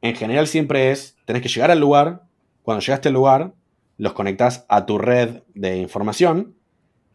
[0.00, 2.22] En general siempre es, tenés que llegar al lugar,
[2.62, 3.52] cuando llegaste al lugar,
[3.98, 6.56] los conectás a tu red de información,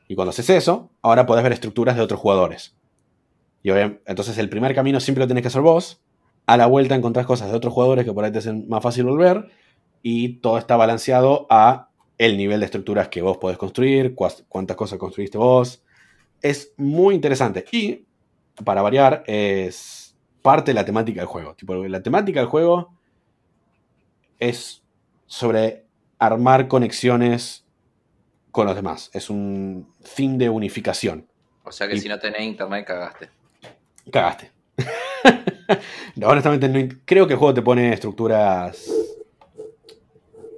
[0.08, 2.76] y cuando haces eso, ahora podés ver estructuras de otros jugadores.
[3.64, 6.00] Y entonces el primer camino siempre lo tenés que hacer vos,
[6.45, 9.06] a la vuelta encontrás cosas de otros jugadores que por ahí te hacen más fácil
[9.06, 9.50] volver,
[10.04, 11.90] y todo está balanceado a
[12.26, 15.84] el nivel de estructuras que vos podés construir, cuántas cosas construiste vos.
[16.41, 17.66] Es muy interesante.
[17.70, 18.06] Y,
[18.64, 21.54] para variar, es parte de la temática del juego.
[21.54, 22.94] Tipo, la temática del juego
[24.40, 24.82] es
[25.26, 25.84] sobre
[26.18, 27.66] armar conexiones
[28.52, 29.10] con los demás.
[29.14, 31.28] Es un fin de unificación.
[31.66, 33.30] O sea que si no tenés internet, cagaste.
[34.10, 34.52] Cagaste.
[36.16, 39.03] no, honestamente, no, creo que el juego te pone estructuras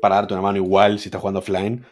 [0.06, 1.84] para darte una mano igual si estás jugando offline.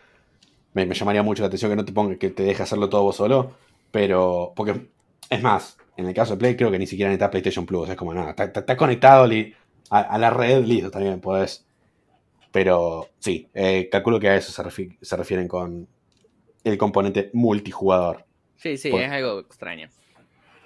[0.73, 3.15] Me, llamaría mucho la atención que no te ponga, que te deje hacerlo todo vos
[3.15, 3.55] solo.
[3.89, 4.91] Pero, porque,
[5.31, 7.89] es más, en el caso de Play, creo que ni siquiera necesitas PlayStation Plus.
[7.89, 9.27] Es como nada, está, conectado
[9.89, 11.65] a, la red, listo, también podés.
[12.51, 15.87] Pero sí, eh, calculo que a eso se, refieren con
[16.63, 18.25] el componente multijugador.
[18.57, 19.89] Sí, sí, es algo extraño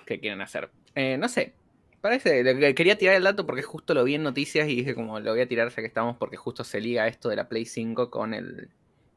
[0.06, 0.70] que quieren hacer.
[0.96, 1.54] Eh, no sé,
[2.02, 2.44] Parece,
[2.76, 5.42] quería tirar el dato porque justo lo vi en noticias y dije como lo voy
[5.42, 8.34] a tirar ya que estamos porque justo se liga esto de la Play 5 con
[8.34, 8.70] el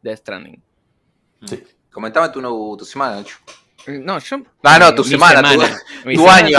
[0.02, 0.62] Death Stranding.
[1.44, 1.62] Sí.
[1.90, 3.24] Comentame tu, tu semana,
[3.86, 4.43] eh, No, yo...
[4.62, 6.59] Ah, no, tu semana, tu, año.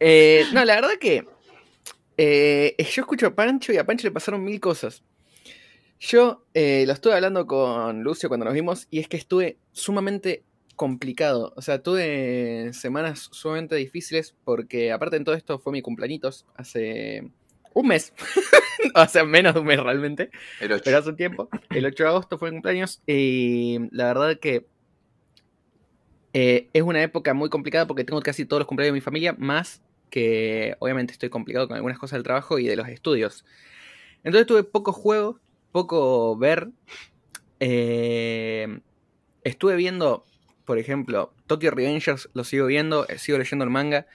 [0.00, 1.26] Eh, no, la verdad que
[2.16, 5.02] eh, yo escucho a Pancho y a Pancho le pasaron mil cosas.
[5.98, 10.44] Yo lo estuve hablando con Lucio cuando nos vimos y es que estuve sumamente
[10.76, 11.52] complicado.
[11.56, 17.30] O sea, tuve semanas sumamente difíciles porque aparte de todo esto fue mi cumpleaños hace
[17.72, 18.12] un mes.
[18.94, 20.30] o sea, menos de un mes realmente.
[20.60, 20.82] El 8.
[20.84, 21.48] Pero hace un tiempo.
[21.70, 24.66] El 8 de agosto fue mi cumpleaños y la verdad que
[26.32, 29.34] eh, es una época muy complicada porque tengo casi todos los cumpleaños de mi familia,
[29.38, 33.44] más que obviamente estoy complicado con algunas cosas del trabajo y de los estudios.
[34.24, 35.40] Entonces tuve poco juego,
[35.72, 36.70] poco ver.
[37.60, 38.80] Eh,
[39.44, 40.24] estuve viendo
[40.64, 44.06] por ejemplo, Tokyo Revengers lo sigo viendo, eh, sigo leyendo el manga.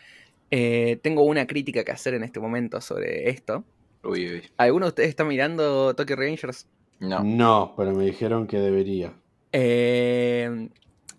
[0.51, 3.63] Eh, tengo una crítica que hacer en este momento sobre esto.
[4.03, 4.43] Uy, uy.
[4.57, 6.67] ¿Alguno de ustedes está mirando Tokyo Revengers?
[6.99, 7.23] No.
[7.23, 9.13] No, pero me dijeron que debería.
[9.51, 10.69] Eh,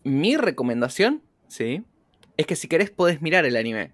[0.02, 1.85] mi recomendación, sí,
[2.36, 3.93] es que si querés podés mirar el anime.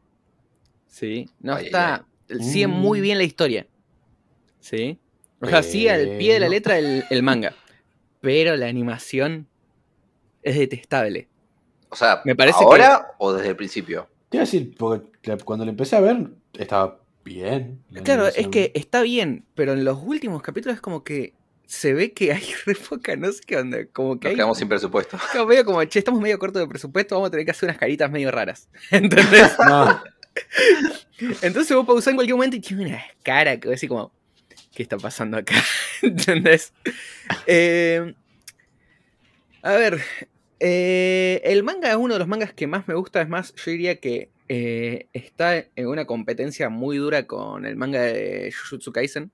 [0.86, 2.06] Sí, no está.
[2.40, 3.02] Sigue muy mm.
[3.02, 3.66] bien la historia.
[4.60, 4.98] Sí.
[5.40, 7.54] O sea, sigue al pie de la letra el manga.
[8.20, 9.46] Pero la animación
[10.46, 11.28] es detestable.
[11.88, 14.08] O sea, ¿me parece ¿ahora o desde el principio?
[14.28, 17.82] Te iba a decir, porque cuando lo empecé a ver estaba bien.
[18.04, 21.34] Claro, es que está bien, pero en los últimos capítulos es como que
[21.66, 23.86] se ve que hay refoca, no sé qué onda.
[23.92, 25.18] Como que Nos quedamos sin presupuesto.
[25.32, 27.78] Como medio como, che, estamos medio cortos de presupuesto, vamos a tener que hacer unas
[27.78, 28.68] caritas medio raras.
[28.90, 29.52] ¿Entendés?
[29.66, 30.02] No.
[31.40, 34.12] Entonces vos pausás en cualquier momento y tienes una cara que voy a decir como,
[34.74, 35.54] ¿qué está pasando acá?
[36.02, 36.74] ¿Entendés?
[37.46, 38.14] Eh,
[39.62, 40.00] a ver,
[40.60, 43.20] eh, el manga es uno de los mangas que más me gusta.
[43.20, 48.02] Es más, yo diría que eh, está en una competencia muy dura con el manga
[48.02, 49.30] de Jujutsu Kaisen.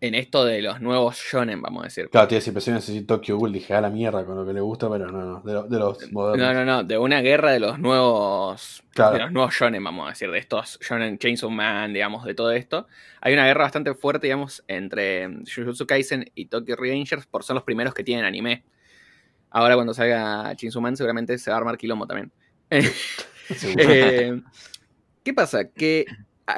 [0.00, 2.08] En esto de los nuevos shonen, vamos a decir.
[2.08, 4.60] Claro, tío, si pensé en Tokyo Ghoul, dije a la mierda con lo que le
[4.60, 6.46] gusta, pero no, no, de, los modernos.
[6.46, 8.84] No, no, no, de una guerra de los nuevos.
[8.94, 12.52] De los nuevos shonen, vamos a decir, de estos shonen Chainsaw Man, digamos, de todo
[12.52, 12.86] esto.
[13.20, 17.64] Hay una guerra bastante fuerte, digamos, entre Jujutsu Kaisen y Tokyo Revengers, por son los
[17.64, 18.62] primeros que tienen anime.
[19.50, 22.32] Ahora cuando salga Chinsuman seguramente se va a armar quilombo también.
[23.50, 24.42] Eh,
[25.24, 25.70] ¿Qué pasa?
[25.70, 26.04] Que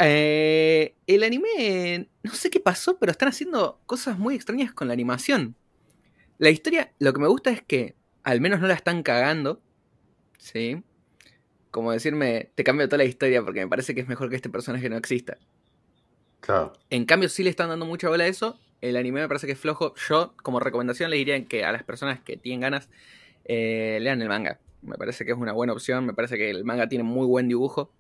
[0.01, 4.95] eh, el anime, no sé qué pasó, pero están haciendo cosas muy extrañas con la
[4.95, 5.55] animación.
[6.39, 7.95] La historia, lo que me gusta es que
[8.25, 9.63] al menos no la están cagando.
[10.37, 10.83] ¿Sí?
[11.71, 14.51] Como decirme, te cambio toda la historia porque me parece que es mejor que este
[14.51, 15.39] personaje no exista.
[16.41, 16.73] Claro.
[16.91, 19.53] En cambio, sí le están dando mucha bola a eso el anime me parece que
[19.53, 19.95] es flojo.
[20.09, 22.89] Yo, como recomendación, le diría que a las personas que tienen ganas
[23.45, 24.61] eh, lean el manga.
[24.83, 26.07] Me parece que es una buena opción.
[26.07, 27.93] Me parece que el manga tiene muy buen dibujo.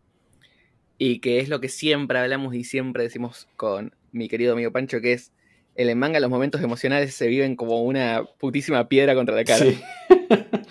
[0.98, 5.00] Y que es lo que siempre hablamos y siempre decimos con mi querido amigo Pancho,
[5.00, 5.32] que es
[5.74, 9.64] el manga los momentos emocionales se viven como una putísima piedra contra la cara.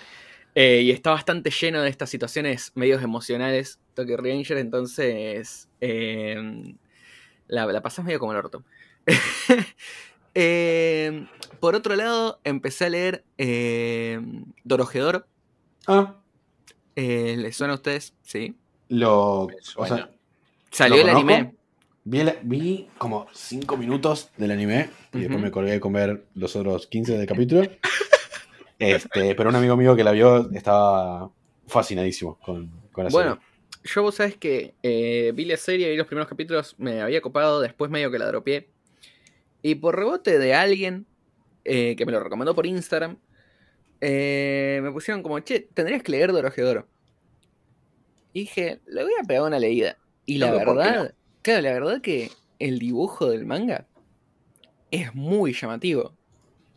[0.56, 6.36] Eh, y está bastante lleno de estas situaciones medios emocionales, Tokyo Ranger, entonces eh,
[7.48, 8.66] La, la pasás medio como el orto.
[10.36, 11.26] Eh,
[11.60, 14.22] por otro lado, empecé a leer eh,
[14.64, 15.26] Dorojedoro.
[15.88, 16.16] Ah,
[16.96, 18.14] Eh, ¿Les suena a ustedes?
[18.22, 18.56] Sí.
[18.90, 19.48] lo.
[19.76, 20.10] O sea,
[20.72, 21.32] Salió ¿Lo el conozco?
[21.34, 21.56] anime.
[22.04, 26.56] vi, el- vi como 5 minutos del anime y después me colgué con ver los
[26.56, 27.64] otros 15 del capítulo.
[28.80, 31.32] este, pero un amigo mío que la vio estaba
[31.68, 33.94] fascinadísimo con, con la Bueno, serie.
[33.96, 37.60] yo vos sabés que eh, vi la serie, vi los primeros capítulos, me había copado,
[37.62, 38.70] después medio que la dropeé.
[39.62, 41.06] Y por rebote de alguien
[41.66, 43.18] eh, que me lo recomendó por Instagram,
[44.02, 46.88] eh, me pusieron como, che, tendrías que leer Dorojedoro.
[48.34, 49.98] Y dije, le voy a pegar una leída.
[50.26, 53.88] Y la No, pero ¿por qué verdad, claro, la verdad que el dibujo del manga
[54.92, 56.14] es muy llamativo.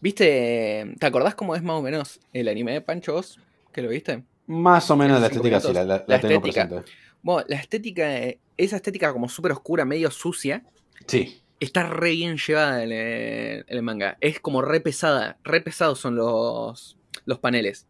[0.01, 0.95] ¿Viste?
[0.99, 3.39] ¿Te acordás cómo es más o menos el anime de Pancho vos?
[3.73, 4.25] ¿Que lo viste?
[4.49, 5.87] Más o menos la estética sí, la, minutos.
[5.87, 6.69] la- la La tengo estética.
[6.69, 6.93] presente.
[7.23, 10.65] Bueno, la estética, eh, esa estética como súper oscura, medio sucia,
[11.07, 14.17] Sí, está re bien llevada en el, en el manga.
[14.21, 17.87] Es como re pesada, re pesados son los, los paneles.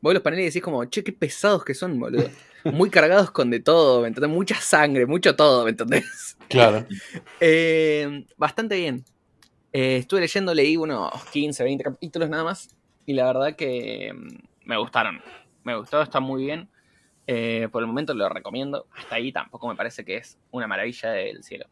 [0.00, 2.28] Vos los paneles decís como, che, qué pesados que son, boludo.
[2.64, 4.30] Muy cargados con de todo, ¿me entendés?
[4.30, 6.36] Mucha sangre, mucho todo, ¿me entendés?
[6.48, 6.86] claro.
[7.40, 9.04] Eh, bastante bien.
[9.72, 12.74] Eh, estuve leyendo, leí unos 15, 20 capítulos nada más.
[13.04, 15.20] Y la verdad que mm, me gustaron.
[15.64, 16.68] Me gustó, está muy bien.
[17.26, 18.86] Eh, por el momento lo recomiendo.
[18.96, 21.66] Hasta ahí tampoco me parece que es una maravilla del cielo.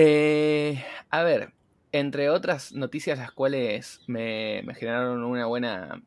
[0.00, 0.80] Eh,
[1.10, 1.52] a ver,
[1.90, 6.00] entre otras noticias las cuales me, me generaron una buena,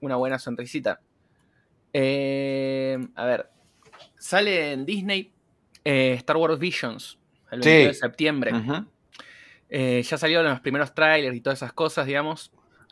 [0.00, 1.00] una buena sonrisita.
[1.92, 3.48] Eh, a ver,
[4.18, 5.32] sale en Disney
[5.84, 7.16] eh, Star Wars Visions
[7.52, 7.68] el Sí.
[7.68, 8.52] 22 de septiembre.
[9.70, 12.50] Ya salieron los primeros trailers y todas esas cosas, digamos.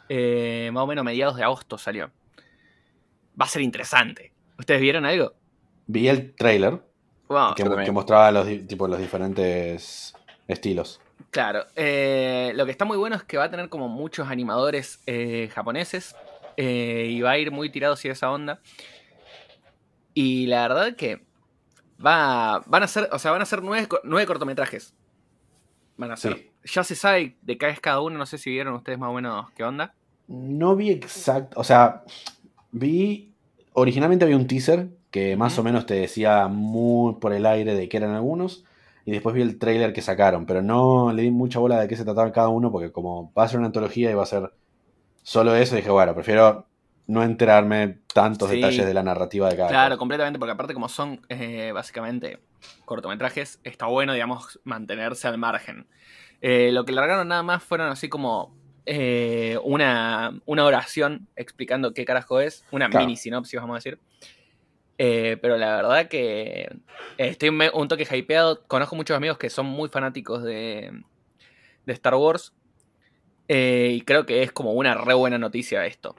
[0.08, 2.12] Más o menos mediados de agosto salió.
[3.38, 4.32] Va a ser interesante.
[4.56, 5.34] ¿Ustedes vieron algo?
[5.88, 6.80] Vi el trailer
[7.28, 10.14] Wow, que, mostraba los, tipo, los diferentes
[10.48, 11.00] estilos.
[11.30, 11.64] Claro.
[11.76, 15.50] eh, lo que está muy bueno es que va a tener como muchos animadores eh,
[15.54, 16.14] japoneses.
[16.56, 18.60] eh, y va a ir muy tirado hacia esa onda.
[20.14, 21.22] Y la verdad que
[22.04, 24.94] va, van a ser, o sea, van a ser nueve, nueve cortometrajes.
[25.96, 26.34] Van a ser.
[26.34, 26.72] Sí.
[26.74, 29.12] Ya se sabe de qué es cada uno, no sé si vieron ustedes más o
[29.12, 29.94] menos qué onda.
[30.26, 32.02] No vi exacto, o sea,
[32.72, 33.32] vi,
[33.74, 37.88] originalmente había un teaser que más o menos te decía muy por el aire de
[37.88, 38.64] qué eran algunos,
[39.06, 41.96] y después vi el trailer que sacaron, pero no le di mucha bola de qué
[41.96, 44.52] se trataba cada uno, porque como va a ser una antología y va a ser
[45.22, 46.66] solo eso, dije, bueno, prefiero
[47.06, 48.56] no enterarme tantos Sí.
[48.56, 49.98] detalles de la narrativa de cada Claro, cosa.
[49.98, 52.40] completamente, porque aparte como son eh, básicamente
[52.84, 55.86] cortometrajes, está bueno, digamos, mantenerse al margen.
[56.40, 58.54] Eh, lo que largaron nada más fueron así como
[58.86, 63.06] eh, una, una oración explicando qué carajo es, una Claro.
[63.06, 63.98] mini sinopsis, vamos a decir.
[64.98, 66.74] Eh, pero la verdad que
[67.18, 68.62] estoy un toque hypeado.
[68.66, 70.90] Conozco muchos amigos que son muy fanáticos de,
[71.84, 72.52] de Star Wars.
[73.48, 76.16] eh, y creo que es como una re buena noticia esto.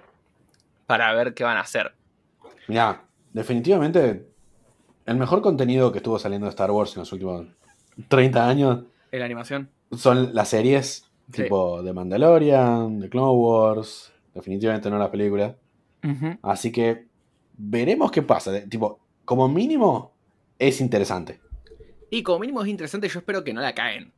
[0.85, 1.93] Para ver qué van a hacer.
[2.67, 4.27] Mirá, definitivamente
[5.05, 7.47] el mejor contenido que estuvo saliendo de Star Wars en los últimos
[8.09, 9.69] 30 años En la animación.
[9.91, 11.43] son las series Sí.
[11.43, 15.55] tipo de Mandalorian, de Clone Wars, definitivamente no las películas.
[16.41, 17.06] Así que
[17.57, 18.63] veremos qué pasa.
[18.69, 20.13] Tipo, como mínimo
[20.59, 21.41] es interesante.
[22.09, 24.13] Y como mínimo es interesante, yo espero que no la caen.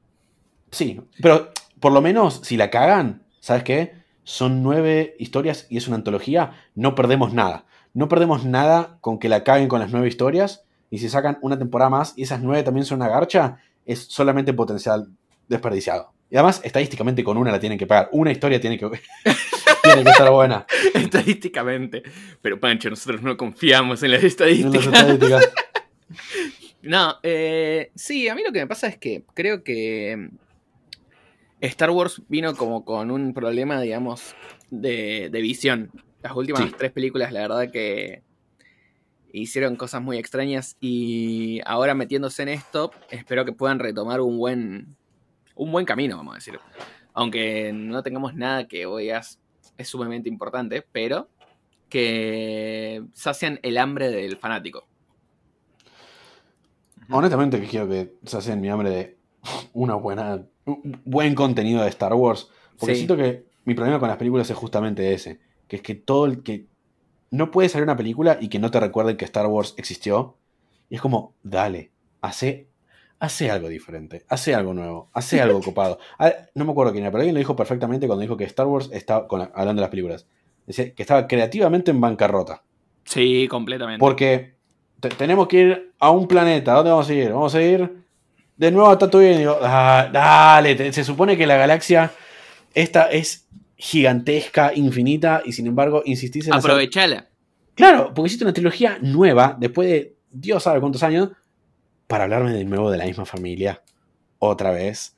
[0.72, 3.94] Sí, pero por lo menos si la cagan, ¿sabes qué?
[4.24, 7.66] Son nueve historias y es una antología, no perdemos nada.
[7.94, 11.58] No perdemos nada con que la caguen con las nueve historias y si sacan una
[11.58, 15.10] temporada más y esas nueve también son una garcha, es solamente potencial
[15.48, 16.14] desperdiciado.
[16.30, 18.10] Y además, estadísticamente con una la tienen que pagar.
[18.12, 18.86] Una historia tiene que,
[19.84, 20.66] tiene que estar buena.
[20.94, 22.04] Estadísticamente.
[22.42, 24.24] Pero Pancho, nosotros no confiamos en las En
[24.74, 25.50] las estadísticas.
[26.82, 30.36] No, eh, sí, a mí lo que me pasa es que creo que mm,
[31.62, 34.34] Star Wars vino como con un problema, digamos,
[34.70, 35.92] de, de visión.
[36.22, 36.76] Las últimas Sí.
[36.78, 38.24] tres películas, la verdad que
[39.34, 44.96] hicieron cosas muy extrañas y ahora metiéndose en esto, espero que puedan retomar un buen,
[45.56, 46.60] un buen camino, vamos a decir.
[47.14, 49.38] Aunque no tengamos nada que hoy es,
[49.80, 51.30] es sumamente importante, pero
[51.90, 54.86] que sacian el hambre del fanático.
[57.10, 59.18] Honestamente que quiero que se hacen mi hambre de
[59.74, 62.50] una buena, un buen contenido de Star Wars.
[62.78, 63.00] Porque Sí.
[63.02, 65.40] siento que mi problema con las películas es justamente ese.
[65.68, 66.68] Que es que todo el que...
[67.32, 70.38] No puede salir una película y que no te recuerden que Star Wars existió.
[70.90, 71.92] Y es como, dale,
[72.22, 72.69] hace,
[73.20, 76.00] hace algo diferente, hace algo nuevo, hace algo copado.
[76.18, 78.68] Ah, no me acuerdo quién era, pero alguien lo dijo perfectamente cuando dijo que Star
[78.68, 80.26] Wars estaba, hablando de las películas,
[80.66, 82.64] decía que estaba creativamente en bancarrota.
[83.04, 84.00] Sí, completamente.
[84.00, 84.56] Porque
[85.00, 86.74] te- tenemos que ir a un planeta.
[86.74, 87.30] ¿A dónde vamos a ir?
[87.32, 87.92] Vamos a ir
[88.56, 89.34] de nuevo a Tatooine.
[89.36, 92.12] Y digo, "Ah, dale, se supone que la galaxia
[92.74, 97.28] esta es gigantesca, infinita, y sin embargo insistís en hacer- Aprovechala.
[97.76, 101.30] Claro, porque hiciste una trilogía nueva, después de Dios sabe cuántos años,
[102.10, 103.84] para hablarme de nuevo de la misma familia.
[104.40, 105.16] Otra vez.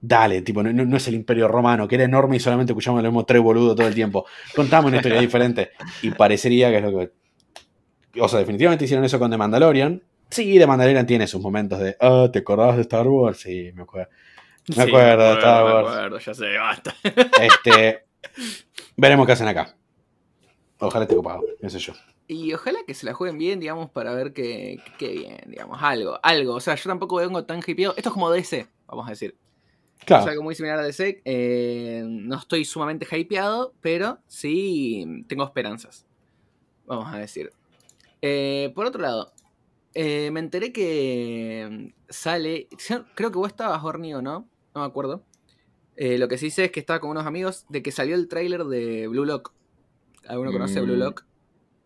[0.00, 3.24] Dale, tipo, no, es el imperio romano, que era enorme y solamente escuchamos los mismos
[3.26, 4.26] tres boludos todo el tiempo.
[4.56, 5.70] Contamos una historia diferente.
[6.02, 7.12] Y parecería que es lo que.
[8.20, 10.02] O sea, definitivamente hicieron eso con The Mandalorian.
[10.30, 11.96] Sí, The Mandalorian tiene sus momentos de.
[12.00, 13.38] Ah, ¿te acordabas de Star Wars?
[13.38, 14.10] Sí, me acuerdo.
[14.70, 15.88] Me Sí, acuerdo de Star me Wars.
[15.90, 16.94] acuerdo, ya sé, basta.
[17.40, 18.04] Este.
[18.96, 19.76] veremos qué hacen acá.
[20.80, 21.92] Ojalá esté ocupado, qué sé yo.
[22.32, 26.18] Y ojalá que se la jueguen bien, digamos, para ver que, que bien, digamos, algo,
[26.22, 26.54] algo.
[26.54, 27.94] O sea, yo tampoco vengo tan hypeado.
[27.96, 29.36] Esto es como DC, vamos a decir.
[30.04, 30.24] Claro.
[30.24, 31.22] Es algo muy similar a DC.
[31.24, 36.06] eh, no estoy sumamente hypeado, pero sí tengo esperanzas.
[36.86, 37.52] Vamos a decir.
[38.20, 39.32] Eh, por otro lado,
[39.94, 42.68] eh, me enteré que sale.
[43.14, 44.48] Creo que vos estabas hornido, ¿no?
[44.74, 45.22] No me acuerdo.
[45.96, 48.26] Eh, lo que sí sé es que estaba con unos amigos de que salió el
[48.26, 49.52] tráiler de Blue Lock.
[50.26, 50.84] ¿Alguno conoce Mm.
[50.84, 51.24] Blue Lock?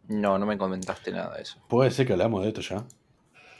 [0.08, 1.58] No, no me comentaste nada de eso.
[1.68, 2.84] Puede ser que hablamos de esto ya.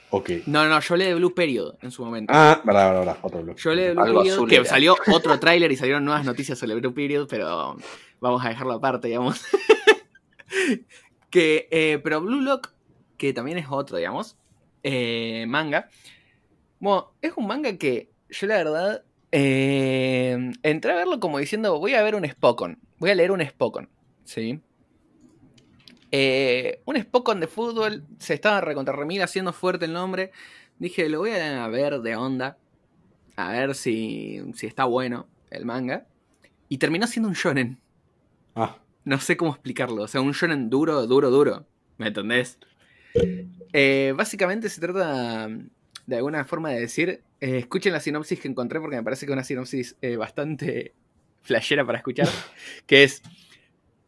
[0.09, 0.29] Ok.
[0.45, 2.31] No, no, yo hablé de Blue Period en su momento.
[2.33, 3.17] Ah, verdad, verdad, verdad.
[3.21, 3.57] Otro blog.
[3.57, 4.65] Yo leí Blue Algo Period, azul que era.
[4.65, 7.75] salió otro tráiler y salieron nuevas noticias sobre Blue Period, pero
[8.21, 9.43] vamos a dejarlo aparte, digamos.
[11.29, 12.71] que, eh, pero Blue Lock,
[13.17, 14.37] que también es otro, digamos,
[14.83, 15.89] eh, manga.
[16.79, 21.95] Bueno, es un manga que yo la verdad eh, entré a verlo como diciendo, voy
[21.95, 23.89] a ver un Spokon, voy a leer un Spokon,
[24.23, 24.61] ¿sí?
[26.19, 30.31] Eh, un Spokon de fútbol, se estaba recontra remil haciendo fuerte el nombre.
[30.79, 32.57] Dije, lo voy a ver de onda.
[33.35, 36.07] A ver si, si está bueno el manga.
[36.69, 37.77] Y terminó siendo un shonen.
[38.55, 40.01] Ah, No sé cómo explicarlo.
[40.01, 41.67] O sea, un shonen duro, duro, duro.
[41.99, 42.57] ¿Me entendés?
[43.73, 45.49] Eh, básicamente se trata
[46.07, 47.21] de alguna forma de decir.
[47.41, 50.95] eh, escuchen la sinopsis que encontré porque me parece que es una sinopsis eh, bastante
[51.43, 52.27] flashera para escuchar.
[52.87, 53.21] que es.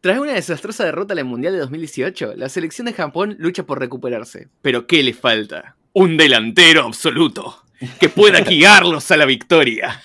[0.00, 3.78] Tras una desastrosa derrota en el Mundial de 2018, la selección de Japón lucha por
[3.78, 4.48] recuperarse.
[4.62, 5.76] Pero ¿qué le falta?
[5.92, 7.64] Un delantero absoluto
[7.98, 10.02] que pueda guiarlos a la victoria.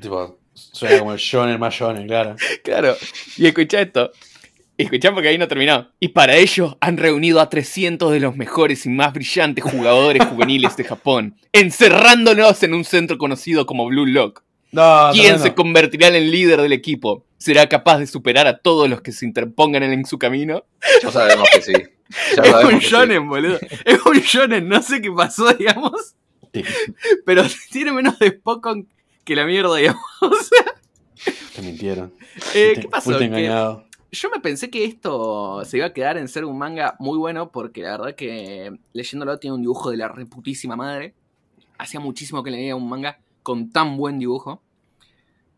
[0.00, 2.34] tipo, suena como el shonen más shonen, claro.
[2.64, 2.96] Claro.
[3.36, 4.10] Y escucha esto.
[4.76, 5.92] Escuchá porque ahí no terminó.
[6.00, 10.76] Y para ello han reunido a 300 de los mejores y más brillantes jugadores juveniles
[10.76, 14.42] de Japón, encerrándonos en un centro conocido como Blue Lock.
[14.74, 17.24] No, ¿Quién se convertirá en el líder del equipo?
[17.38, 20.64] ¿Será capaz de superar a todos los que se interpongan en su camino?
[21.00, 21.72] Ya sabemos que sí.
[22.36, 22.86] Ya Es un que sí.
[22.90, 23.58] shonen, boludo.
[23.84, 26.16] Es un shonen, no sé qué pasó, digamos.
[26.52, 26.64] Sí,
[27.24, 28.88] Pero tiene menos de Spokon
[29.24, 30.02] que la mierda, digamos.
[31.54, 32.12] te mintieron.
[32.54, 33.20] Eh, ¿Qué pasó?
[33.20, 33.84] engañado.
[34.10, 37.52] Yo me pensé que esto se iba a quedar en ser un manga muy bueno
[37.52, 41.14] porque la verdad que leyéndolo tiene un dibujo de la reputísima madre.
[41.78, 44.62] Hacía muchísimo que leía un manga con tan buen dibujo.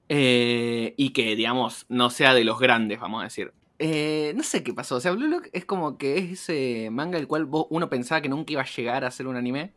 [0.09, 3.53] Eh, y que, digamos, no sea de los grandes, vamos a decir.
[3.79, 4.97] Eh, no sé qué pasó.
[4.97, 8.21] O sea, Blue Lock es como que es ese manga el cual vos- uno pensaba
[8.21, 9.73] que nunca iba a llegar a ser un anime.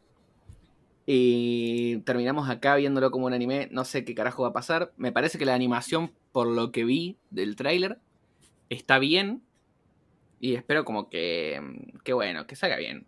[1.06, 3.68] Y terminamos acá viéndolo como un anime.
[3.72, 4.94] No sé qué carajo va a pasar.
[4.96, 7.98] Me parece que la animación, por lo que vi del tráiler,
[8.70, 9.42] está bien.
[10.40, 11.62] Y espero como que,
[12.04, 13.08] que bueno, que salga bien.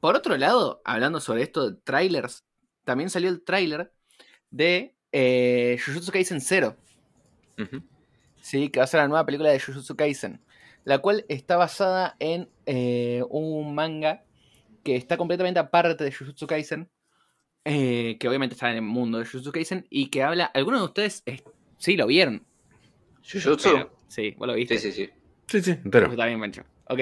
[0.00, 2.44] Por otro lado, hablando sobre esto de trailers,
[2.84, 3.92] también salió el tráiler
[4.50, 6.76] de eh, Jujutsu Kaisen 0.
[7.58, 7.82] Ujú.
[8.40, 10.40] Sí, que va a ser la nueva película de Jujutsu Kaisen.
[10.84, 14.24] La cual está basada en eh, un manga
[14.82, 16.88] que está completamente aparte de Jujutsu Kaisen.
[17.64, 19.86] eh, que obviamente está en el mundo de Jujutsu Kaisen.
[19.88, 20.46] Y que habla.
[20.46, 21.22] ¿Algunos de ustedes
[21.78, 22.44] sí lo vieron?
[23.22, 23.88] ¿Jujutsu?
[24.08, 24.78] Sí, vos lo viste.
[24.78, 25.10] Sí, sí, sí.
[25.46, 26.10] Sí, sí, entero.
[26.10, 26.64] Está bien, Pancho.
[26.88, 27.00] Ok.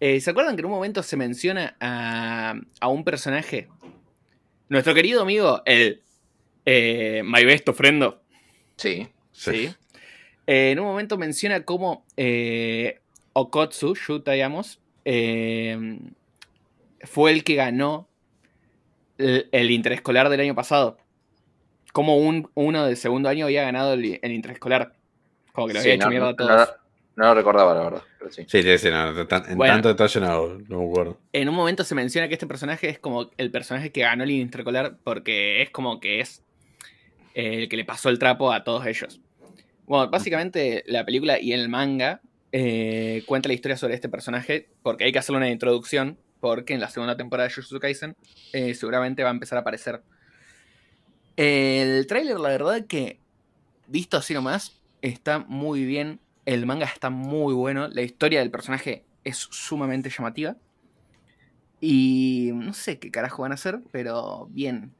[0.00, 3.68] Eh, ¿Se acuerdan que en un momento se menciona a, a un personaje?
[4.68, 6.02] Nuestro querido amigo, el
[6.66, 8.20] eh, My Best Friendo.
[8.76, 9.08] Sí.
[9.32, 9.70] Sí.
[10.46, 13.00] Eh, en un momento menciona cómo eh,
[13.32, 15.98] Okotsu, Yuta, digamos, eh,
[17.02, 18.08] fue el que ganó
[19.18, 20.98] el, el interescolar del año pasado.
[21.92, 24.94] Como un, uno del segundo año había ganado el, el interescolar.
[25.52, 26.50] Como que lo Sí, había hecho no, mierda a todos.
[26.68, 26.84] no-
[27.16, 28.02] no lo recordaba, la verdad.
[28.18, 28.44] Pero sí.
[28.48, 29.74] Sí, sí, sí, no, tan- en Bueno.
[29.74, 31.20] tanto detalle no, no me acuerdo.
[31.32, 34.32] En un momento se menciona que este personaje es como el personaje que ganó el
[34.32, 36.42] intercolar porque es como que es
[37.34, 39.20] el que le pasó el trapo a todos ellos.
[39.86, 45.04] Bueno, básicamente la película y el manga eh, cuenta la historia sobre este personaje porque
[45.04, 48.16] hay que hacerle una introducción porque en la segunda temporada de Jujutsu Kaisen
[48.52, 50.02] eh, seguramente va a empezar a aparecer.
[51.36, 53.18] El tráiler, la verdad que,
[53.88, 56.20] visto así nomás, está muy bien.
[56.46, 57.88] El manga está muy bueno.
[57.88, 60.56] La historia del personaje es sumamente llamativa.
[61.80, 64.94] Y no sé qué carajo van a hacer, pero bien.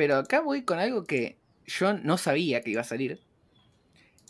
[0.00, 1.36] Pero acá voy con algo que
[1.66, 3.20] yo no sabía que iba a salir.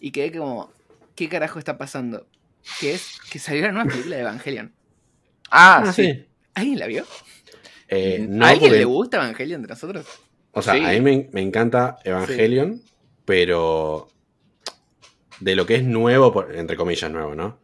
[0.00, 0.72] Y quedé como,
[1.14, 2.26] ¿qué carajo está pasando?
[2.80, 4.72] Que es que salió la nueva película de Evangelion.
[5.48, 6.02] Ah, Ah, sí.
[6.12, 6.24] sí.
[6.54, 7.04] ¿Alguien la vio?
[7.86, 10.06] Eh, ¿A no, ¿A alguien porque- le gusta Evangelion de nosotros?
[10.50, 10.84] O sea, Sí.
[10.84, 12.82] a mí me, me encanta Evangelion,
[13.24, 14.08] pero
[15.38, 17.60] de lo que es nuevo, por- entre comillas nuevo, ¿no?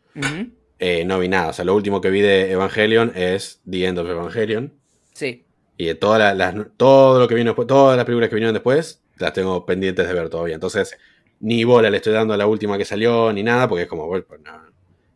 [0.78, 1.49] Eh, no vi nada.
[1.49, 4.74] O sea, lo último que vi de Evangelion es The End of Evangelion.
[5.12, 5.43] Sí.
[5.77, 8.55] Y de todas las, las- todo lo que vino después, todas las películas que vinieron
[8.55, 10.55] después, las tengo pendientes de ver todavía.
[10.55, 10.97] Entonces,
[11.40, 14.07] ni bola le estoy dando a la última que salió, ni nada, porque es como,
[14.07, 14.40] bueno, pues.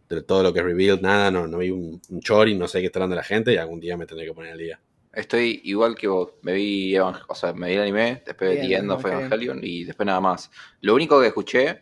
[0.09, 2.81] De todo lo que es revealed, nada, no, no vi un, un chori, no sé
[2.81, 4.81] qué está dando la gente, y algún día me tendré que poner al día.
[5.13, 6.33] Estoy igual que vos.
[6.43, 9.11] Me vi, o sea, me vi el anime, después Bien, The End of Evangelion.
[9.11, 10.51] Evangelion y después nada más.
[10.81, 11.81] Lo único que escuché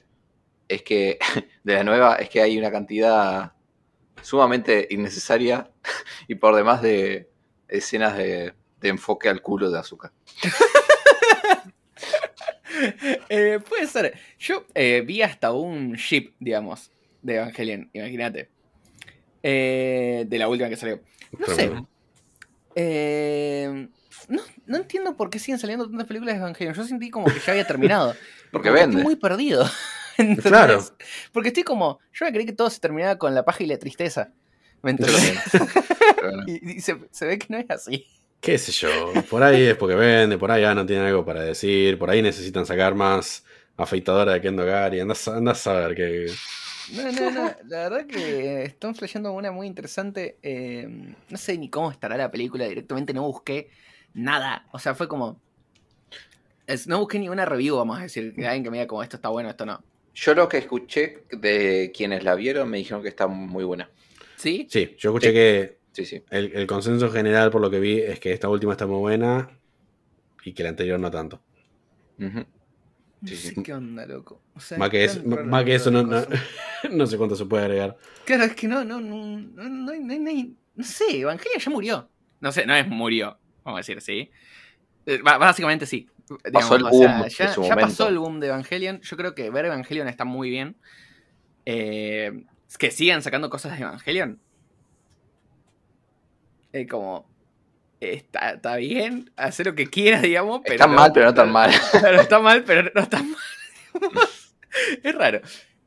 [0.69, 1.19] es que
[1.65, 3.53] de la nueva es que hay una cantidad
[4.23, 5.71] sumamente innecesaria
[6.29, 7.31] y por demás de
[7.69, 10.13] escenas de, de enfoque al culo de azúcar.
[13.29, 14.19] Eh, puede ser.
[14.39, 16.93] Yo eh, vi hasta un ship, digamos,
[17.23, 18.51] de Evangelion, imagínate.
[19.43, 21.01] Eh, de la última que salió.
[21.39, 21.55] No sé.
[21.55, 21.89] Tremendo.
[22.75, 23.89] Eh,
[24.29, 26.75] no, no entiendo por qué siguen saliendo tantas películas de Evangelion.
[26.75, 28.15] Yo sentí como que ya había terminado.
[28.53, 28.99] Porque vende.
[28.99, 29.69] Estoy muy perdido.
[30.43, 30.85] Claro.
[31.31, 32.01] Porque estoy como.
[32.13, 34.33] Yo me creí que todo se terminaba con la paja y la tristeza.
[34.83, 35.41] ¿Me entendés?
[36.49, 38.05] Y, y se, se ve que no es así.
[38.41, 41.43] Qué sé yo, por ahí es porque vende, por ahí ya no tienen algo para
[41.43, 43.45] decir, por ahí necesitan sacar más
[43.77, 46.27] afeitadora de Kendo Gari, andas, andas a ver que...
[46.95, 47.55] No, no, no.
[47.69, 50.39] La verdad que están flasheando una muy interesante.
[50.43, 50.89] eh,
[51.29, 52.67] no sé ni cómo estará la película.
[52.67, 53.69] Directamente no busqué
[54.15, 54.67] nada.
[54.73, 55.39] O sea, fue como.
[56.67, 58.35] es- no busqué ni una review, vamos a decir.
[58.35, 59.83] Que alguien que me diga como esto está bueno, esto no.
[60.15, 63.91] Yo lo que escuché de quienes la vieron me dijeron que está muy buena.
[64.37, 64.67] ¿Sí?
[64.71, 65.35] Sí, yo escuché Sí.
[65.35, 66.23] que Sí, sí.
[66.31, 69.51] el, el consenso general por lo que vi es que esta última está muy buena
[70.45, 71.43] y que la anterior no tanto.
[72.19, 72.47] No
[73.25, 74.41] Sí, sé qué onda, loco.
[74.55, 76.23] O sea, Más que, es más que eso no, no,
[76.93, 77.97] no sé cuánto se puede agregar.
[78.25, 81.71] Claro, es que no, no, no, no, no, hay- no, hay- no sé, Evangelia ya
[81.71, 82.09] murió.
[82.41, 84.31] No sé, no es murió, vamos a decir, sí.
[85.07, 86.09] Eh, Básicamente sí.
[86.53, 87.29] Pasó el o sea, boom
[87.69, 89.01] ya, pasó el boom de Evangelion.
[89.01, 90.77] Yo creo que ver Evangelion está muy bien.
[91.67, 92.45] Eh,
[92.79, 94.39] que sigan sacando cosas de Evangelion.
[96.73, 97.29] Eh, como.
[98.01, 100.61] Está, está bien, hacer lo que quieras, digamos.
[100.63, 101.73] Pero Está mal, pero no tan mal.
[101.91, 103.37] Claro, está mal, pero no está mal.
[105.03, 105.41] es raro.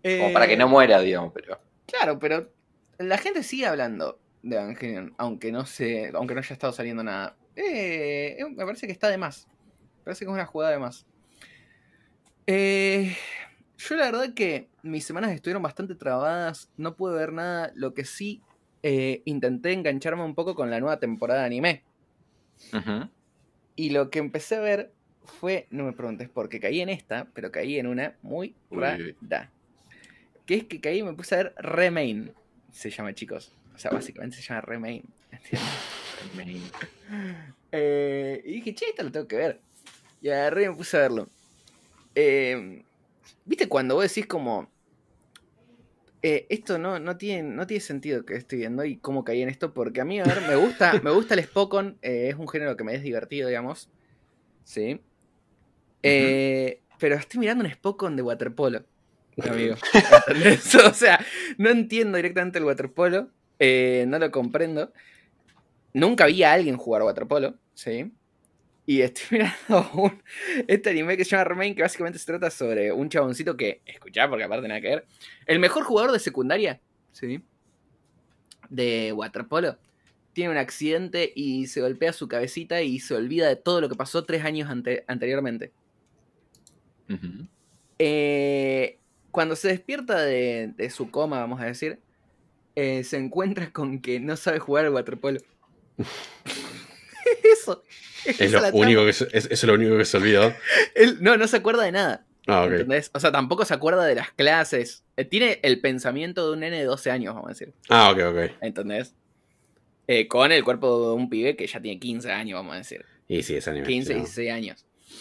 [0.03, 1.59] Como para que Eh, no muera, digamos, pero.
[1.85, 2.51] Claro, pero
[2.97, 7.35] la gente sigue hablando de Evangelion, aunque no se, aunque no haya estado saliendo nada.
[7.55, 9.47] Eh, eh, me parece que está de más.
[9.99, 11.05] Me parece que es una jugada de más.
[12.47, 13.15] Eh,
[13.77, 17.71] yo la verdad que mis semanas estuvieron bastante trabadas, no pude ver nada.
[17.75, 18.41] Lo que sí
[18.83, 21.83] eh, intenté engancharme un poco con la nueva temporada de anime.
[22.73, 23.09] Ujú.
[23.75, 24.91] Y lo que empecé a ver
[25.23, 28.79] fue, no me preguntes por qué caí en esta, pero caí en una muy Uy,
[28.79, 29.03] rara.
[29.03, 29.15] uy.
[30.45, 32.33] Que es que caí y me puse a ver Remain.
[32.71, 33.53] Se llama, chicos.
[33.73, 35.03] O sea, básicamente se llama Remain.
[35.31, 36.71] ¿entiendes?
[37.71, 39.59] Eh, y dije, che, esto lo tengo que ver.
[40.21, 41.29] Y agarré y me puse a verlo.
[42.15, 42.83] Eh,
[43.45, 44.69] ¿Viste cuando vos decís como...
[46.23, 49.49] eh, esto no, no, tiene, no tiene sentido que estoy viendo y cómo caí en
[49.49, 52.47] esto, porque a mí, a ver, me gusta, me gusta el Spokon, eh, es un
[52.47, 53.89] género que me es divertido, digamos.
[54.63, 55.01] Sí.
[56.03, 58.85] Eh, Pero estoy mirando un Spokon de waterpolo,
[59.49, 59.75] amigo.
[60.85, 61.25] O sea,
[61.57, 63.29] no entiendo directamente el waterpolo,
[63.59, 64.93] no lo comprendo.
[65.93, 68.11] Nunca vi a alguien jugar waterpolo, ¿sí?
[68.91, 70.21] Y estoy mirando un,
[70.67, 74.27] este anime que se llama Remain, que básicamente se trata sobre un chaboncito que, escuchá,
[74.27, 75.05] porque aparte nada que ver,
[75.45, 76.81] el mejor jugador de secundaria,
[77.13, 77.41] ¿sí?
[78.69, 79.77] De waterpolo,
[80.33, 83.95] tiene un accidente y se golpea su cabecita y se olvida de todo lo que
[83.95, 85.71] pasó tres años ante- anteriormente.
[87.97, 88.97] Eh,
[89.31, 91.99] cuando se despierta de, de su coma, vamos a decir,
[92.75, 95.39] eh, se encuentra con que no sabe jugar al waterpolo.
[97.43, 97.83] Eso.
[98.25, 100.53] Es esa lo único que se- es, eso es lo único que se olvidó.
[100.95, 102.25] Él no, no se acuerda de nada.
[102.47, 102.71] Ah, ok.
[102.71, 103.11] ¿entendés?
[103.13, 105.03] O sea, tampoco se acuerda de las clases.
[105.17, 107.73] Eh, tiene el pensamiento de un nene de 12 años, vamos a decir.
[107.89, 108.51] Ah, ok, ok.
[108.61, 109.13] ¿Entendés?
[110.07, 113.05] Eh, con el cuerpo de un pibe que ya tiene 15 años, vamos a decir.
[113.27, 113.85] Y sí, ese anime.
[113.87, 114.19] 15, no.
[114.21, 114.85] 16 años.
[115.07, 115.15] Sí,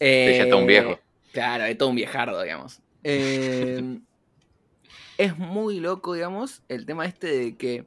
[0.00, 1.00] ya está un Eh, viejo.
[1.32, 2.80] Claro, es todo un viejardo, digamos.
[3.02, 3.98] Eh,
[5.18, 7.86] es muy loco, digamos, el tema este de que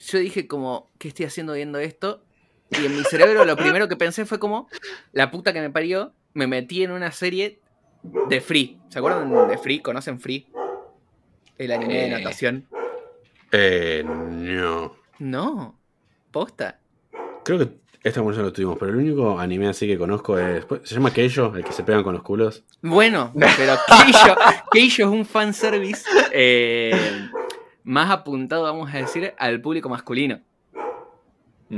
[0.00, 2.22] yo dije como, ¿qué estoy haciendo viendo esto?
[2.70, 4.68] Y en mi cerebro lo primero que pensé fue como,
[5.12, 7.60] la puta que me parió, me metí en una serie
[8.02, 8.78] de Free.
[8.88, 9.80] ¿Se acuerdan de Free?
[9.80, 10.46] ¿Conocen Free?
[11.58, 12.10] El anime de Eh.
[12.10, 12.66] natación.
[13.52, 14.96] Eh, no.
[15.18, 15.78] No.
[16.30, 16.80] ¿Posta?
[17.44, 17.68] Creo que
[18.02, 20.64] esta conversación lo tuvimos, pero el único anime así que conozco es.
[20.66, 21.54] pues, ¿Se llama Keijo?
[21.56, 22.64] El que se pegan con los culos.
[22.82, 24.36] Bueno, pero Keijo,
[24.72, 27.28] Keijo es un fanservice eh,
[27.84, 30.40] más apuntado, vamos a decir, al público masculino.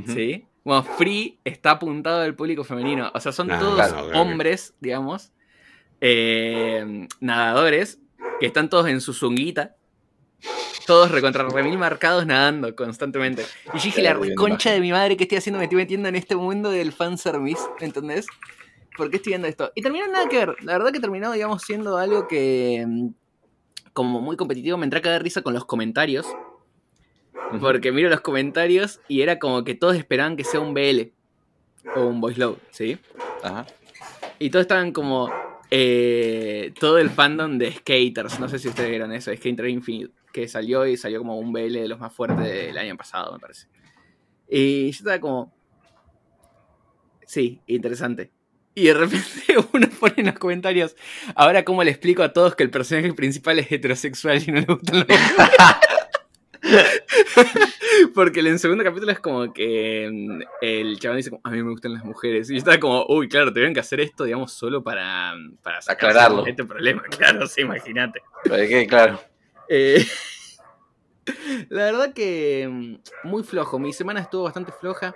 [0.07, 0.45] ¿Sí?
[0.69, 3.11] Bueno, Free está apuntado al público femenino.
[3.15, 4.21] O sea, son Ah, todos claro, claro.
[4.21, 5.33] hombres, digamos,
[6.03, 7.99] eh, nadadores,
[8.39, 9.77] que están todos en su zunguita.
[10.87, 13.47] Todos recontra remil marcados nadando constantemente.
[13.73, 14.73] Y yo dije, la Claro, bien concha imagen.
[14.75, 15.59] de mi madre, ¿qué estoy haciendo?
[15.59, 18.27] Me estoy metiendo en este mundo del fanservice, ¿entendés?
[18.95, 19.73] ¿Por qué estoy viendo esto?
[19.75, 20.55] Y terminó nada que ver.
[20.65, 23.09] La verdad que terminó, digamos, siendo algo que, mm,
[23.95, 26.27] como muy competitivo, me entré a caer risa con los comentarios.
[27.61, 31.13] Porque miro los comentarios y era como que todos esperaban que sea un BL
[31.97, 32.99] o un voice load, ¿sí?
[33.43, 33.67] Ajá.
[34.39, 35.33] Y todos estaban como.
[35.71, 40.49] eh, todo el fandom de Skaters, no sé si ustedes vieron eso, Skater Infinite, que
[40.49, 43.67] salió y salió como un BL de los más fuertes del año pasado, me parece.
[44.49, 45.53] Y yo estaba como.
[47.27, 48.31] Sí, interesante.
[48.75, 49.27] Y de repente
[49.73, 50.97] uno pone en los comentarios,
[51.35, 54.67] ahora cómo le explico a todos que el personaje principal es heterosexual y no le
[54.67, 55.07] gustan los
[58.15, 61.63] Porque en el segundo capítulo es como que mm, el chaval dice, como, a mí
[61.63, 62.51] me gustan las mujeres.
[62.51, 66.47] Y estaba como, uy, claro, tuvieron que hacer esto, digamos, solo para, para sacarse Aclararlo.
[66.47, 68.23] Este problema, claro, sí, imagínate.
[68.49, 69.21] Para claro.
[69.69, 70.05] Eh,
[71.69, 73.79] la verdad que mm, muy flojo.
[73.79, 75.15] Mi semana estuvo bastante floja.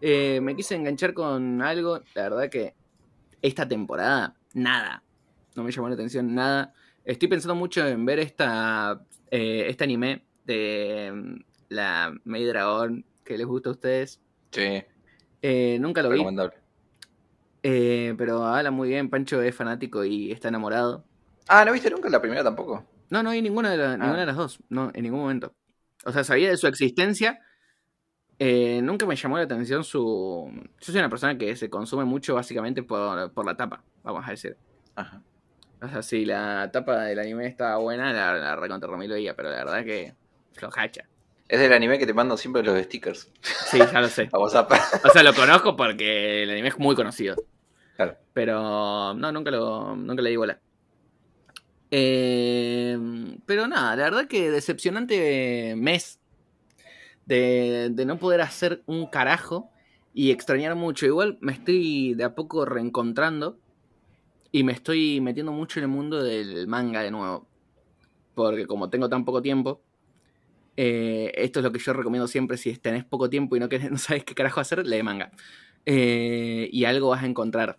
[0.00, 2.00] Eh, me quise enganchar con algo.
[2.14, 2.74] La verdad que
[3.42, 5.02] esta temporada, nada.
[5.54, 6.72] No me llamó la atención nada.
[7.04, 9.00] Estoy pensando mucho en ver esta,
[9.30, 10.24] eh, este anime
[10.54, 14.20] de mm, la May Dragon que les gusta a ustedes.
[14.50, 14.82] Sí,
[15.42, 16.20] Eh, nunca lo vi,
[17.62, 19.10] eh, pero habla muy bien.
[19.10, 21.04] Pancho es fanático y está enamorado.
[21.48, 22.84] Ah, ¿no viste nunca la primera tampoco?
[23.10, 25.52] No, no vi ninguna de, la- ninguna de las dos, no, en ningún momento.
[26.04, 27.40] O sea, sabía de su existencia.
[28.38, 30.50] eh, nunca me llamó la atención su.
[30.80, 34.30] Yo soy una persona que se consume mucho básicamente por, por la tapa, vamos a
[34.30, 34.56] decir.
[34.94, 35.22] Ajá.
[35.82, 39.56] O sea, si la tapa del anime estaba buena, la, la recontra veía, pero la
[39.56, 40.14] verdad que
[40.52, 41.06] flojacha.
[41.48, 44.28] Es del anime que te mando siempre los stickers Sí, ya lo sé.
[44.32, 44.70] a WhatsApp.
[45.04, 47.36] O sea, lo conozco porque el anime es muy conocido.
[47.96, 48.16] Claro.
[48.32, 50.60] Pero no, nunca lo nunca le di bola.
[51.90, 52.96] Eh,
[53.46, 56.20] pero nada, la verdad que decepcionante mes
[57.26, 59.70] de, de no poder hacer un carajo
[60.14, 61.06] y extrañar mucho.
[61.06, 63.58] Igual me estoy de a poco reencontrando
[64.52, 67.46] y me estoy metiendo mucho en el mundo del manga de nuevo.
[68.34, 69.82] Porque como tengo tan poco tiempo,
[70.82, 73.90] eh, esto es lo que yo recomiendo siempre si tenés poco tiempo y no, querés-
[73.90, 75.30] no sabes qué carajo hacer, lee manga.
[75.84, 77.78] Eh, y algo vas a encontrar.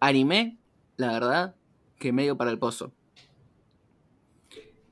[0.00, 0.58] Anime,
[0.96, 1.54] la verdad,
[2.00, 2.92] que medio para el pozo.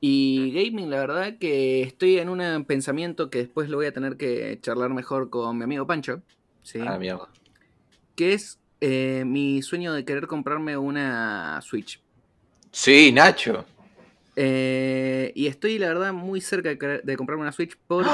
[0.00, 4.16] Y gaming, la verdad que estoy en un pensamiento que después lo voy a tener
[4.16, 6.22] que charlar mejor con mi amigo Pancho.
[6.62, 6.78] ¿sí?
[6.86, 7.28] Ah, mierda.
[8.14, 12.00] Que es eh, mi sueño de querer comprarme una Switch.
[12.70, 13.64] Sí, Nacho.
[14.36, 18.10] Eh, y estoy, la verdad, muy cerca de, comprarme una Switch porque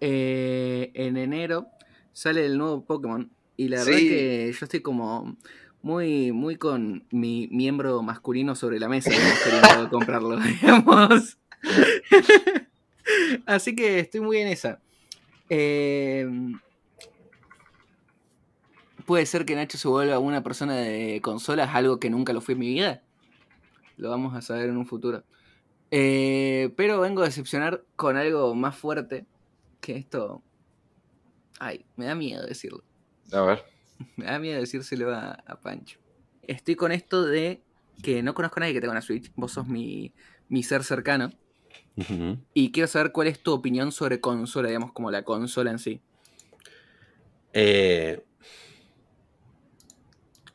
[0.00, 1.68] eh, en enero
[2.12, 3.30] sale el nuevo Pokémon.
[3.56, 4.08] Y la verdad Sí.
[4.08, 5.36] que yo estoy como
[5.82, 9.10] muy, muy con mi miembro masculino sobre la mesa,
[9.44, 11.36] queriendo comprarlo, digamos.
[13.46, 14.80] Así que estoy muy en esa.
[15.50, 16.26] Eh,
[19.04, 22.54] puede ser que Nacho se vuelva una persona de consolas, algo que nunca lo fue
[22.54, 23.02] en mi vida.
[23.96, 25.22] Lo vamos a saber en un futuro.
[25.96, 29.26] Eh, pero vengo a decepcionar con algo más fuerte
[29.80, 30.42] que esto.
[31.60, 32.82] Ay, me da miedo decirlo.
[33.32, 33.64] A ver.
[34.16, 36.00] Me da miedo decírselo a, a Pancho.
[36.42, 37.62] Estoy con esto de
[38.02, 39.30] que no conozco a nadie que tenga una Switch.
[39.36, 40.12] Vos sos mi,
[40.48, 41.30] mi ser cercano.
[42.54, 46.00] Y quiero saber cuál es tu opinión sobre consola, digamos, como la consola en sí.
[47.52, 48.24] Eh,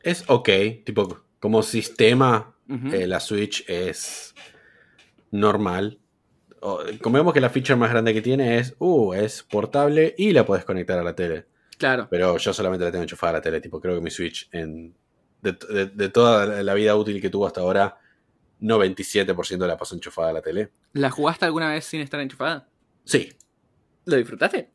[0.02, 0.50] es ok,
[0.84, 4.34] tipo, como sistema, eh, la Switch es
[5.30, 5.98] normal.
[6.60, 10.44] O- Como que la feature más grande que tiene es, uh, es portable y la
[10.44, 11.46] puedes conectar a la tele.
[11.78, 12.08] Claro.
[12.10, 14.94] Pero yo solamente la tengo enchufada a la tele, tipo, creo que mi Switch en,
[15.40, 17.98] de, de- de toda la- vida útil que tuvo hasta ahora,
[18.60, 20.70] 97% la pasó enchufada a la tele.
[20.92, 22.68] ¿La jugaste alguna vez sin estar enchufada?
[23.04, 23.32] Sí,
[24.04, 24.70] ¿Lo disfrutaste?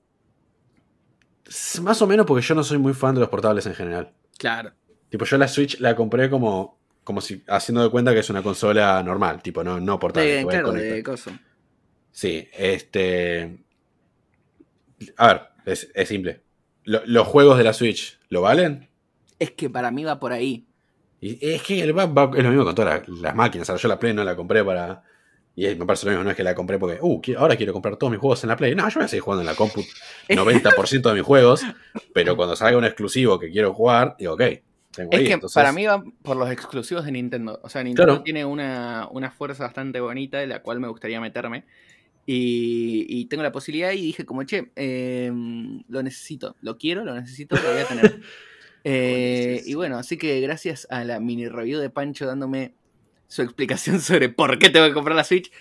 [1.82, 4.14] más o menos porque yo no soy muy fan de los portables en general.
[4.40, 4.72] Claro.
[5.10, 6.75] Tipo, yo la Switch la compré como,
[7.06, 10.28] como si haciendo de cuenta que es una consola normal, tipo, no, no portable.
[10.36, 11.04] De, claro, de.
[12.12, 13.60] Sí, este.
[15.18, 16.42] A ver, es, es simple.
[16.84, 18.90] Lo- los juegos de la Switch, ¿lo valen?
[19.40, 20.66] Es que para mí va por ahí.
[21.22, 23.68] Y es que va- va- es lo mismo con todas las, las máquinas.
[23.82, 25.04] Yo la Play no la compré para,
[25.56, 27.96] Y me parece lo mismo, no es que la compré porque, uh, ahora quiero comprar
[27.98, 28.76] todos mis juegos en la Play.
[28.76, 29.82] No, yo voy a seguir jugando en la compu
[30.30, 31.62] 90% de mis juegos,
[32.14, 34.42] pero cuando salga un exclusivo que quiero jugar, digo, ok,
[34.98, 37.60] Es que entonces- para mí va por los exclusivos de Nintendo.
[37.64, 38.24] O sea, Nintendo Claro.
[38.24, 41.64] tiene una, una fuerza bastante bonita de la cual me gustaría meterme.
[42.28, 45.32] Y, y tengo la posibilidad y dije como, che, eh,
[45.88, 48.20] lo necesito, lo quiero, lo necesito, lo voy a tener.
[48.88, 52.76] Eh, y bueno, así que gracias a la mini review de Pancho dándome
[53.28, 55.52] su explicación sobre por qué tengo que comprar la Switch,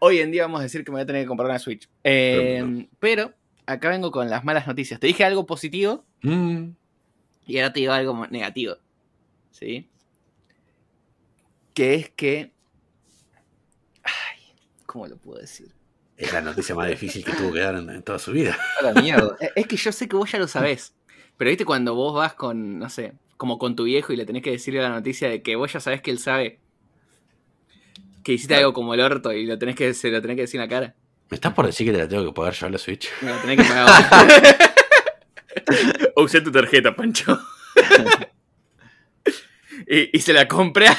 [0.00, 1.88] hoy en día vamos a decir que me voy a tener que comprar una Switch.
[2.04, 3.32] Eh, pero
[3.64, 5.00] acá vengo con las malas noticias.
[5.00, 6.72] Te dije algo positivo Mm,
[7.46, 8.76] y ahora te digo algo negativo.
[9.50, 9.88] ¿Sí?
[11.74, 12.52] Que es que.
[14.02, 14.42] Ay,
[14.86, 15.72] ¿cómo lo puedo decir?
[16.22, 18.56] es la noticia más difícil que tuvo que dar en, en toda su vida.
[18.82, 19.36] La mierda.
[19.56, 20.94] Es que yo sé que vos ya lo sabés.
[21.36, 24.42] Pero viste cuando vos vas con, no sé, como con tu viejo y le tenés
[24.42, 26.60] que decirle la noticia de que vos ya sabés que él sabe
[28.22, 30.60] que hiciste algo como el orto y lo tenés que, se lo tenés que decir
[30.60, 30.94] en la cara.
[31.28, 33.10] ¿Me estás por decir que te la tengo que pagar yo a la Switch?
[33.20, 33.86] Me lo tenés que pagar
[34.58, 34.68] vos.
[36.16, 37.38] Usé tu tarjeta, Pancho.
[39.86, 40.98] y, y se la compré a,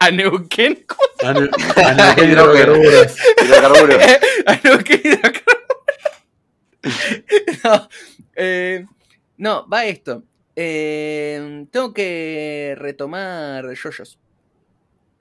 [0.00, 0.84] a Neuquén.
[0.86, 3.16] ¿Cómo Ah, no, ah, no, qué Hidrocarburos.
[3.42, 3.42] hidrocarburos.
[3.42, 4.02] Hidrocarburos.
[4.46, 5.66] a Neuquén hidrocarburos.
[7.64, 7.88] no,
[8.36, 8.86] eh,
[9.38, 10.22] no, va esto.
[10.54, 14.18] Eh, tengo que retomar yoyos,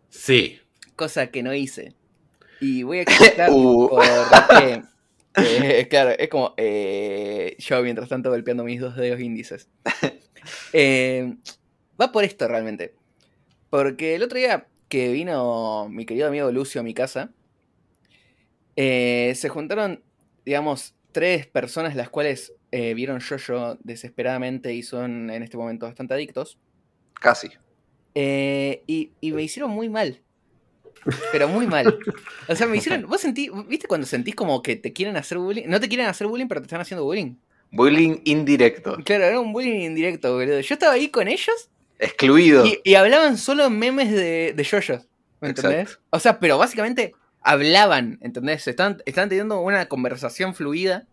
[0.10, 0.62] Sí.
[0.96, 1.94] cosa que no hice.
[2.62, 3.90] Y voy a explicar Uh.
[3.90, 4.04] por
[4.60, 4.82] qué.
[5.38, 9.70] Eh, claro, es como eh, yo mientras tanto golpeando mis dos dedos índices.
[10.74, 11.38] Eh,
[12.00, 12.94] va por esto realmente.
[13.72, 17.32] Porque el otro día que vino mi querido amigo Lucio a mi casa,
[18.76, 20.04] eh, se juntaron,
[20.46, 26.60] digamos, tres personas las cuales vieron yo desesperadamente y son en este momento bastante adictos.
[27.16, 27.50] Casi.
[28.14, 30.22] Y, y me hicieron muy mal.
[31.32, 31.98] Pero muy mal.
[32.48, 33.06] O sea, me hicieron.
[33.10, 35.66] ¿Vos sentí, viste cuando sentís como que te quieren hacer bullying?
[35.68, 37.36] No te quieren hacer bullying, pero te están haciendo bullying.
[37.72, 38.98] Bullying indirecto.
[39.04, 40.60] Claro, era un bullying indirecto, boludo.
[40.62, 41.70] Yo estaba ahí con ellos
[42.00, 42.66] Excluido.
[42.66, 45.04] y, y hablaban solo memes de, de yoyos.
[45.42, 45.82] ¿Me entendés?
[45.82, 46.04] Exacto.
[46.12, 48.68] O sea, pero básicamente hablaban, ¿entendés?
[48.68, 51.06] Estaban, estaban teniendo una conversación fluida.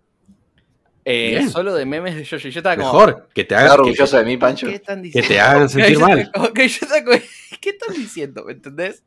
[1.04, 2.54] eh, solo de memes de yoyos.
[2.54, 2.92] Yo estaba como.
[2.92, 4.66] Mejor que te ¿Estás hagan, que, orgulloso de mí, Pancho?
[4.68, 5.28] ¿Qué están que diciendo?
[5.28, 6.30] te hagan sentir mal.
[6.54, 7.16] que yo estaba como,
[7.60, 8.44] ¿Qué están diciendo?
[8.44, 9.02] ¿Me entendés?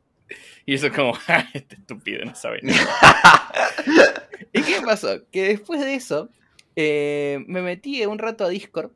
[0.66, 3.48] Y eso es como, "Ja, este estúpido no sabe nada.
[4.52, 5.20] ¿Y qué pasó?
[5.30, 6.28] Que después de eso,
[6.74, 8.90] eh, me metí un rato a Discord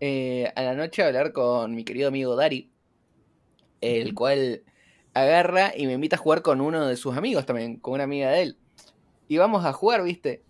[0.00, 2.70] eh, a la noche a hablar con mi querido amigo Dari,
[3.80, 4.62] el cual
[5.12, 8.30] agarra y me invita a jugar con uno de sus amigos también, con una amiga
[8.30, 8.56] de él.
[9.28, 10.42] Y vamos a jugar, ¿viste?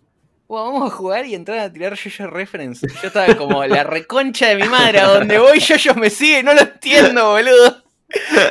[0.47, 2.87] Bueno, vamos a jugar y entrar a tirar yo reference.
[3.01, 6.53] Yo estaba como la reconcha de mi madre, a donde voy yo me sigue, no
[6.53, 7.83] lo entiendo, boludo.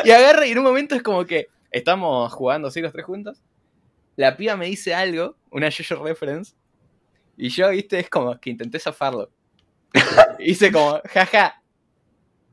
[0.05, 3.43] Y agarra y en un momento es como que estamos jugando así los tres juntos.
[4.17, 6.55] La piba me dice algo, una yo reference,
[7.37, 9.31] y yo, viste, es como que intenté zafarlo.
[10.41, 11.63] Hice como, jaja.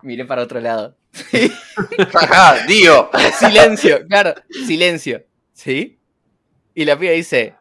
[0.04, 0.96] Miré para otro lado.
[2.14, 3.10] Ajá, Dio.
[3.40, 4.36] Silencio, claro,
[4.68, 5.26] silencio.
[5.54, 5.98] ¿Sí?
[6.76, 7.56] Y la piba dice,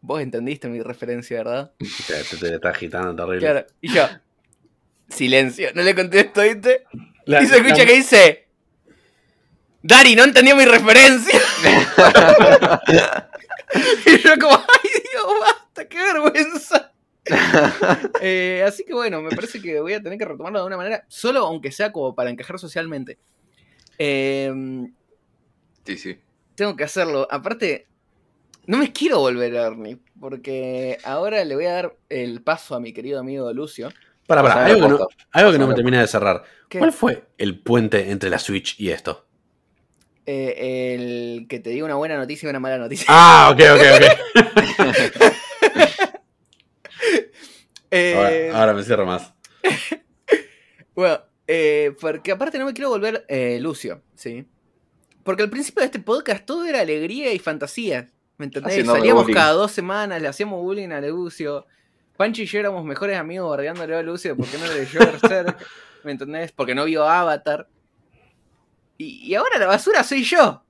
[0.00, 1.72] vos entendiste mi referencia, ¿verdad?
[2.06, 3.40] Te, te- te está agitando terrible.
[3.40, 3.66] Claro.
[3.80, 4.06] Y yo,
[5.08, 5.70] silencio.
[5.74, 6.84] No le contesto, ¿viste?
[7.24, 8.43] La- y se escucha la- que dice,
[9.86, 11.38] Dari, no entendió mi referencia.
[14.06, 16.90] y yo como, ay Dios, basta, qué vergüenza.
[18.20, 21.04] Eh, así que bueno, me parece que voy a tener que retomarlo de una manera,
[21.08, 23.18] solo aunque sea como para encajar socialmente.
[23.98, 24.52] Eh,
[25.84, 26.18] Sí, sí.
[26.54, 27.26] tengo que hacerlo.
[27.30, 27.86] Aparte,
[28.66, 32.80] no me quiero volver a Ernie, porque ahora le voy a dar el paso a
[32.80, 33.90] mi querido amigo Lucio.
[34.26, 35.08] Para, para, algo, que no, foto.
[35.32, 36.42] algo que no Pasame me termina de cerrar.
[36.70, 36.78] ¿Qué?
[36.78, 39.26] ¿Cuál fue el puente entre la Switch y esto?
[40.26, 43.06] Eh, el que te diga una buena noticia y una mala noticia.
[43.08, 45.34] Ah, ok, ok, ok.
[47.96, 49.32] Eh, Ahora, ahora me cierro más.
[50.96, 54.46] Bueno, eh, porque aparte no me quiero volver eh, Lucio, ¿sí?
[55.24, 58.72] Porque al principio de este podcast todo era alegría y fantasía, ¿me entendés?
[58.72, 59.34] Haciéndome Salíamos bullying.
[59.34, 61.66] cada dos semanas, le hacíamos bullying a Lucio.
[62.16, 65.00] Pancho y yo éramos mejores amigos bardeándole a Lucio porque no le leyó
[66.04, 66.52] ¿me entendés?
[66.52, 67.66] Porque no vio Avatar.
[69.04, 70.62] Y, y ahora la basura soy yo.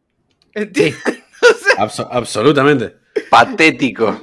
[0.52, 1.00] ¿Entiendes?
[1.78, 2.96] Abso- absolutamente.
[3.30, 4.20] Patético.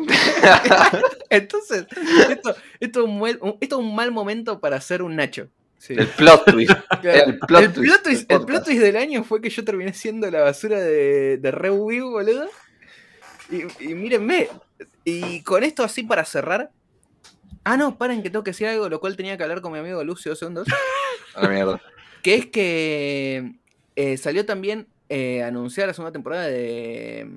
[1.29, 1.85] Entonces,
[2.29, 3.27] esto, esto, es un
[3.61, 5.47] esto es un mal momento para hacer un Nacho.
[5.77, 5.93] Sí.
[5.97, 6.71] El plot twist.
[7.01, 7.25] Claro.
[7.25, 9.63] El plot el, twist plot twist, del el plot twist del año fue que yo
[9.63, 12.49] terminé siendo la basura de, de Rewii, boludo.
[13.49, 14.49] Y, y mírenme.
[15.05, 16.71] Y con esto así para cerrar.
[17.63, 19.79] Ah, no, paren que tengo que decir algo, lo cual tenía que hablar con mi
[19.79, 20.67] amigo Lucio dos segundos.
[21.35, 21.81] A la mierda.
[22.21, 23.60] Que es que
[23.95, 27.27] eh, salió también eh, anunciar la segunda temporada de,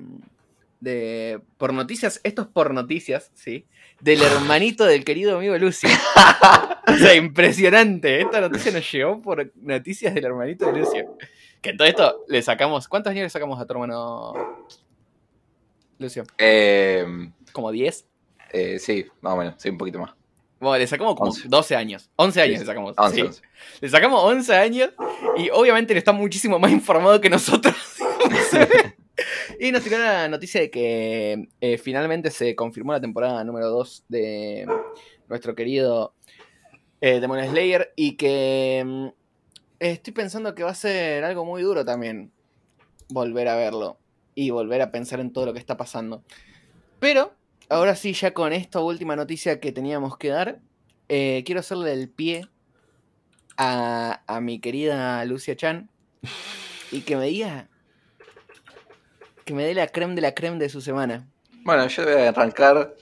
[0.81, 3.67] de Por Noticias, esto es Por Noticias, ¿sí?
[4.01, 5.89] Del hermanito del querido amigo Lucio.
[6.87, 8.21] o sea, impresionante.
[8.21, 11.17] Esta noticia nos llegó por noticias del hermanito de Lucio.
[11.63, 12.87] Que en todo esto le sacamos.
[12.87, 14.67] ¿Cuántos años le sacamos a tu hermano
[15.99, 16.25] Lucio?
[16.39, 17.07] Eh,
[17.53, 18.07] ¿Como 10?
[18.53, 20.15] eh, sí, más o menos, sí, un poquito más.
[20.61, 21.49] Bueno, le sacamos como 11.
[21.49, 22.11] 12 años.
[22.17, 22.95] 11 años Sí, le sacamos.
[22.97, 23.23] 11, sí.
[23.23, 23.43] 11.
[23.81, 24.91] Le sacamos 11 años
[25.37, 27.75] y obviamente él está muchísimo más informado que nosotros.
[29.61, 34.05] y nos tiró la noticia de que eh, finalmente se confirmó la temporada número 2
[34.09, 34.67] de
[35.29, 36.15] nuestro querido
[37.01, 39.07] eh, Demon Slayer y que mm,
[39.81, 42.33] estoy pensando que va a ser algo muy duro también
[43.09, 43.99] volver a verlo
[44.35, 46.23] y volver a pensar en todo lo que está pasando.
[46.99, 47.35] Pero
[47.69, 50.61] ahora sí, ya con esta última noticia que teníamos que dar,
[51.09, 52.49] eh, quiero hacerle el pie
[53.57, 55.89] a, a mi querida Lucia Chan
[56.91, 57.69] y que me diga
[59.45, 61.29] que me dé la creme de la creme de su semana.
[61.65, 62.95] Bueno, yo voy a arrancar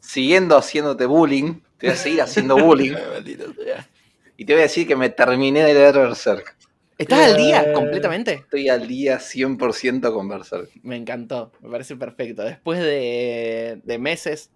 [0.00, 1.60] siguiendo haciéndote bullying.
[1.78, 2.94] Te voy a seguir haciendo bullying.
[4.36, 6.56] y te voy a decir que me terminé de leer Berserk.
[6.98, 8.32] ¿Estás al día completamente?
[8.34, 10.70] Estoy al día 100% con Berserk.
[10.82, 12.42] Me encantó, me parece perfecto.
[12.42, 14.50] Después de, de meses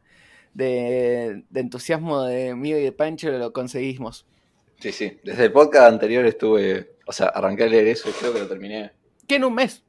[0.55, 4.27] de, de entusiasmo de mío y de Pancho, lo conseguimos.
[4.81, 5.21] Sí, sí.
[5.23, 6.97] Desde el podcast anterior estuve.
[7.07, 8.93] O sea, arranqué a leer eso y creo que lo terminé.
[9.27, 9.85] ¿Qué en un mes?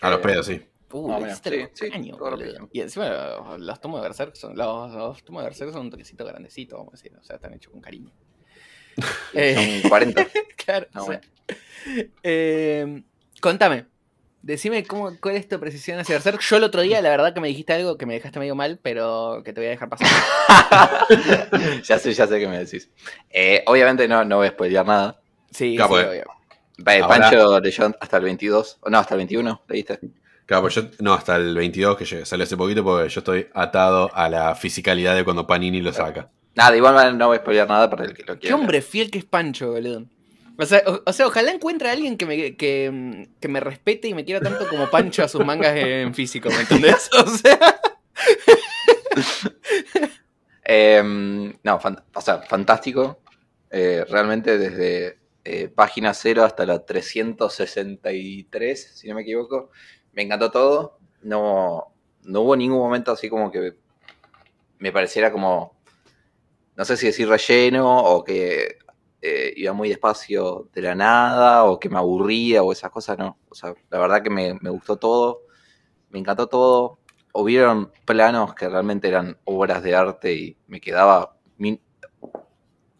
[0.00, 0.60] A los pedos, sí.
[0.90, 2.54] Uh, Más o le menos, hiciste sí, los sí, caños, todo boludo.
[2.54, 2.68] rápido.
[2.72, 5.90] Y encima los, los tomos de Berserk son, los, los tomos de Berserk son un
[5.90, 7.16] toquecito grandecito, vamos a decir.
[7.18, 8.12] O sea, están hechos con cariño.
[9.34, 10.26] Eh, Son 40.
[10.64, 10.86] claro.
[10.92, 11.20] Ah, o sea.
[12.22, 13.02] Eh,
[13.40, 13.86] contame.
[14.42, 16.40] Decime cómo, cuál es tu precisión hacia Berserk.
[16.40, 18.78] Yo el otro día, la verdad que me dijiste algo que me dejaste medio mal,
[18.80, 20.08] pero que te voy a dejar pasar.
[21.84, 22.88] ya sé, ya sé qué me decís.
[23.30, 25.20] Eh, obviamente no, no voy a spoilear nada.
[25.50, 26.24] Sí, Claro, sí, obvio.
[27.04, 28.78] Ahora- Pancho leyó hasta el 22.
[28.80, 29.98] o No, hasta el 21, ¿leíste?
[30.46, 33.48] Claro, pues yo, no, hasta el 22 que llegué, salió hace poquito porque yo estoy
[33.52, 36.30] atado a la fisicalidad de cuando Panini lo saca.
[36.58, 38.56] Nada, igual no voy a spoilear nada para el que lo quiera.
[38.56, 40.06] Qué hombre fiel que es Pancho, boludo.
[40.58, 44.08] O sea, o, o sea, ojalá encuentre a alguien que me, que, que me respete
[44.08, 47.08] y me quiera tanto como Pancho a sus mangas en físico, ¿me entendés?
[47.16, 47.80] O sea,
[50.64, 53.20] Eh, no, fan- o sea, fantástico.
[53.70, 59.70] Eh, realmente desde eh, página 0 hasta la 363, si no me equivoco.
[60.12, 60.98] Me encantó todo.
[61.22, 61.94] No,
[62.24, 63.74] no hubo ningún momento así como que
[64.78, 65.77] me pareciera como,
[66.78, 68.78] no sé si decir relleno o que
[69.20, 73.36] eh, iba muy despacio de la nada o que me aburría o esas cosas, no.
[73.48, 75.40] O sea, la verdad que me, gustó todo,
[76.10, 77.00] me encantó todo.
[77.34, 81.82] Hubieron planos que realmente eran obras de arte y me quedaba min-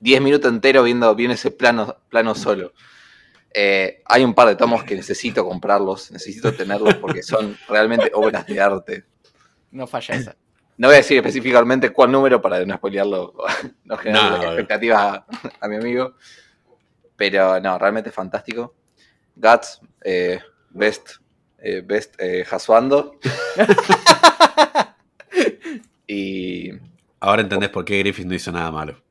[0.01, 2.73] 10 minutos enteros viendo bien ese plano, plano solo.
[3.55, 8.45] Eh, hay un par de tomos que necesito comprarlos, necesito tenerlos porque son realmente obras
[8.45, 9.05] de arte.
[9.71, 10.37] no falla esa.
[10.79, 13.35] No voy a decir específicamente cuál número para no spoilearlo,
[13.85, 15.27] no generar No, expectativas a,
[15.61, 16.15] a mi amigo.
[17.17, 18.75] Pero no, realmente fantástico.
[19.35, 20.39] Guts, eh,
[20.71, 21.11] Best,
[21.59, 22.45] eh, Best eh,
[26.07, 26.71] y
[27.21, 29.03] Ahora entendés por qué Griffith no hizo nada malo.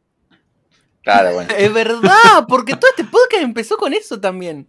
[1.04, 1.54] claro, bueno.
[1.58, 4.68] Es verdad, porque todo este podcast empezó con eso también.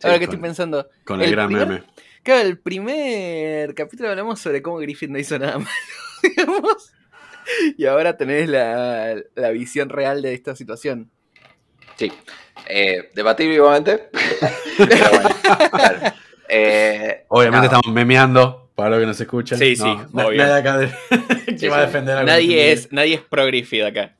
[0.00, 0.88] Sí, Ahora que con- estoy pensando.
[1.04, 1.84] Con el, El gran primer- meme.
[2.22, 5.70] Claro, el primer capítulo hablamos sobre cómo Griffith no hizo nada malo,
[6.22, 6.92] digamos.
[7.76, 11.10] Y ahora tenés la, la visión real de esta situación.
[11.96, 12.12] Sí.
[12.68, 14.08] Eh, debatible igualmente.
[14.78, 15.30] Pero bueno,
[15.70, 15.98] claro.
[16.48, 17.78] Eh, Obviamente nada.
[17.78, 19.58] estamos memeando para los que nos escuchan.
[19.58, 19.82] Sí, sí,
[20.12, 20.38] na- obvio.
[20.44, 20.94] Nadie acá de-
[21.46, 21.86] que Sí, va a sí.
[21.86, 24.14] defender a Nadie es, nadie es pro Griffith acá.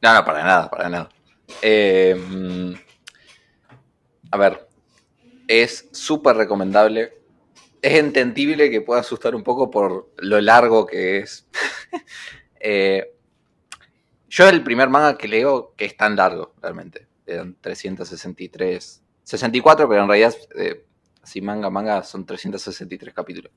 [0.00, 1.08] No, no, para nada, para nada.
[1.60, 2.72] Eh, mm,
[4.30, 4.66] a ver,
[5.50, 7.12] es súper recomendable.
[7.82, 11.46] Es entendible que pueda asustar un poco por lo largo que es.
[12.62, 13.14] Eh,
[14.28, 17.08] yo el primer manga que leo que es tan largo, realmente.
[17.24, 19.02] Eran 363.
[19.24, 20.84] 64, pero en realidad, eh,
[21.22, 23.50] así manga, manga, son 363 capítulos.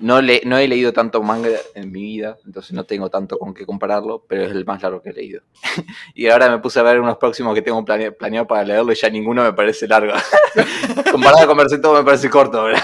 [0.00, 3.52] No, le, no he leído tanto manga en mi vida, entonces no tengo tanto con
[3.52, 5.42] qué compararlo, pero es el más largo que he leído.
[6.14, 8.96] y ahora me puse a ver unos próximos que tengo plane- planeado para leerlo y
[8.96, 10.12] ya ninguno me parece largo.
[11.12, 12.82] Comparado con todo me parece corto, ¿verdad?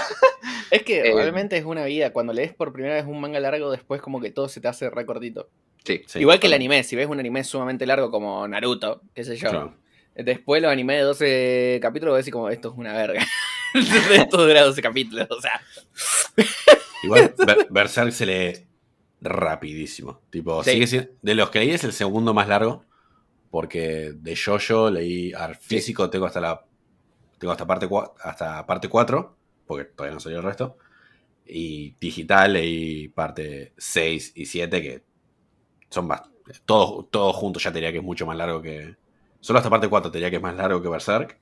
[0.69, 2.11] Es que Eh, realmente es una vida.
[2.11, 4.89] Cuando lees por primera vez un manga largo, después como que todo se te hace
[4.89, 5.49] recortito.
[5.83, 6.03] Sí.
[6.05, 6.19] Sí.
[6.19, 9.49] Igual que el anime, si ves un anime sumamente largo como Naruto, qué sé yo.
[9.49, 9.73] Claro.
[10.13, 13.25] Después los animes de 12 capítulos, ves y como esto es una verga.
[14.13, 15.61] esto dura 12 capítulos, o sea.
[17.03, 18.67] Igual Ber- Berserk se lee
[19.21, 20.21] rapidísimo.
[20.29, 20.71] Tipo, Sí.
[20.71, 22.83] sigue siendo- de los que leí es el segundo más largo.
[23.49, 26.65] Porque de Jojo leí al físico, tengo hasta la
[27.39, 27.87] tengo hasta parte,
[28.23, 30.77] hasta parte 4, porque todavía no salió el resto.
[31.45, 35.03] Y digital leí parte 6 y 7, que
[35.89, 36.23] son más.
[36.65, 38.95] Todos todo juntos ya te diría que es mucho más largo que.
[39.39, 41.39] Solo hasta parte 4 te diría que es más largo que Berserk.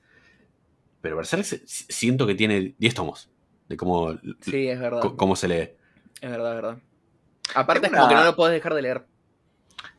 [1.01, 3.29] Pero Berserk se- siento que tiene 10 tomos.
[3.67, 5.01] De cómo, Sí, es verdad.
[5.15, 5.69] cómo se lee.
[6.21, 6.77] Es verdad, es verdad.
[7.55, 9.05] Aparte es como que no lo podés dejar de leer.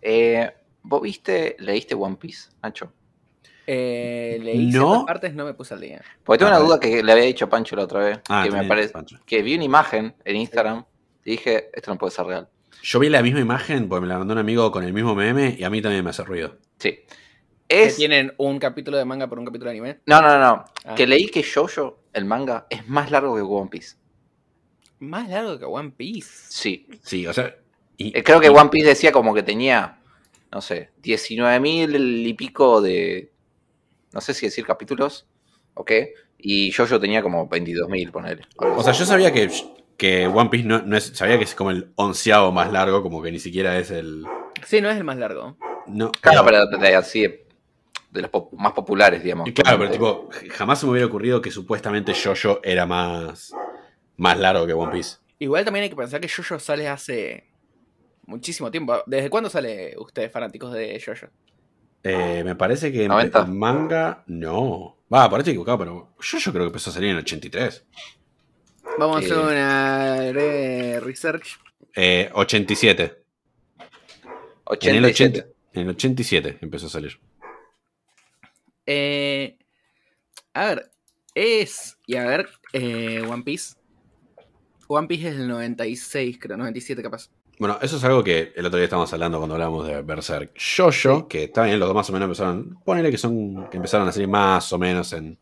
[0.02, 0.50] Eh,
[0.82, 2.92] ¿Vos viste, leíste One Piece, Nacho?
[3.66, 4.70] Eh, leí No.
[4.90, 6.00] ciertas partes, no me puse al día.
[6.24, 8.20] Porque tengo Ah, una duda que le había dicho a Pancho la otra vez.
[8.28, 9.18] Ah, que me parece Pancho.
[9.26, 10.84] que vi una imagen en Instagram
[11.24, 12.48] y dije, esto no puede ser real.
[12.82, 15.56] Yo vi la misma imagen porque me la mandó un amigo con el mismo meme
[15.58, 16.56] y a mí también me hace ruido.
[16.78, 17.00] Sí.
[17.68, 19.98] Que tienen un capítulo de manga por un capítulo de anime.
[20.06, 20.64] No, no, no.
[20.84, 20.94] Ah.
[20.94, 23.96] Que leí que Jojo, el manga, es más largo que One Piece.
[25.00, 26.30] Más largo que One Piece.
[26.48, 26.86] Sí.
[27.02, 27.54] Sí, o sea.
[27.96, 29.98] y- Eh, Creo que y- One Piece decía como que tenía,
[30.52, 33.32] no sé, 19 mil y pico de.
[34.12, 35.26] No sé si decir capítulos.
[35.74, 35.92] ¿Ok?
[36.38, 38.42] Y Jojo tenía como 22 mil, ponele.
[38.56, 39.50] O sea, yo sabía que,
[39.96, 41.04] que One Piece no, no es.
[41.14, 44.24] Sabía que es como el onceavo más largo, como que ni siquiera es el.
[44.64, 45.56] Sí, no es el más largo.
[45.86, 47.26] No, Claro, pero de, de- así
[48.16, 49.48] de, los pop- más populares, digamos.
[49.48, 53.52] Y Claro, pero tipo, jamás se me hubiera ocurrido que supuestamente Jojo era más.
[54.16, 55.18] más largo que One Piece.
[55.38, 57.44] Igual también hay que pensar que Jojo sale hace
[58.26, 59.02] muchísimo tiempo.
[59.06, 61.26] ¿Desde cuándo sale ustedes fanáticos de Jojo?
[62.02, 63.40] Eh, me parece que en 90.
[63.42, 64.24] en manga.
[64.26, 64.96] No.
[65.12, 67.84] Va, parece equivocado, pero Jojo creo que empezó a salir en el 83.
[68.98, 69.24] Vamos Eh.
[69.24, 71.58] a hacer una breve research.
[71.94, 73.22] Eh, 87.
[74.80, 75.38] En el 87.
[75.40, 77.18] 80 en el 87 empezó a salir.
[78.86, 79.58] Eh,
[80.54, 80.90] a ver,
[81.34, 81.98] es.
[82.06, 83.74] Y a ver, eh, One Piece.
[84.88, 87.28] One Piece es del 96, creo, 97 capaz.
[87.58, 90.52] Bueno, eso es algo que el otro día estábamos hablando cuando hablamos de Berserk.
[90.58, 92.78] Jojo, que está bien, los dos más o menos empezaron.
[92.84, 93.68] Ponele que son.
[93.70, 95.38] que empezaron a salir más o menos en,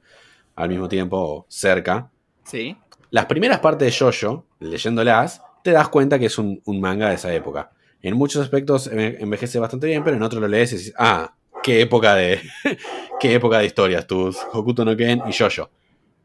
[0.55, 2.09] al mismo tiempo o cerca.
[2.45, 2.77] Sí.
[3.11, 7.17] Las primeras partes de Jojo, leyéndolas, te das cuenta que es un, un manga de
[7.17, 7.73] esa época.
[8.01, 11.35] En muchos aspectos enve- envejece bastante bien, pero en otros lo lees y dices, ah,
[11.65, 12.41] qué época de.
[13.21, 15.71] qué época de historias, tus Hokuto no Ken y Jojo.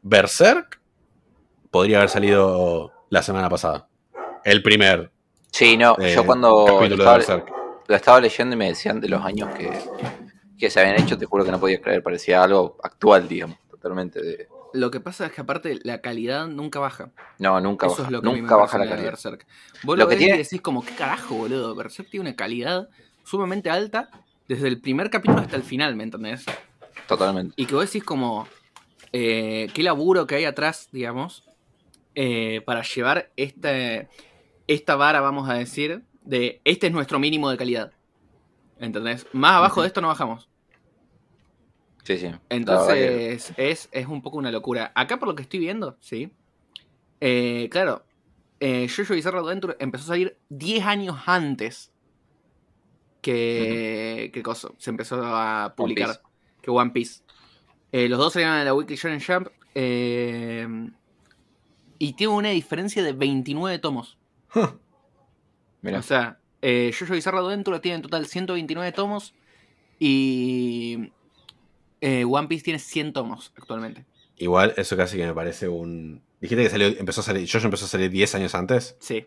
[0.01, 0.79] Berserk
[1.71, 3.87] podría haber salido la semana pasada.
[4.43, 5.11] El primer
[5.51, 7.43] Sí, no, eh, yo cuando lo estaba,
[7.87, 9.71] lo estaba leyendo y me decían de los años que,
[10.57, 14.21] que se habían hecho, te juro que no podía creer, parecía algo actual, digamos, totalmente
[14.21, 14.47] de...
[14.73, 17.09] Lo que pasa es que aparte la calidad nunca baja.
[17.39, 19.05] No, nunca Eso baja, es lo que a mí me nunca baja la calidad.
[19.09, 19.47] Berserk.
[19.83, 21.73] Vos Lo lo, que ves y tiene- decís como, ¿qué carajo, boludo?
[21.73, 22.87] Berserk tiene una calidad
[23.23, 24.11] sumamente alta
[24.49, 26.43] desde el primer capítulo hasta el final, ¿me entendés?
[27.07, 27.53] Totalmente.
[27.55, 28.47] Y que vos decís como,
[29.13, 31.43] eh, qué laburo que hay atrás, digamos,
[32.15, 34.09] eh, para llevar este,
[34.67, 37.93] esta vara, vamos a decir, de este es nuestro mínimo de calidad.
[38.79, 39.27] ¿Entendés?
[39.33, 40.49] Más abajo de esto no bajamos.
[42.03, 42.27] Sí, sí.
[42.29, 44.91] que- Entonces, es, es un poco una locura.
[44.95, 46.31] Acá, por lo que estoy viendo, sí.
[47.21, 48.03] Eh, claro,
[48.59, 51.88] eh, Jojo Bizarre Adventure empezó a salir 10 años antes
[53.21, 54.75] que, que coso.
[54.77, 56.21] Se empezó a publicar.
[56.61, 57.21] Que One Piece.
[57.91, 59.47] Eh, los dos salieron en la Weekly Shonen Jump.
[59.75, 60.67] eh,
[62.01, 64.17] y tiene una diferencia de 29 tomos.
[65.81, 65.99] Mirá.
[65.99, 69.33] O sea, eh, Jojo Bizarre Adventure tiene en total 129 tomos.
[69.99, 71.11] Y
[71.99, 74.05] eh, One Piece tiene 100 tomos actualmente.
[74.37, 76.21] Igual, eso casi que me parece un.
[76.39, 77.49] Dijiste que salió, empezó a salir.
[77.51, 78.95] Jojo empezó a salir 10 años antes.
[78.99, 79.25] Sí.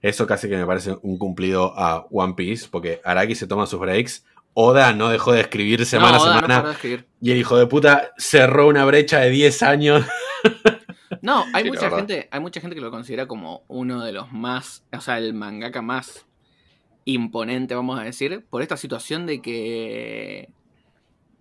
[0.00, 3.80] Eso casi que me parece un cumplido a One Piece, porque Araki se toma sus
[3.80, 4.24] breaks.
[4.54, 6.72] Oda no dejó de escribir semana no, a no semana.
[6.72, 7.06] escribir.
[7.20, 10.06] y el hijo de puta cerró una brecha de 10 años.
[11.20, 14.32] No, hay Sí, mucha gente, hay mucha gente que lo considera como uno de los
[14.32, 16.26] más, o sea, el mangaka más
[17.04, 20.48] imponente, vamos a decir, por esta situación de que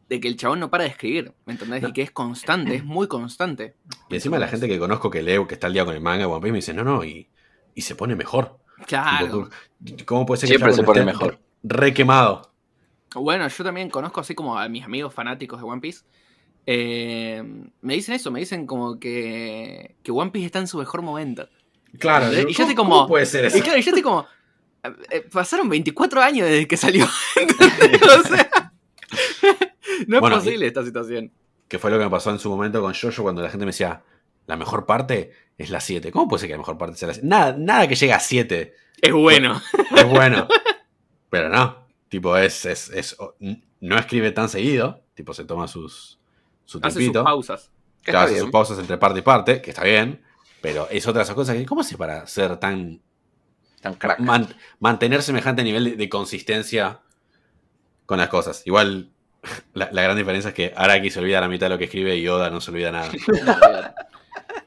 [0.07, 1.81] de que el chabón no para de escribir, ¿me entendés?
[1.81, 1.87] No.
[1.89, 3.75] Y que es constante, es muy constante.
[4.09, 6.27] Y encima la gente que conozco que lee, que está al día con el manga
[6.27, 7.29] One Piece, me dice, no, no, y,
[7.75, 8.57] y se pone mejor.
[8.87, 9.49] Claro.
[9.83, 11.39] Tipo, ¿Cómo puede ser que Siempre se pone mejor.
[11.63, 12.51] Re quemado.
[13.13, 16.01] Bueno, yo también conozco así como a mis amigos fanáticos de One Piece.
[16.65, 17.43] eh,
[17.81, 21.47] me dicen eso, me dicen como que, que One Piece está en su mejor momento.
[21.99, 23.57] Claro, Y digo, yo ¿cómo- estoy como- ¿cómo puede ser eso?
[23.57, 24.25] Y claro, yo estoy como.
[25.11, 27.05] eh, pasaron 24 años desde que salió.
[28.25, 28.71] o sea,
[30.07, 31.31] no es Bueno, posible esta situación.
[31.67, 33.71] Que fue lo que me pasó en su momento con Jojo cuando la gente me
[33.71, 34.01] decía,
[34.47, 36.11] la mejor parte es la 7.
[36.11, 37.27] ¿Cómo puede ser que la mejor parte sea la 7?
[37.27, 39.61] Nada, nada que llegue a 7 Es bueno.
[39.95, 40.47] es bueno.
[41.29, 41.87] Pero no.
[42.09, 43.15] Tipo, es, es, es-
[43.79, 45.01] no escribe tan seguido.
[45.13, 46.19] Tipo, se toma sus,
[46.65, 47.23] su Hace sus tiempito.
[47.23, 47.71] pausas.
[48.03, 50.21] Que Claro, está hace sus pausas entre parte y parte, que está bien.
[50.61, 53.01] Pero es otra de esas cosas que, ¿cómo hace para ser tan.
[53.81, 54.19] Tan crack.
[54.19, 56.99] man- mantener semejante nivel de, de consistencia
[58.05, 58.61] con las cosas?
[58.65, 59.09] Igual,
[59.73, 62.15] La, la gran diferencia es que Araki se olvida la mitad de lo que escribe
[62.17, 63.09] y Oda no se olvida nada.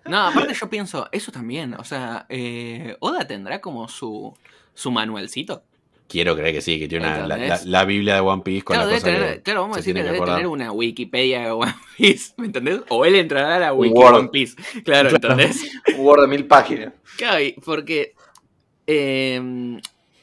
[0.06, 4.34] No, aparte yo pienso, eso también, o sea, eh, Oda tendrá como su,
[4.74, 5.62] su manualcito.
[6.06, 7.64] Quiero creer que sí, que tiene una, la, ¿Entendés?
[7.64, 9.76] la- la Biblia de One Piece con Claro, las debe cosas tener, que claro, vamos
[9.76, 10.36] a decir que debe acordar.
[10.36, 12.80] tener una Wikipedia de One Piece, ¿me entendés?
[12.90, 14.12] O él entrará a la Wiki Word.
[14.12, 14.54] de One Piece,
[14.84, 15.64] claro, ¿entendés?
[15.96, 16.92] Un Word de mil páginas.
[17.16, 18.14] Claro, porque
[18.86, 19.80] eh,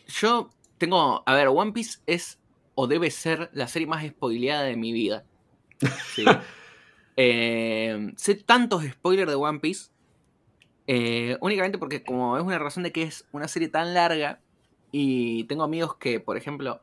[0.08, 2.38] yo tengo, a ver, One Piece es
[2.76, 5.24] o debe ser la serie más spoileada de mi vida.
[6.16, 6.24] Sí.
[7.18, 9.92] Eh, sé tantos spoilers de One Piece,
[10.88, 14.40] eh, únicamente porque como es una razón de que es una serie tan larga
[14.92, 16.82] y tengo amigos que, por ejemplo,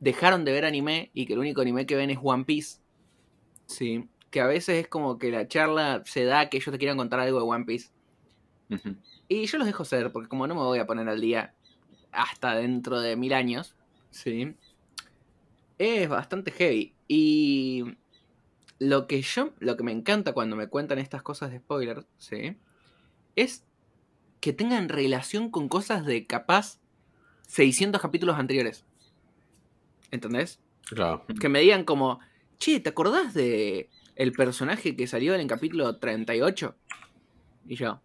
[0.00, 2.78] dejaron de ver anime y que el único anime que ven es One Piece.
[3.66, 4.08] Sí.
[4.30, 7.20] Que a veces es como que la charla se da que ellos te quieran contar
[7.20, 7.90] algo de One Piece.
[9.28, 11.54] Y yo los dejo ser, porque como no me voy a poner al día
[12.10, 13.76] hasta dentro de mil años,
[14.10, 14.54] ¿sí?
[15.78, 16.94] Es bastante heavy.
[17.06, 17.84] Y
[18.78, 22.56] lo que yo, lo que me encanta cuando me cuentan estas cosas de spoiler, ¿sí?
[23.36, 23.64] Es
[24.40, 26.78] que tengan relación con cosas de capaz
[27.48, 28.84] 600 capítulos anteriores.
[30.10, 30.60] ¿Entendés?
[30.86, 31.24] Claro.
[31.40, 32.20] Que me digan como,
[32.58, 36.76] che, ¿te acordás de el personaje que salió en el capítulo 38?
[37.66, 38.00] Y yo,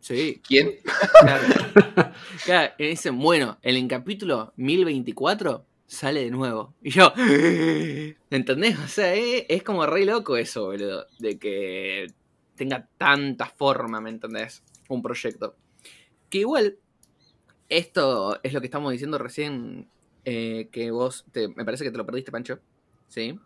[0.00, 0.78] sí, ¿Quién?
[1.20, 1.44] Claro.
[2.44, 6.74] Claro, y dicen, bueno, en el capítulo 1024 sale de nuevo.
[6.82, 7.12] Y yo,
[8.30, 8.78] ¿entendés?
[8.78, 11.06] O sea, eh, es como re loco eso, boludo.
[11.18, 12.06] De que
[12.56, 14.62] tenga tanta forma, ¿me entendés?
[14.88, 15.56] Un proyecto.
[16.30, 16.78] Que igual,
[17.68, 19.88] esto es lo que estamos diciendo recién,
[20.24, 22.58] eh, que vos, te- me parece que te lo perdiste, Pancho.
[23.08, 23.38] ¿Sí?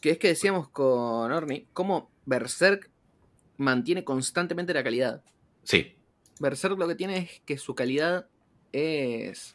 [0.00, 2.90] Que es que decíamos con Orni, cómo Berserk
[3.58, 5.22] mantiene constantemente la calidad.
[5.64, 5.94] Sí.
[6.40, 8.26] Berserk lo que tiene es que su calidad
[8.72, 9.54] es.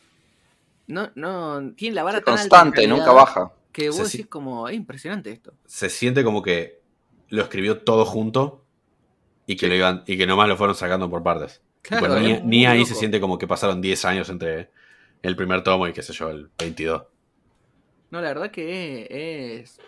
[0.88, 1.74] No, no.
[1.76, 3.52] Tiene la vara tan Constante, nunca baja.
[3.72, 5.54] Que vos Sí, decís como, es impresionante esto.
[5.66, 6.82] Se siente como que
[7.30, 8.64] lo escribió todo junto
[9.46, 11.62] y que, lo iban, y que nomás lo fueron sacando por partes.
[11.82, 12.90] Claro, Tipo, ni, ahí loco.
[12.90, 14.72] se siente como que pasaron 10 años entre
[15.22, 17.04] el primer tomo y qué sé yo, el 22.
[18.10, 19.80] No, la verdad que es.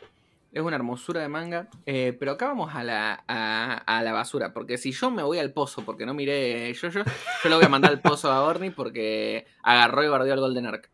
[0.52, 1.68] Es una hermosura de manga.
[1.86, 4.52] eh, pero acá vamos a la, a, a la basura.
[4.54, 7.02] Porque si yo me voy al pozo porque no miré yo, yo,
[7.44, 10.66] yo lo voy a mandar al pozo a Orni porque agarró y bardeó al Golden
[10.66, 10.90] Ark.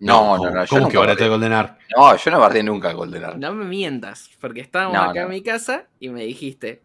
[0.00, 0.64] No, no, no.
[0.64, 1.28] yo ¿Cómo nunca que te bardeé.
[1.28, 1.78] Golden Ark?
[1.96, 3.36] No, yo no bardeé nunca el Golden Ark.
[3.38, 5.26] No me mientas, porque estábamos No, acá no.
[5.26, 6.82] en mi casa y me dijiste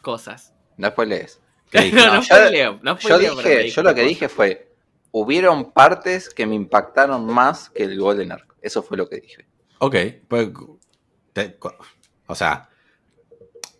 [0.00, 0.54] cosas.
[0.76, 1.40] No después lees.
[1.72, 1.80] No,
[2.16, 4.74] no yo- no Yo, dije, yo lo que dije fue,
[5.10, 8.54] hubieron partes que me impactaron más que el Golden Ark.
[8.60, 9.46] Eso fue lo que dije.
[9.84, 9.96] Ok,
[10.28, 10.48] pues.
[11.32, 11.58] te-
[12.28, 12.68] o sea,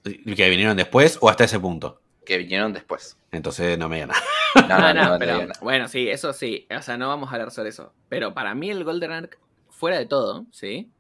[0.03, 2.01] que vinieron después o hasta ese punto.
[2.27, 3.17] Que vinieron después.
[3.31, 4.21] Entonces no me nada.
[4.69, 5.53] No, No, no, no, pero no, no.
[5.63, 6.67] bueno, sí, eso sí.
[6.77, 7.95] O sea, no vamos a hablar sobre eso.
[8.09, 9.39] Pero para mí el Golden Ark,
[9.71, 10.91] fuera de todo, ¿sí?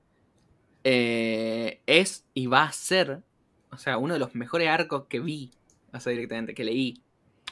[0.85, 3.23] Eh, es y va a ser,
[3.70, 5.51] o sea, uno de los mejores arcos que vi,
[5.93, 7.03] o sea, directamente, que leí.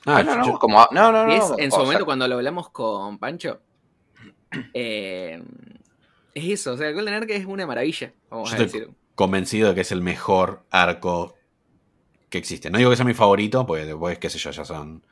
[0.06, 1.32] Ah, no, no, yo- como, no, no, no.
[1.32, 3.60] Y es en su momento sea, cuando lo hablamos con Pancho.
[4.72, 5.42] eh,
[6.34, 8.94] es eso, o sea, el Golden Ark es una maravilla, vamos Yo a estoy- decir.
[9.14, 11.36] convencido de que es el mejor arco
[12.28, 12.70] que existe.
[12.70, 15.04] No digo que sea mi favorito, porque después, qué sé yo, ya son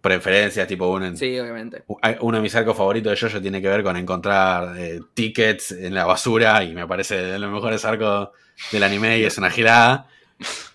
[0.00, 1.82] preferencias, tipo uno, en- Sí, obviamente.
[2.20, 5.94] uno de mis arcos favoritos de Jojo tiene que ver con encontrar eh, tickets en
[5.94, 8.28] la basura y me parece de los mejores arcos
[8.70, 10.06] del anime y es una girada.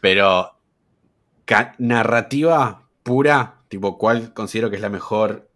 [0.02, 0.58] Pero
[1.78, 5.50] narrativa pura, tipo, ¿cuál considero que es la mejor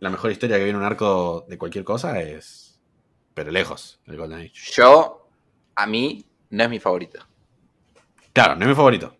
[0.00, 2.20] la mejor historia que viene un arco de cualquier cosa?
[2.20, 2.71] Es,
[3.34, 4.52] pero lejos, el Golden Age.
[4.74, 5.28] Yo,
[5.74, 7.26] a mí, no es mi favorito.
[8.32, 9.16] Claro, no es mi favorito.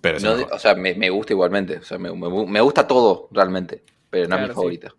[0.00, 0.52] Pero es el No, mejor.
[0.54, 1.78] o sea, me, me gusta igualmente.
[1.78, 3.84] O sea, me, me- me gusta todo realmente.
[4.08, 4.54] Pero no es mi sí.
[4.54, 4.96] favorito.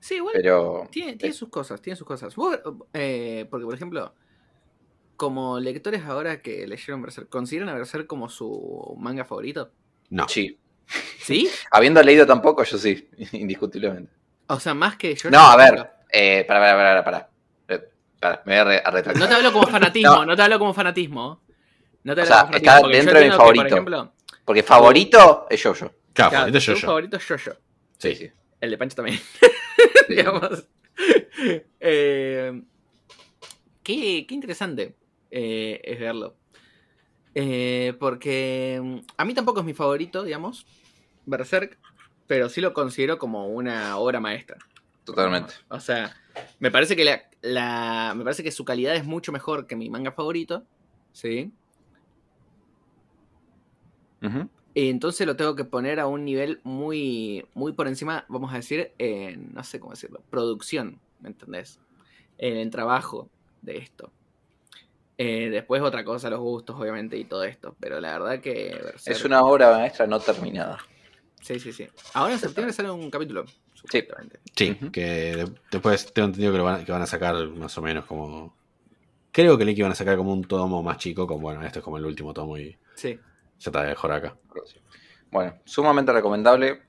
[0.00, 0.88] Sí, igual Pero.
[0.90, 2.34] Tiene, tiene sus cosas, tiene sus cosas.
[2.36, 2.58] Vos,
[2.94, 4.14] eh, porque, por ejemplo,
[5.16, 9.72] como lectores ahora que leyeron Berserk, ¿consideran a Berserk como su manga favorito?
[10.10, 10.28] No.
[10.28, 10.58] Sí.
[11.20, 11.48] ¿Sí?
[11.72, 14.12] Habiendo leído tampoco, yo sí, indiscutiblemente.
[14.46, 15.28] O sea, más que yo.
[15.30, 15.90] No, a ver.
[16.10, 17.30] Eh, para, para, para, para.
[17.68, 17.88] Eh,
[18.20, 19.16] para, me voy a, re- a retractar.
[19.22, 20.36] No te hablo como fanatismo, no, No.
[20.36, 21.40] te hablo como fanatismo.
[22.04, 22.76] No te O hablo sea, como fanatismo.
[22.76, 23.62] está dentro de mi que, favorito.
[23.64, 24.12] por ejemplo,
[24.44, 25.92] Porque favorito es Jojo.
[26.12, 26.86] Claro, claro, favorito es Jojo.
[26.86, 27.50] favorito es Jojo.
[27.98, 28.30] Sí, sí.
[28.60, 29.18] El de Pancho también.
[30.08, 30.14] sí.
[30.14, 30.64] digamos.
[31.80, 32.62] Eh,
[33.82, 34.94] qué, qué interesante
[35.30, 36.36] eh, es verlo.
[37.34, 40.66] Eh, porque mm, a mí tampoco es mi favorito, digamos,
[41.26, 41.78] Berserk,
[42.26, 44.56] pero sí lo considero como una obra maestra.
[45.06, 45.54] Totalmente.
[45.68, 46.14] O sea,
[46.58, 49.88] me parece que la, la- me parece que su calidad es mucho mejor que mi
[49.88, 50.64] manga favorito,
[51.12, 51.50] ¿sí?
[54.74, 58.56] Y entonces lo tengo que poner a un nivel muy, muy por encima, vamos a
[58.56, 61.78] decir, en, no sé cómo decirlo, producción, ¿me entendés?
[62.38, 63.30] el trabajo
[63.62, 64.12] de esto.
[65.16, 67.74] Eh, después otra cosa, los gustos, obviamente, y todo esto.
[67.80, 68.78] Pero la verdad que...
[69.06, 70.78] Es una obra maestra no terminada.
[71.40, 71.88] Sí, sí, sí.
[72.12, 73.46] Ahora en septiembre sale un capítulo.
[73.90, 74.04] Sí,
[74.54, 78.56] sí que después tengo entendido que, van, que van a sacar más o menos como...
[79.32, 81.80] Creo que el que van a sacar como un tomo más chico, como bueno, este
[81.80, 82.76] es como el último tomo y...
[82.94, 83.18] Sí.
[83.58, 84.36] Ya está mejor acá.
[85.30, 86.82] Bueno, sumamente recomendable.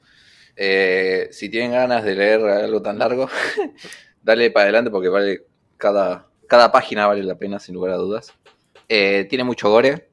[0.56, 3.30] Eh, si tienen ganas de leer algo tan largo,
[4.24, 5.44] dale para adelante porque vale
[5.78, 8.34] cada, cada página vale la pena, sin lugar a dudas.
[8.88, 10.10] Eh, tiene mucho gore.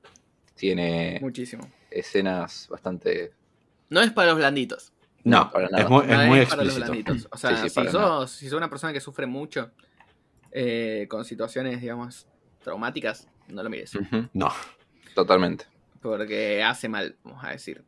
[0.56, 3.32] Tiene muchísimo escenas bastante.
[3.89, 4.93] No es para los blanditos.
[5.24, 5.82] No, para nada.
[5.82, 7.28] es muy, es muy Para los blanditos.
[7.30, 9.70] O sea, si, sos, si, sos, una persona que sufre mucho
[10.52, 12.26] eh, con situaciones, digamos,
[12.62, 13.92] traumáticas, no lo mires.
[14.32, 14.52] No.
[15.14, 15.66] Totalmente.
[16.02, 17.82] Porque hace mal, vamos a decir.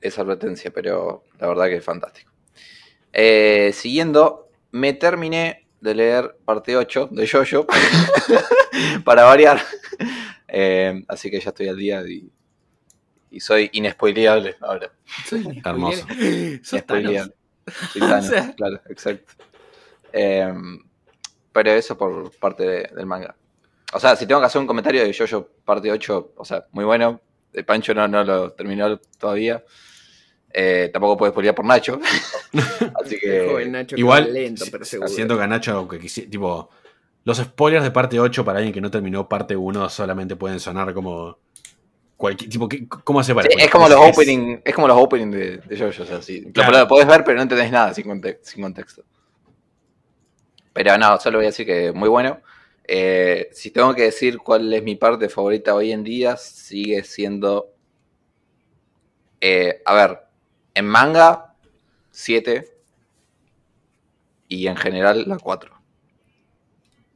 [0.00, 2.30] Esa advertencia, pero la verdad que es fantástico.
[3.12, 7.66] Eh, siguiendo, me terminé de leer parte 8 de Jojo
[9.04, 9.60] para variar.
[10.56, 12.30] Eh, así que ya estoy al día y,
[13.40, 14.90] soy inespoileable ahora.
[15.26, 16.06] Soy Hermoso.
[16.18, 17.34] Inespoileable.
[18.56, 19.32] claro, exacto.
[20.12, 20.52] Eh,
[21.52, 23.34] pero eso por parte del manga.
[23.92, 26.84] O sea, si tengo que hacer un comentario de Jojo parte 8, o sea, muy
[26.84, 27.20] bueno.
[27.52, 29.62] El Pancho no, no lo terminó todavía.
[30.52, 32.00] Eh, tampoco puedes spoilear por Nacho.
[33.02, 33.66] Así que.
[33.68, 35.08] Nacho igual, lento, pero seguro.
[35.08, 36.70] siento que a Nacho, aunque tipo.
[37.24, 40.92] Los spoilers de parte 8 para alguien que no terminó parte 1 solamente pueden sonar
[40.92, 41.38] como.
[42.16, 42.68] Cualquier, tipo,
[43.02, 43.48] ¿Cómo hace para.?
[43.48, 46.02] es, como los opening, es como los opening de, de Jojo.
[46.02, 46.46] O sea, sí.
[46.54, 48.04] Lo podés ver, pero no entendés nada sin,
[48.42, 49.02] sin contexto.
[50.72, 52.40] Pero no, solo voy a decir que muy bueno.
[52.86, 57.72] Eh, si tengo que decir cuál es mi parte favorita hoy en día, sigue siendo.
[59.40, 60.20] Eh, a ver,
[60.74, 61.54] en manga,
[62.10, 62.70] 7.
[64.48, 65.74] Y en general, la 4.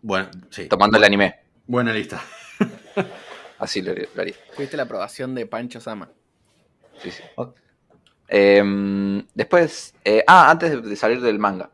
[0.02, 0.66] Bueno, sí.
[0.66, 1.40] Tomando el anime.
[1.66, 2.22] Buena lista.
[3.58, 4.34] Así lo, haría.
[4.52, 6.10] Fuiste la aprobación de Pancho Sama.
[7.02, 7.22] Sí, sí.
[8.28, 9.94] Em, después.
[10.04, 11.70] Eh, ah, antes de salir del manga.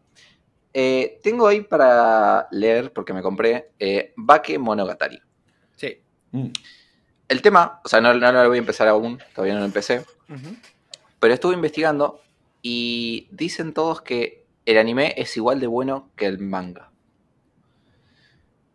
[0.72, 5.20] Eh, tengo ahí para leer, porque me compré, eh, Bake Monogatari.
[5.76, 6.00] Sí.
[6.32, 6.48] Mm.
[7.28, 10.04] El tema, o sea, no, lo voy a empezar aún, todavía no lo empecé.
[11.20, 12.20] Pero estuve investigando
[12.60, 16.90] y dicen todos que el anime es igual de bueno que el manga.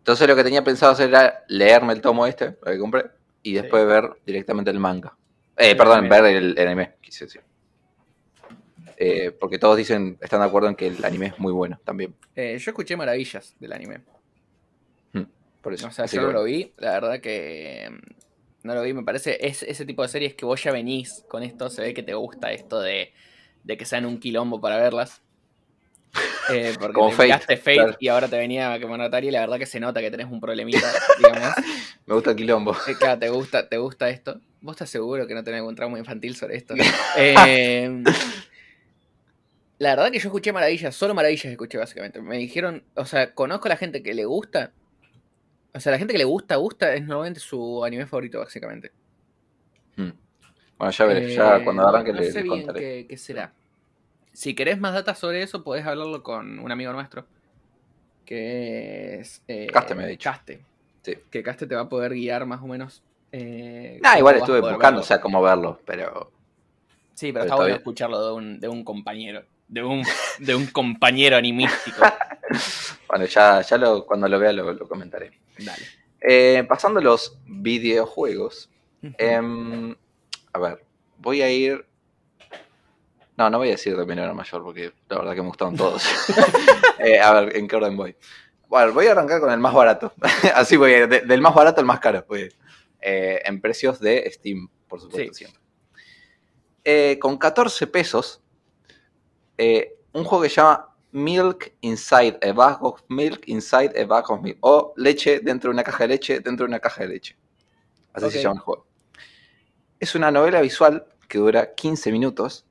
[0.10, 3.06] Entonces lo que tenía pensado hacer era leerme el tomo este, lo que compré,
[3.44, 5.16] y después ver directamente el manga.
[5.56, 7.42] Eh, perdón, ver el, el anime, quise decir.
[8.98, 12.16] Eh, porque todos dicen, están de acuerdo en que el anime es muy bueno también.
[12.36, 14.02] Eh, yo escuché maravillas del anime.
[15.14, 15.26] Hmm,
[15.62, 15.86] por eso.
[15.86, 19.46] O sea, yo no lo vi, la verdad que mm, no lo vi, me parece,
[19.46, 22.16] es ese tipo de series que vos ya venís con esto, se ve que te
[22.16, 23.14] gusta esto de,
[23.68, 25.22] que sean un quilombo para verlas.
[26.52, 29.68] Eh, porque Como te Fate, Fate y ahora te venía Monogatari y la verdad que
[29.68, 31.54] se nota que tenés un problemita, digamos.
[32.08, 32.76] Me gusta el quilombo.
[32.98, 34.42] claro, te gusta, te gusta esto.
[34.62, 36.74] ¿Vos estás seguro que no tenés algún trauma infantil sobre esto?
[37.18, 38.04] eh,
[39.78, 42.22] la verdad que yo escuché maravillas, solo maravillas escuché básicamente.
[42.22, 44.72] Me dijeron, o sea, conozco a la gente que le gusta.
[45.74, 48.92] O sea, la gente que le gusta, gusta, es normalmente su anime favorito, básicamente.
[49.96, 50.10] Hmm.
[50.78, 52.68] Bueno, ya veré, ya eh, cuando arranque no sé bien
[53.08, 53.54] qué, será.
[54.34, 57.26] Si querés más datos sobre eso, podés hablarlo con un amigo nuestro.
[58.26, 59.44] Que es.
[59.48, 60.30] Eh, Caste, me ha dicho.
[60.30, 60.64] Caste.
[61.02, 61.18] Sí.
[61.30, 63.04] Que Caste te va a poder guiar más o menos.
[63.32, 66.32] Eh, ah, igual estuve buscando, o sea, cómo verlo, pero.
[67.14, 70.04] Sí, pero, está bueno escucharlo de un, de un compañero de un,
[70.40, 72.02] de un compañero animístico.
[73.08, 75.32] bueno, ya, ya lo, cuando lo vea lo, comentaré.
[75.58, 75.84] Dale.
[76.20, 78.70] Eh, pasando a los videojuegos.
[79.02, 79.96] Em,
[80.52, 80.84] a ver,
[81.18, 81.86] voy a ir.
[83.40, 85.76] No, no voy a decir de menor a mayor porque la verdad que me gustaron
[85.76, 86.04] todos.
[87.02, 88.14] Eh, a ver, ¿en qué orden voy?
[88.68, 90.12] Bueno, voy a arrancar con el más barato.
[90.54, 92.26] Así voy, del más barato al más caro.
[92.28, 92.54] Voy.
[93.00, 97.18] Eh, en precios de Steam, por supuesto, siempre.
[97.20, 98.42] con 14 pesos
[99.58, 104.30] eh, un juego que se llama Milk Inside a Bag of Milk Inside a Bag
[104.30, 104.58] of Milk.
[104.60, 107.38] O leche dentro de una caja de leche dentro de una caja de leche.
[108.12, 108.88] Así se llama el juego.
[110.02, 112.66] Es una novela visual que dura 15 minutos.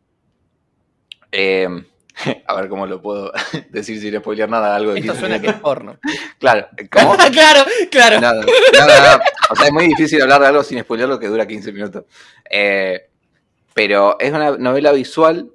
[1.30, 1.84] Em,
[2.46, 3.32] a ver cómo lo puedo
[3.70, 4.74] decir sin spoilear nada.
[4.74, 5.98] Algo de Esto suena que es porno.
[6.38, 6.68] Claro.
[6.92, 7.16] ¿Cómo?
[7.32, 8.20] claro, claro.
[8.20, 11.48] Nada, nada, O sea, es muy difícil hablar de algo sin spoilear lo que dura
[11.48, 12.05] 15 minutos.
[12.48, 13.09] Eh,
[13.74, 15.50] pero es una novela visual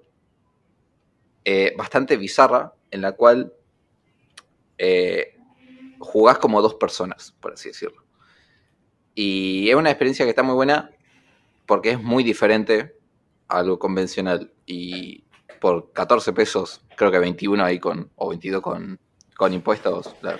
[1.45, 3.53] eh, bastante bizarra, en la cual
[4.77, 5.37] eh,
[5.99, 8.03] jugás como dos personas, por así decirlo.
[9.15, 10.91] Y es una experiencia que está muy buena
[11.65, 12.95] porque es muy diferente
[13.47, 14.51] a lo convencional.
[14.65, 15.23] Y
[15.63, 18.99] por 14 pesos, creo que 21 ahí con, o 22 con,
[19.37, 20.37] con impuestos, claro.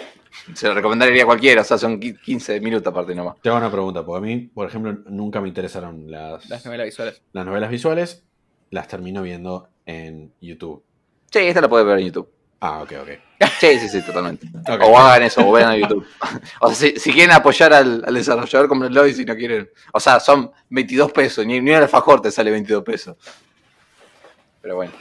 [0.54, 3.40] Se lo recomendaría a cualquiera, o sea, son 15 minutos aparte nomás.
[3.42, 6.88] Te hago una pregunta, porque a mí, por ejemplo, nunca me interesaron las, Las novelas
[6.88, 7.22] visuales.
[7.32, 8.26] las novelas visuales,
[8.70, 10.84] las termino viendo en YouTube.
[11.32, 12.30] Sí, esta la puedes ver en YouTube.
[12.60, 13.10] Ah, ok, ok.
[13.62, 14.48] Sí, sí, sí, totalmente.
[14.70, 14.82] Ok.
[14.84, 16.06] O hagan eso, o vean a YouTube.
[16.60, 19.70] O sea, si, si quieren apoyar al, al desarrollador, comprenlo y si no quieren.
[19.94, 23.16] O sea, son 22 pesos, ni, ni un alfajor te sale 22 pesos.
[24.64, 24.92] Pero bueno.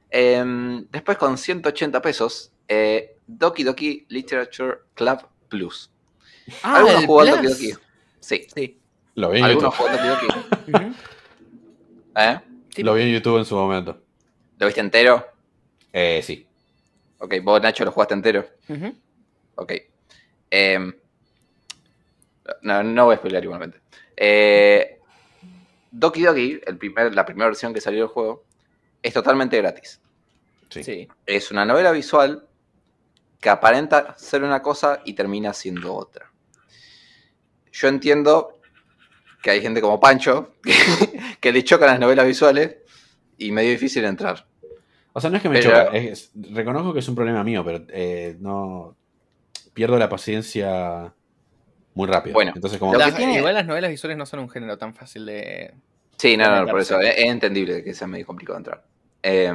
[0.10, 5.92] Em, después con 180 pesos, eh, Doki Doki Literature Club Plus.
[6.64, 7.72] ah, ¿Algunos jugaron Doki.
[7.72, 7.84] Doki?
[8.22, 8.48] Sí.
[8.56, 8.80] Sí.
[9.16, 10.28] Lo vi ¿Algunos jugaron Doki
[10.68, 10.86] Doki?
[12.16, 12.40] ¿Eh?
[12.76, 12.84] Sí.
[12.84, 14.02] Lo vi en YouTube en su momento.
[14.58, 15.26] ¿Lo viste entero?
[15.94, 16.46] Eh, sí.
[17.20, 18.46] Ok, vos Nacho lo jugaste entero.
[18.68, 18.94] Ujú.
[19.56, 19.72] Ok.
[20.50, 20.94] Em,
[22.64, 23.80] no, no voy a spoiler igualmente.
[24.18, 25.00] Eh,
[25.90, 28.44] Doki Doki, el primer, la primera versión que salió del juego,
[29.02, 30.02] es totalmente gratis.
[30.70, 30.84] Sí.
[30.84, 31.08] Sí.
[31.26, 32.46] Es una novela visual
[33.40, 36.30] que aparenta ser una cosa y termina siendo otra.
[37.72, 38.55] Yo entiendo
[39.46, 40.74] que hay gente como Pancho que,
[41.40, 42.78] que le chocan las novelas visuales
[43.38, 44.48] y medio difícil entrar.
[45.14, 45.96] O sea, no es que me Pero- choca.
[45.96, 48.96] es- reconozco que es un problema mío, pero eh, no.
[49.76, 51.14] Pierdo la paciencia
[51.94, 52.34] muy rápido.
[52.34, 52.96] Bueno, Entonces, como.
[52.96, 55.76] Las- tiene- Igual las novelas visuales no son un género tan fácil de.
[56.18, 58.84] Sí, no, no, por eso es, es entendible que sea medio complicado entrar.
[59.22, 59.54] Eh,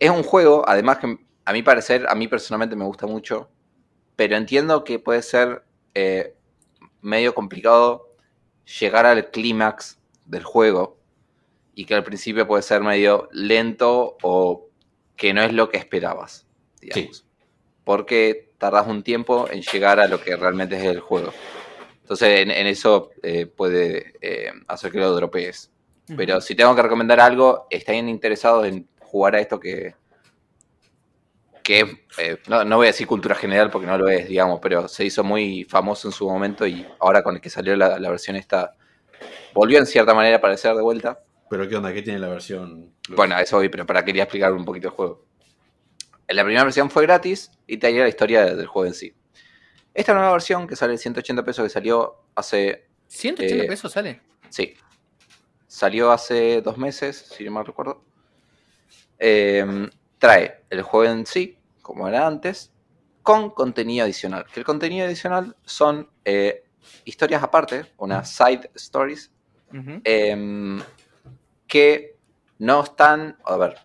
[0.00, 3.48] es un juego, además que a mi parecer, a mí personalmente me gusta mucho,
[4.16, 5.62] pero entiendo que puede ser
[5.94, 6.34] eh,
[7.00, 8.07] medio complicado
[8.80, 10.98] llegar al clímax del juego
[11.74, 14.68] y que al principio puede ser medio lento o
[15.16, 16.46] que no es lo que esperabas,
[16.80, 17.24] digamos.
[17.84, 21.32] Porque tardas un tiempo en llegar a lo que realmente es el juego.
[22.02, 25.70] Entonces, en, en eso eh, puede eh, hacer que lo dropees.
[26.16, 29.94] Pero si tengo que recomendar algo, están interesados en jugar a esto que.
[31.68, 31.86] Que es,
[32.16, 35.04] eh, no, no voy a decir cultura general porque no lo es, digamos, pero se
[35.04, 38.36] hizo muy famoso en su momento y ahora con el que salió la, la versión
[38.36, 38.74] esta,
[39.52, 41.20] volvió en cierta manera a aparecer de vuelta.
[41.50, 41.92] Pero ¿qué onda?
[41.92, 42.94] ¿Qué tiene la versión?
[43.10, 45.26] Bueno, a eso voy, pero para quería explicar un poquito el juego.
[46.26, 49.12] En la primera versión fue gratis y tenía la historia del juego en sí.
[49.92, 54.22] Esta nueva versión, que sale 180 pesos, que salió hace 180 Eh, pesos sale.
[54.48, 54.72] Sí.
[55.66, 58.02] Salió hace dos meses, si no mal recuerdo.
[59.18, 61.57] Eh, trae el juego en sí,
[61.88, 62.70] como era antes,
[63.22, 64.44] con contenido adicional.
[64.52, 66.64] Que el contenido adicional son eh,
[67.06, 69.32] historias aparte, unas side stories,
[70.04, 70.82] eh,
[71.66, 72.18] que
[72.58, 73.78] no están, a ver,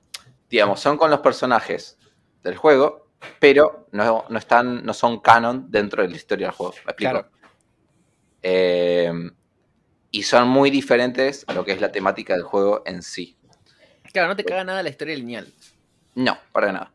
[0.50, 1.98] digamos, son con los personajes
[2.44, 3.08] del juego,
[3.40, 6.74] pero no, no están, no son canon dentro de la historia del juego.
[6.74, 7.12] ¿Me explico?
[7.12, 7.30] Claro.
[8.42, 9.14] Eh,
[10.12, 13.38] y son muy diferentes a lo que es la temática del juego en sí.
[14.12, 15.48] Claro, no te caga nada la historia lineal.
[16.16, 16.92] No, para nada.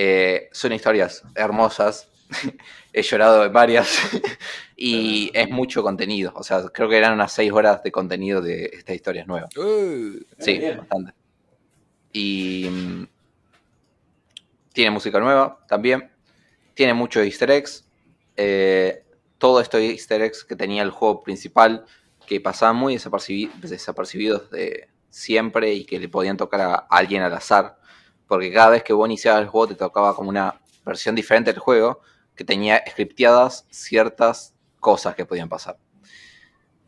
[0.00, 2.08] Eh, son historias hermosas.
[2.92, 3.98] He llorado en varias.
[4.76, 6.32] y es mucho contenido.
[6.36, 9.50] O sea, creo que eran unas 6 horas de contenido de estas historias nuevas.
[9.56, 10.78] Uh, Sí, bien.
[10.78, 11.14] bastante.
[12.12, 13.06] Y mm,
[14.72, 16.10] tiene música nueva también.
[16.74, 17.88] Tiene muchos easter eggs.
[18.36, 19.02] Eh,
[19.38, 21.84] todo esto easter eggs que tenía el juego principal,
[22.26, 27.34] que pasaban muy desapercibi- desapercibidos de siempre y que le podían tocar a alguien al
[27.34, 27.77] azar.
[28.28, 31.58] Porque cada vez que vos iniciabas el juego te tocaba como una versión diferente del
[31.58, 32.00] juego
[32.36, 35.76] que tenía scripteadas ciertas cosas que podían pasar.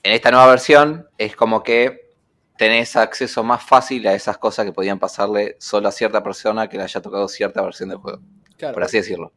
[0.02, 2.08] En esta nueva versión es como que
[2.56, 6.76] tenés acceso más fácil a esas cosas que podían pasarle solo a cierta persona que
[6.76, 8.20] le haya tocado cierta versión del juego,
[8.56, 8.74] claro.
[8.74, 9.32] por así decirlo.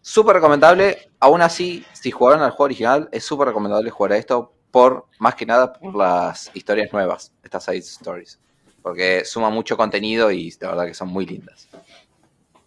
[0.00, 4.54] Súper recomendable, aún así, si jugaron al juego original, es súper recomendable jugar a esto
[4.70, 8.40] por, más que nada, por las historias nuevas, estas side stories.
[8.82, 11.68] Porque suma mucho contenido y la verdad que son muy lindas.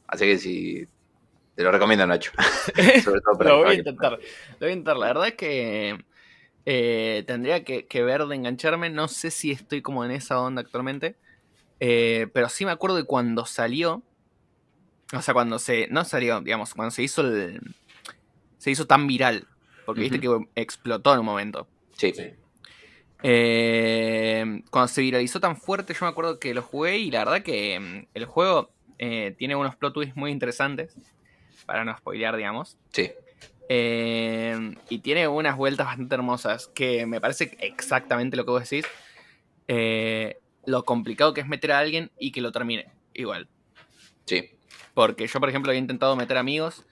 [0.08, 0.88] Así que si...
[1.56, 2.32] Te lo recomiendo, Nacho.
[3.04, 4.12] Sobre todo para- lo voy a intentar.
[4.14, 4.18] Lo
[4.60, 4.98] voy a intentar.
[4.98, 6.04] La verdad es que
[6.66, 8.90] eh, tendría que, que ver de engancharme.
[8.90, 11.16] No sé si estoy como en esa onda actualmente.
[11.80, 14.02] Eh, pero sí me acuerdo de cuando salió.
[15.14, 15.88] O sea, cuando se.
[15.90, 17.60] No salió, digamos, cuando se hizo el.
[18.58, 19.48] Se hizo tan viral.
[19.86, 21.68] Porque viste que explotó en un momento.
[21.98, 22.14] Sí.
[22.16, 22.32] Sí.
[23.24, 27.44] Eh, cuando se viralizó tan fuerte, yo me acuerdo que lo jugué y la verdad
[27.44, 30.96] que mm, el juego eh, tiene unos plot twists muy interesantes.
[31.66, 32.78] Para no spoilear, digamos.
[32.92, 33.12] Sí.
[33.70, 38.86] Eh, y tiene unas vueltas bastante hermosas que me parece exactamente lo que vos decís.
[40.66, 43.48] Lo complicado que es meter a alguien y que lo termine igual.
[44.26, 44.52] Sí.
[44.94, 46.86] Porque yo, por ejemplo, he intentado meter amigos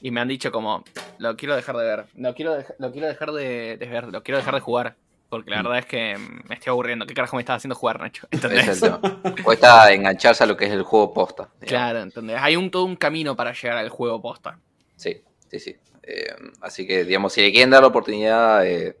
[0.00, 0.84] y me han dicho como,
[1.18, 4.38] lo quiero dejar de ver, lo quiero, lo quiero dejar de, de ver, lo quiero
[4.38, 4.96] dejar de jugar.
[5.34, 6.16] Porque la verdad es que
[6.48, 7.06] me estoy aburriendo.
[7.06, 8.26] ¿Qué carajo me estás haciendo jugar, Nacho?
[8.30, 8.80] ¿Entendés?
[9.42, 11.44] Cuesta engancharse a lo que es el juego posta.
[11.60, 11.68] digamos.
[11.68, 12.36] Claro, ¿entendés?
[12.40, 14.58] Hay un, todo un camino para llegar al juego posta.
[14.96, 15.76] Sí, sí, sí.
[16.02, 18.96] Eh, así que, digamos, si le quieren dar la oportunidad, eh,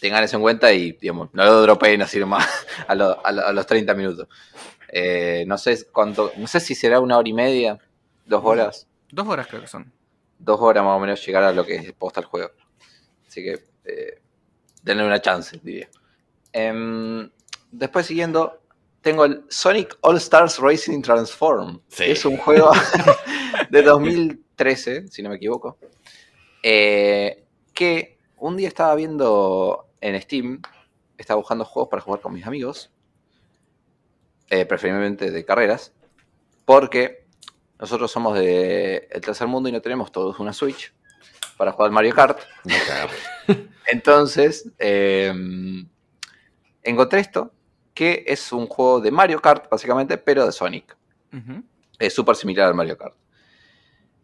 [0.00, 2.46] tengan eso en cuenta y, digamos, no lo dropeen así nomás
[2.88, 4.28] a, lo- a lo- a los 30 minutos.
[4.88, 7.78] Eh, no sé cuánto, no sé si será una hora y media,
[8.26, 9.92] dos horas, Dos horas creo que son.
[10.38, 12.50] dos horas más o menos llegar a lo que es posta el juego.
[13.26, 14.20] Así que, eh,
[14.84, 15.88] denle una chance, diría.
[16.52, 17.28] Em,
[17.72, 18.60] después, siguiendo,
[19.00, 21.80] tengo el Sonic All Stars Racing Transform.
[21.88, 22.04] Sí.
[22.04, 22.70] Es un juego
[23.70, 25.78] de 2013, si no me equivoco.
[26.62, 30.62] eh, que un día estaba viendo en Steam,
[31.18, 32.92] estaba buscando juegos para jugar con mis amigos,
[34.48, 35.92] eh, preferiblemente de carreras,
[36.64, 37.26] porque
[37.78, 40.94] nosotros somos de el tercer mundo y no tenemos todos una Switch
[41.56, 42.38] para jugar al Mario Kart.
[42.86, 43.12] Cago.
[43.86, 45.32] Entonces, eh,
[46.82, 47.52] encontré esto,
[47.94, 50.96] que es un juego de Mario Kart, básicamente, pero de Sonic.
[51.98, 53.16] Es súper similar al Mario Kart.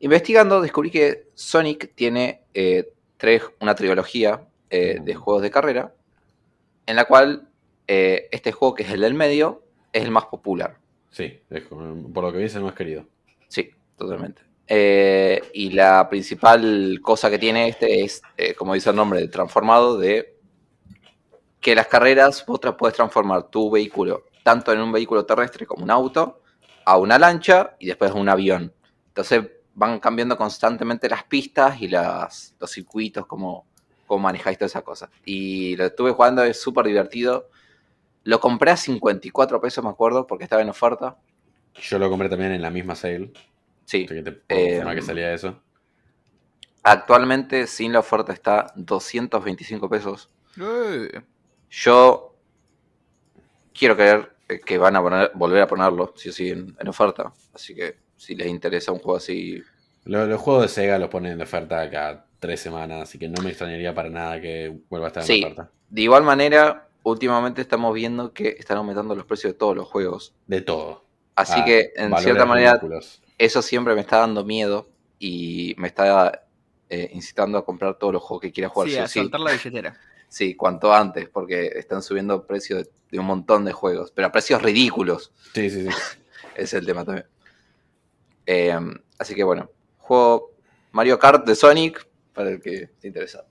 [0.00, 5.94] Investigando, descubrí que Sonic tiene eh, tres, una trilogía eh, de juegos de carrera,
[6.86, 7.48] en la cual
[7.86, 9.62] eh, este juego, que es el del medio,
[9.92, 10.78] es el más popular.
[11.10, 13.04] Sí, por lo que vi es el más querido.
[13.48, 14.42] Sí, totalmente.
[14.72, 19.98] Eh, y la principal cosa que tiene este es, eh, como dice el nombre, transformado
[19.98, 20.38] de
[21.60, 25.90] que las carreras vos puedes transformar tu vehículo tanto en un vehículo terrestre como un
[25.90, 26.42] auto,
[26.84, 28.72] a una lancha y después a un avión.
[29.08, 29.44] Entonces
[29.74, 33.66] van cambiando constantemente las pistas y las, los circuitos, cómo,
[34.06, 35.10] cómo manejáis todas esas cosas.
[35.24, 37.48] Y lo estuve jugando, es súper divertido.
[38.24, 41.18] Lo compré a 54 pesos, me acuerdo, porque estaba en oferta.
[41.74, 43.32] Yo lo compré también en la misma sale.
[43.90, 44.06] Sí.
[44.06, 45.60] Que te puedo Eh, que salía eso.
[46.84, 50.30] Actualmente sin la oferta está 225 pesos.
[50.60, 51.20] Eh,
[51.70, 52.34] Yo
[53.76, 56.88] quiero creer eh, que van a poner- volver a ponerlo, sí o sí, en, en
[56.88, 57.32] oferta.
[57.54, 59.62] Así que si les interesa un juego así,
[60.04, 63.42] Lo- los juegos de Sega los ponen de oferta cada tres semanas, así que no
[63.42, 65.44] me extrañaría para nada que vuelva a estar en Sí.
[65.44, 65.70] oferta.
[65.90, 70.32] de igual manera, últimamente estamos viendo que están aumentando los precios de todos los juegos.
[70.46, 71.04] De todo.
[71.34, 73.22] Así Ah, que en cierta manera ridículos.
[73.40, 76.44] Eso siempre me está dando miedo y me está
[76.90, 78.90] eh, incitando a comprar todos los juegos que quiera jugar.
[78.90, 79.20] sí, a sí.
[79.20, 79.98] soltar la billetera.
[80.28, 84.30] Sí, cuanto antes, porque están subiendo precios de, de un montón de juegos, pero a
[84.32, 85.32] precios ridículos.
[85.54, 85.96] Sí, sí, sí.
[86.54, 87.26] es el tema también.
[88.46, 88.78] Eh,
[89.18, 89.68] así que bueno,
[89.98, 90.52] juego
[90.92, 93.48] Mario Kart de Sonic, para el que esté interesado.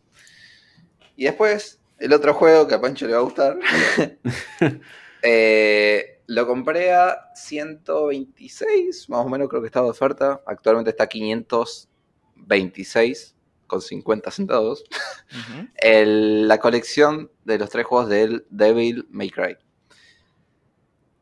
[1.17, 3.59] Y después, el otro juego que a Pancho le va a gustar,
[5.21, 10.41] eh, lo compré a 126, más o menos creo que estaba de oferta.
[10.45, 13.35] Actualmente está a 526
[13.67, 14.83] con 50 centavos.
[15.75, 19.57] El- la colección de los tres juegos del Devil May Cry.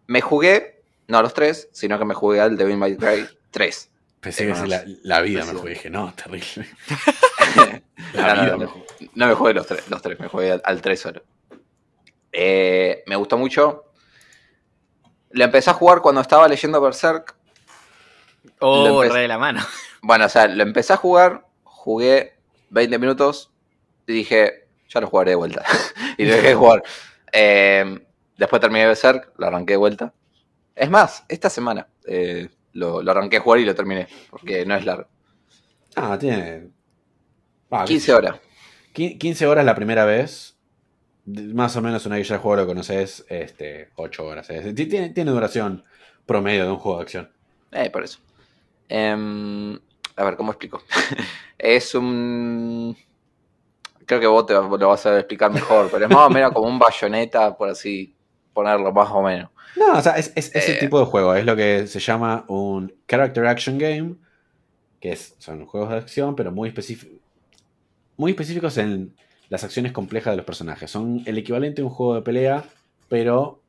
[0.07, 3.91] Me jugué, no a los tres, sino que me jugué al Devil May Cry 3.
[4.21, 5.53] Pensé Eh, que sí, la, la vida sí.
[5.53, 5.69] me fue.
[5.71, 6.67] Dije, no, terrible.
[8.13, 8.81] La no, vida no, me fue.
[9.15, 11.23] No me jugué los tres, los tres me jugué al, al 3 solo.
[12.31, 13.86] Eh, me gustó mucho.
[15.31, 17.35] Lo empecé a jugar cuando estaba leyendo Berserk.
[18.59, 19.61] Oh, empecé- re de la mano.
[20.01, 22.37] Bueno, o sea, lo empecé a jugar, jugué
[22.69, 23.51] 20 minutos
[24.05, 25.63] y dije, ya lo jugaré de vuelta.
[26.17, 26.83] y lo dejé de jugar.
[27.33, 27.99] Eh,
[28.37, 30.13] después terminé de Berserk, lo arranqué de vuelta.
[30.75, 34.75] Es más, esta semana eh, lo, lo arranqué a jugar y lo terminé, porque no
[34.75, 35.07] es largo.
[35.95, 36.69] Ah, tiene.
[37.71, 38.17] ah, qué 15 sé yo.
[38.17, 38.35] horas.
[38.93, 40.56] Qui- 15 horas la primera vez.
[41.27, 44.47] De- Más o menos una ya el juego lo conoces, este, 8 horas.
[44.47, 45.83] Tiene, tiene duración
[46.25, 47.29] promedio de un juego de acción.
[47.73, 48.19] Eh, por eso.
[48.87, 49.77] Em,
[50.15, 50.81] a ver, ¿cómo explico?
[51.57, 52.95] es un...
[54.05, 56.69] Creo que vos te lo vas a explicar mejor, pero es más o menos como
[56.69, 58.15] un bayoneta, por así
[58.53, 59.49] ponerlo más o menos.
[59.75, 60.79] No, o sea, es, es ese Eh.
[60.79, 61.35] tipo de juego.
[61.35, 64.15] Es lo que se llama un Character Action Game.
[65.01, 67.19] Que es, son juegos de acción, pero muy, específicos
[68.15, 69.13] muy específicos en
[69.49, 70.89] las acciones complejas de los personajes.
[70.91, 72.65] Son el equivalente a un juego de pelea,
[73.09, 73.61] pero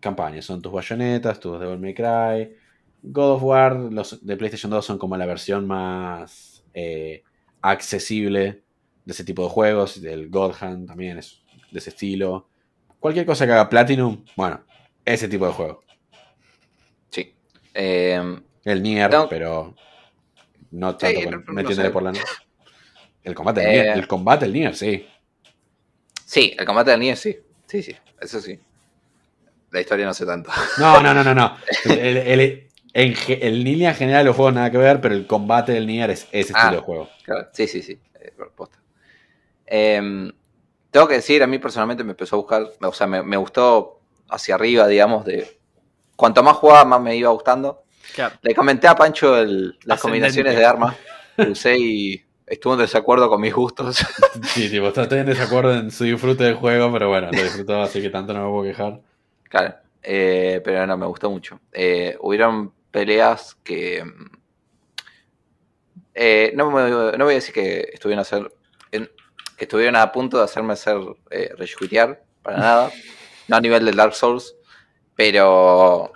[0.00, 0.44] campañas.
[0.44, 2.54] Son tus bayonetas, tus Devil May Cry.
[3.02, 7.22] God of War, los de PlayStation 2 son como la versión más eh,
[7.62, 8.62] accesible
[9.04, 10.00] de ese tipo de juegos.
[10.00, 12.48] Del God Hand también es de ese estilo.
[13.00, 14.60] Cualquier cosa que haga Platinum, bueno,
[15.04, 15.82] ese tipo de juego.
[17.10, 17.34] Sí.
[17.72, 19.74] Em, El Nier, pero
[20.70, 21.92] no tanto Sí, no- no metiéndole sé.
[21.92, 22.12] por la.
[23.24, 23.82] El combate, del Eh.
[23.82, 25.06] Nier, el combate del Nier, sí.
[26.24, 27.36] sí, el combate del Nier sí.
[27.66, 28.58] Sí, sí, eso sí.
[29.70, 30.50] La historia no sé tanto.
[30.78, 31.56] No, no, no, no, no.
[31.84, 33.14] El- el- En,
[33.62, 36.62] línea general los juegos nada que ver, pero el combate del Nier es ese Ah.
[36.62, 37.08] estilo de juego.
[37.24, 38.00] Claro, sí, sí, sí.
[38.20, 38.32] eh.
[39.66, 40.32] Em,
[40.90, 44.00] tengo que decir, a mí personalmente me empezó a buscar, o sea, me, me gustó
[44.28, 45.58] hacia arriba, digamos, de
[46.16, 47.84] cuanto más jugaba, más me iba gustando.
[48.14, 48.34] Claro.
[48.42, 50.96] Le comenté a Pancho el- las combinaciones de armas
[51.36, 54.04] que usé y estuvo en desacuerdo con mis gustos.
[54.44, 58.02] Sí, tipo, estoy en desacuerdo en su disfrute del juego, pero bueno, lo disfrutó, así
[58.02, 59.00] que tanto no me puedo quejar.
[59.48, 61.60] Claro, eh, pero no, me gustó mucho.
[61.72, 64.04] Eh, hubieron peleas que...
[64.04, 64.36] mm,
[66.14, 68.52] eh, no, me- no voy a decir que estuvieron a hacer...
[68.90, 70.96] que estuvieron a punto de hacerme hacer
[71.30, 72.90] eh, rejuitear, para nada.
[73.48, 74.54] No a nivel del Dark Souls,
[75.14, 76.12] pero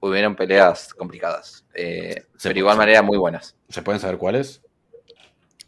[0.00, 1.64] hubieron peleas complicadas.
[1.72, 3.56] pero de igual manera muy buenas.
[3.68, 4.60] ¿Se pueden saber cuáles?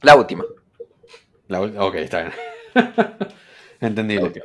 [0.02, 0.44] La última.
[1.48, 2.32] La ul- ok, está bien.
[3.80, 4.42] Entendible.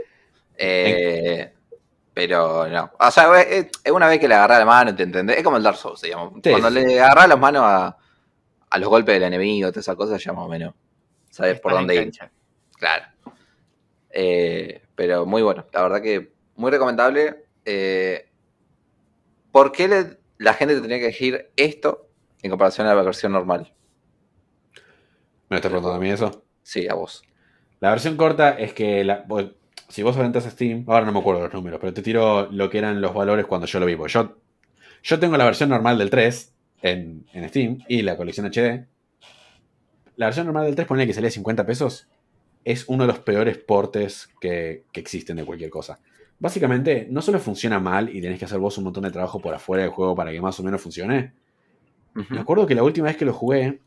[0.57, 1.53] Eh,
[2.13, 2.91] pero no.
[2.99, 5.37] O sea, es, es una vez que le agarrás la mano, ¿te entendés?
[5.37, 6.33] Es como el Dark Souls, digamos.
[6.43, 6.75] Sí, Cuando sí.
[6.85, 7.97] le agarrás las manos a,
[8.69, 10.73] a los golpes del enemigo, todas esas cosas, ya más o menos
[11.29, 12.11] sabes por dónde ir.
[12.77, 13.05] Claro.
[14.09, 15.65] Eh, pero muy bueno.
[15.71, 17.45] La verdad que muy recomendable.
[17.65, 18.29] Eh,
[19.51, 22.07] ¿Por qué le- la gente tendría que elegir esto
[22.41, 23.73] en comparación a la versión normal?
[25.51, 26.45] ¿Me estás preguntando a mí eso?
[26.63, 27.23] Sí, a vos.
[27.81, 29.51] La versión corta es que la- vos-
[29.89, 32.69] si vos entras a Steam, ahora no me acuerdo los números, pero te tiro lo
[32.69, 33.95] que eran los valores cuando yo lo vi.
[33.97, 34.37] porque Yo,
[35.03, 38.85] yo tengo la versión normal del 3 en, en Steam y la colección HD.
[40.15, 42.07] La versión normal del 3, ponle que salía 50 pesos,
[42.63, 45.99] es uno de los peores portes que, que existen de cualquier cosa.
[46.39, 49.53] Básicamente, no solo funciona mal y tenés que hacer vos un montón de trabajo por
[49.53, 51.33] afuera del juego para que más o menos funcione.
[52.13, 53.79] Me acuerdo que la última vez que lo jugué,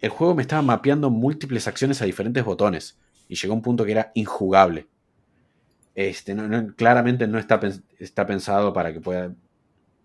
[0.00, 2.98] el juego me estaba mapeando múltiples acciones a diferentes botones.
[3.28, 4.86] Y llegó a un punto que era injugable.
[5.94, 6.34] Este,
[6.76, 9.34] claramente no está, pens- está pensado para que pueda.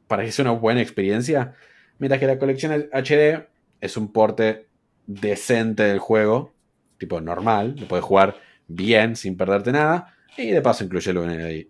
[0.07, 1.53] para que sea una buena experiencia.
[1.99, 3.47] Mientras que la colección HD
[3.81, 4.67] es un porte
[5.07, 6.53] decente del juego.
[6.97, 7.75] Tipo normal.
[7.79, 8.35] Lo puedes jugar
[8.67, 10.13] bien sin perderte nada.
[10.37, 11.69] Y de paso incluye el UNLI.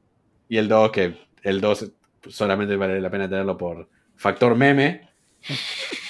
[0.50, 1.92] Y el 2, que el 2
[2.28, 5.10] solamente vale la pena tenerlo por factor meme.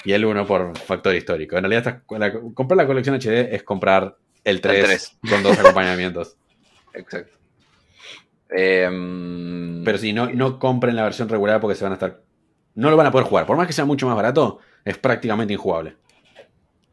[0.04, 1.56] Y el 1 por factor histórico.
[1.56, 5.18] En realidad, la- comprar la colección HD es comprar el 3, tres.
[5.28, 6.36] con dos acompañamientos.
[6.94, 7.36] Exacto.
[8.48, 12.20] Em, Pero si no, no compren la versión regular porque se van a estar.
[12.74, 13.46] No lo van a poder jugar.
[13.46, 15.96] Por más que sea mucho más barato, es prácticamente injugable.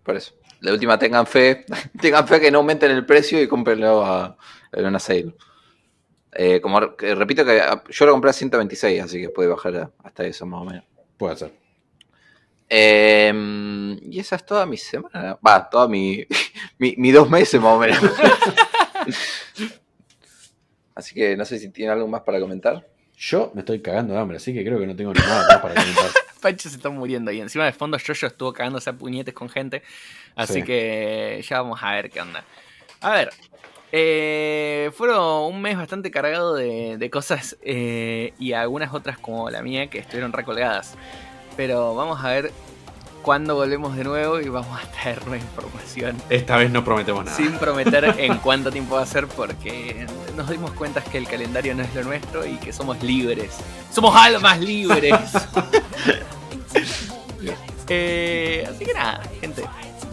[0.03, 0.33] Por eso.
[0.61, 1.65] La última tengan fe.
[2.01, 4.37] tengan fe que no aumenten el precio y cómprenlo a,
[4.71, 5.33] en una sale.
[6.35, 10.25] Eh, como repito que ah, yo lo compré a 126, así que puede bajar hasta
[10.25, 10.83] eso más o menos.
[11.17, 11.51] Puede ser.
[12.75, 15.37] Eh, y esa es toda mi semana.
[15.45, 16.25] Va, toda mi,
[16.79, 17.99] mi, mi dos meses más o menos.
[20.95, 22.87] así que no sé si tiene algo más para comentar.
[23.15, 25.75] Yo me estoy cagando de hambre, así que creo que no tengo nada más para
[25.75, 26.05] comentar.
[26.41, 29.81] Pancho se está muriendo y encima de fondo Jojo estuvo cagándose a puñetes con gente.
[30.35, 30.63] Así Sí.
[30.63, 32.43] que ya vamos a ver qué onda.
[33.01, 33.29] A ver.
[33.91, 39.61] eh, fueron un mes bastante cargado de, de cosas eh, y algunas otras como la
[39.61, 40.97] mía que estuvieron recolgadas.
[41.55, 42.51] Pero vamos a ver
[43.21, 46.17] cuándo volvemos de nuevo y vamos a traer nueva información.
[46.29, 47.37] Esta vez no prometemos nada.
[47.37, 51.73] Sin prometer en cuánto tiempo va a ser porque nos dimos cuenta que el calendario
[51.75, 53.51] no es lo nuestro y que somos libres.
[53.91, 55.13] Somos almas libres.
[57.95, 59.63] Eh, así que nada, gente.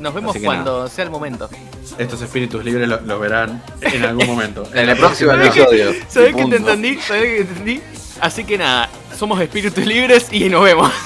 [0.00, 1.48] Nos vemos cuando sea el momento.
[1.96, 4.64] Estos espíritus libres los lo verán en algún momento.
[4.74, 5.92] En el próximo ¿Sabés que- episodio.
[6.08, 6.98] ¿Sabés Y que te entendí?
[7.00, 7.80] ¿Sabés que te entendí?
[8.20, 10.92] Así que nada, somos espíritus libres y nos vemos.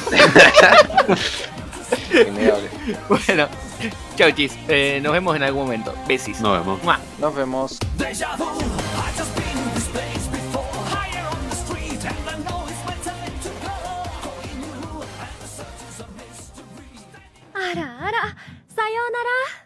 [3.09, 3.49] Bueno,
[4.17, 4.53] chau chis.
[4.69, 5.95] Eh, nos vemos en algún momento.
[6.07, 6.41] Besis.
[6.41, 6.83] Nos vemos.
[6.83, 6.99] Mua.
[7.19, 7.79] Nos vemos.
[7.99, 8.45] Deja vu,
[18.87, 19.64] I've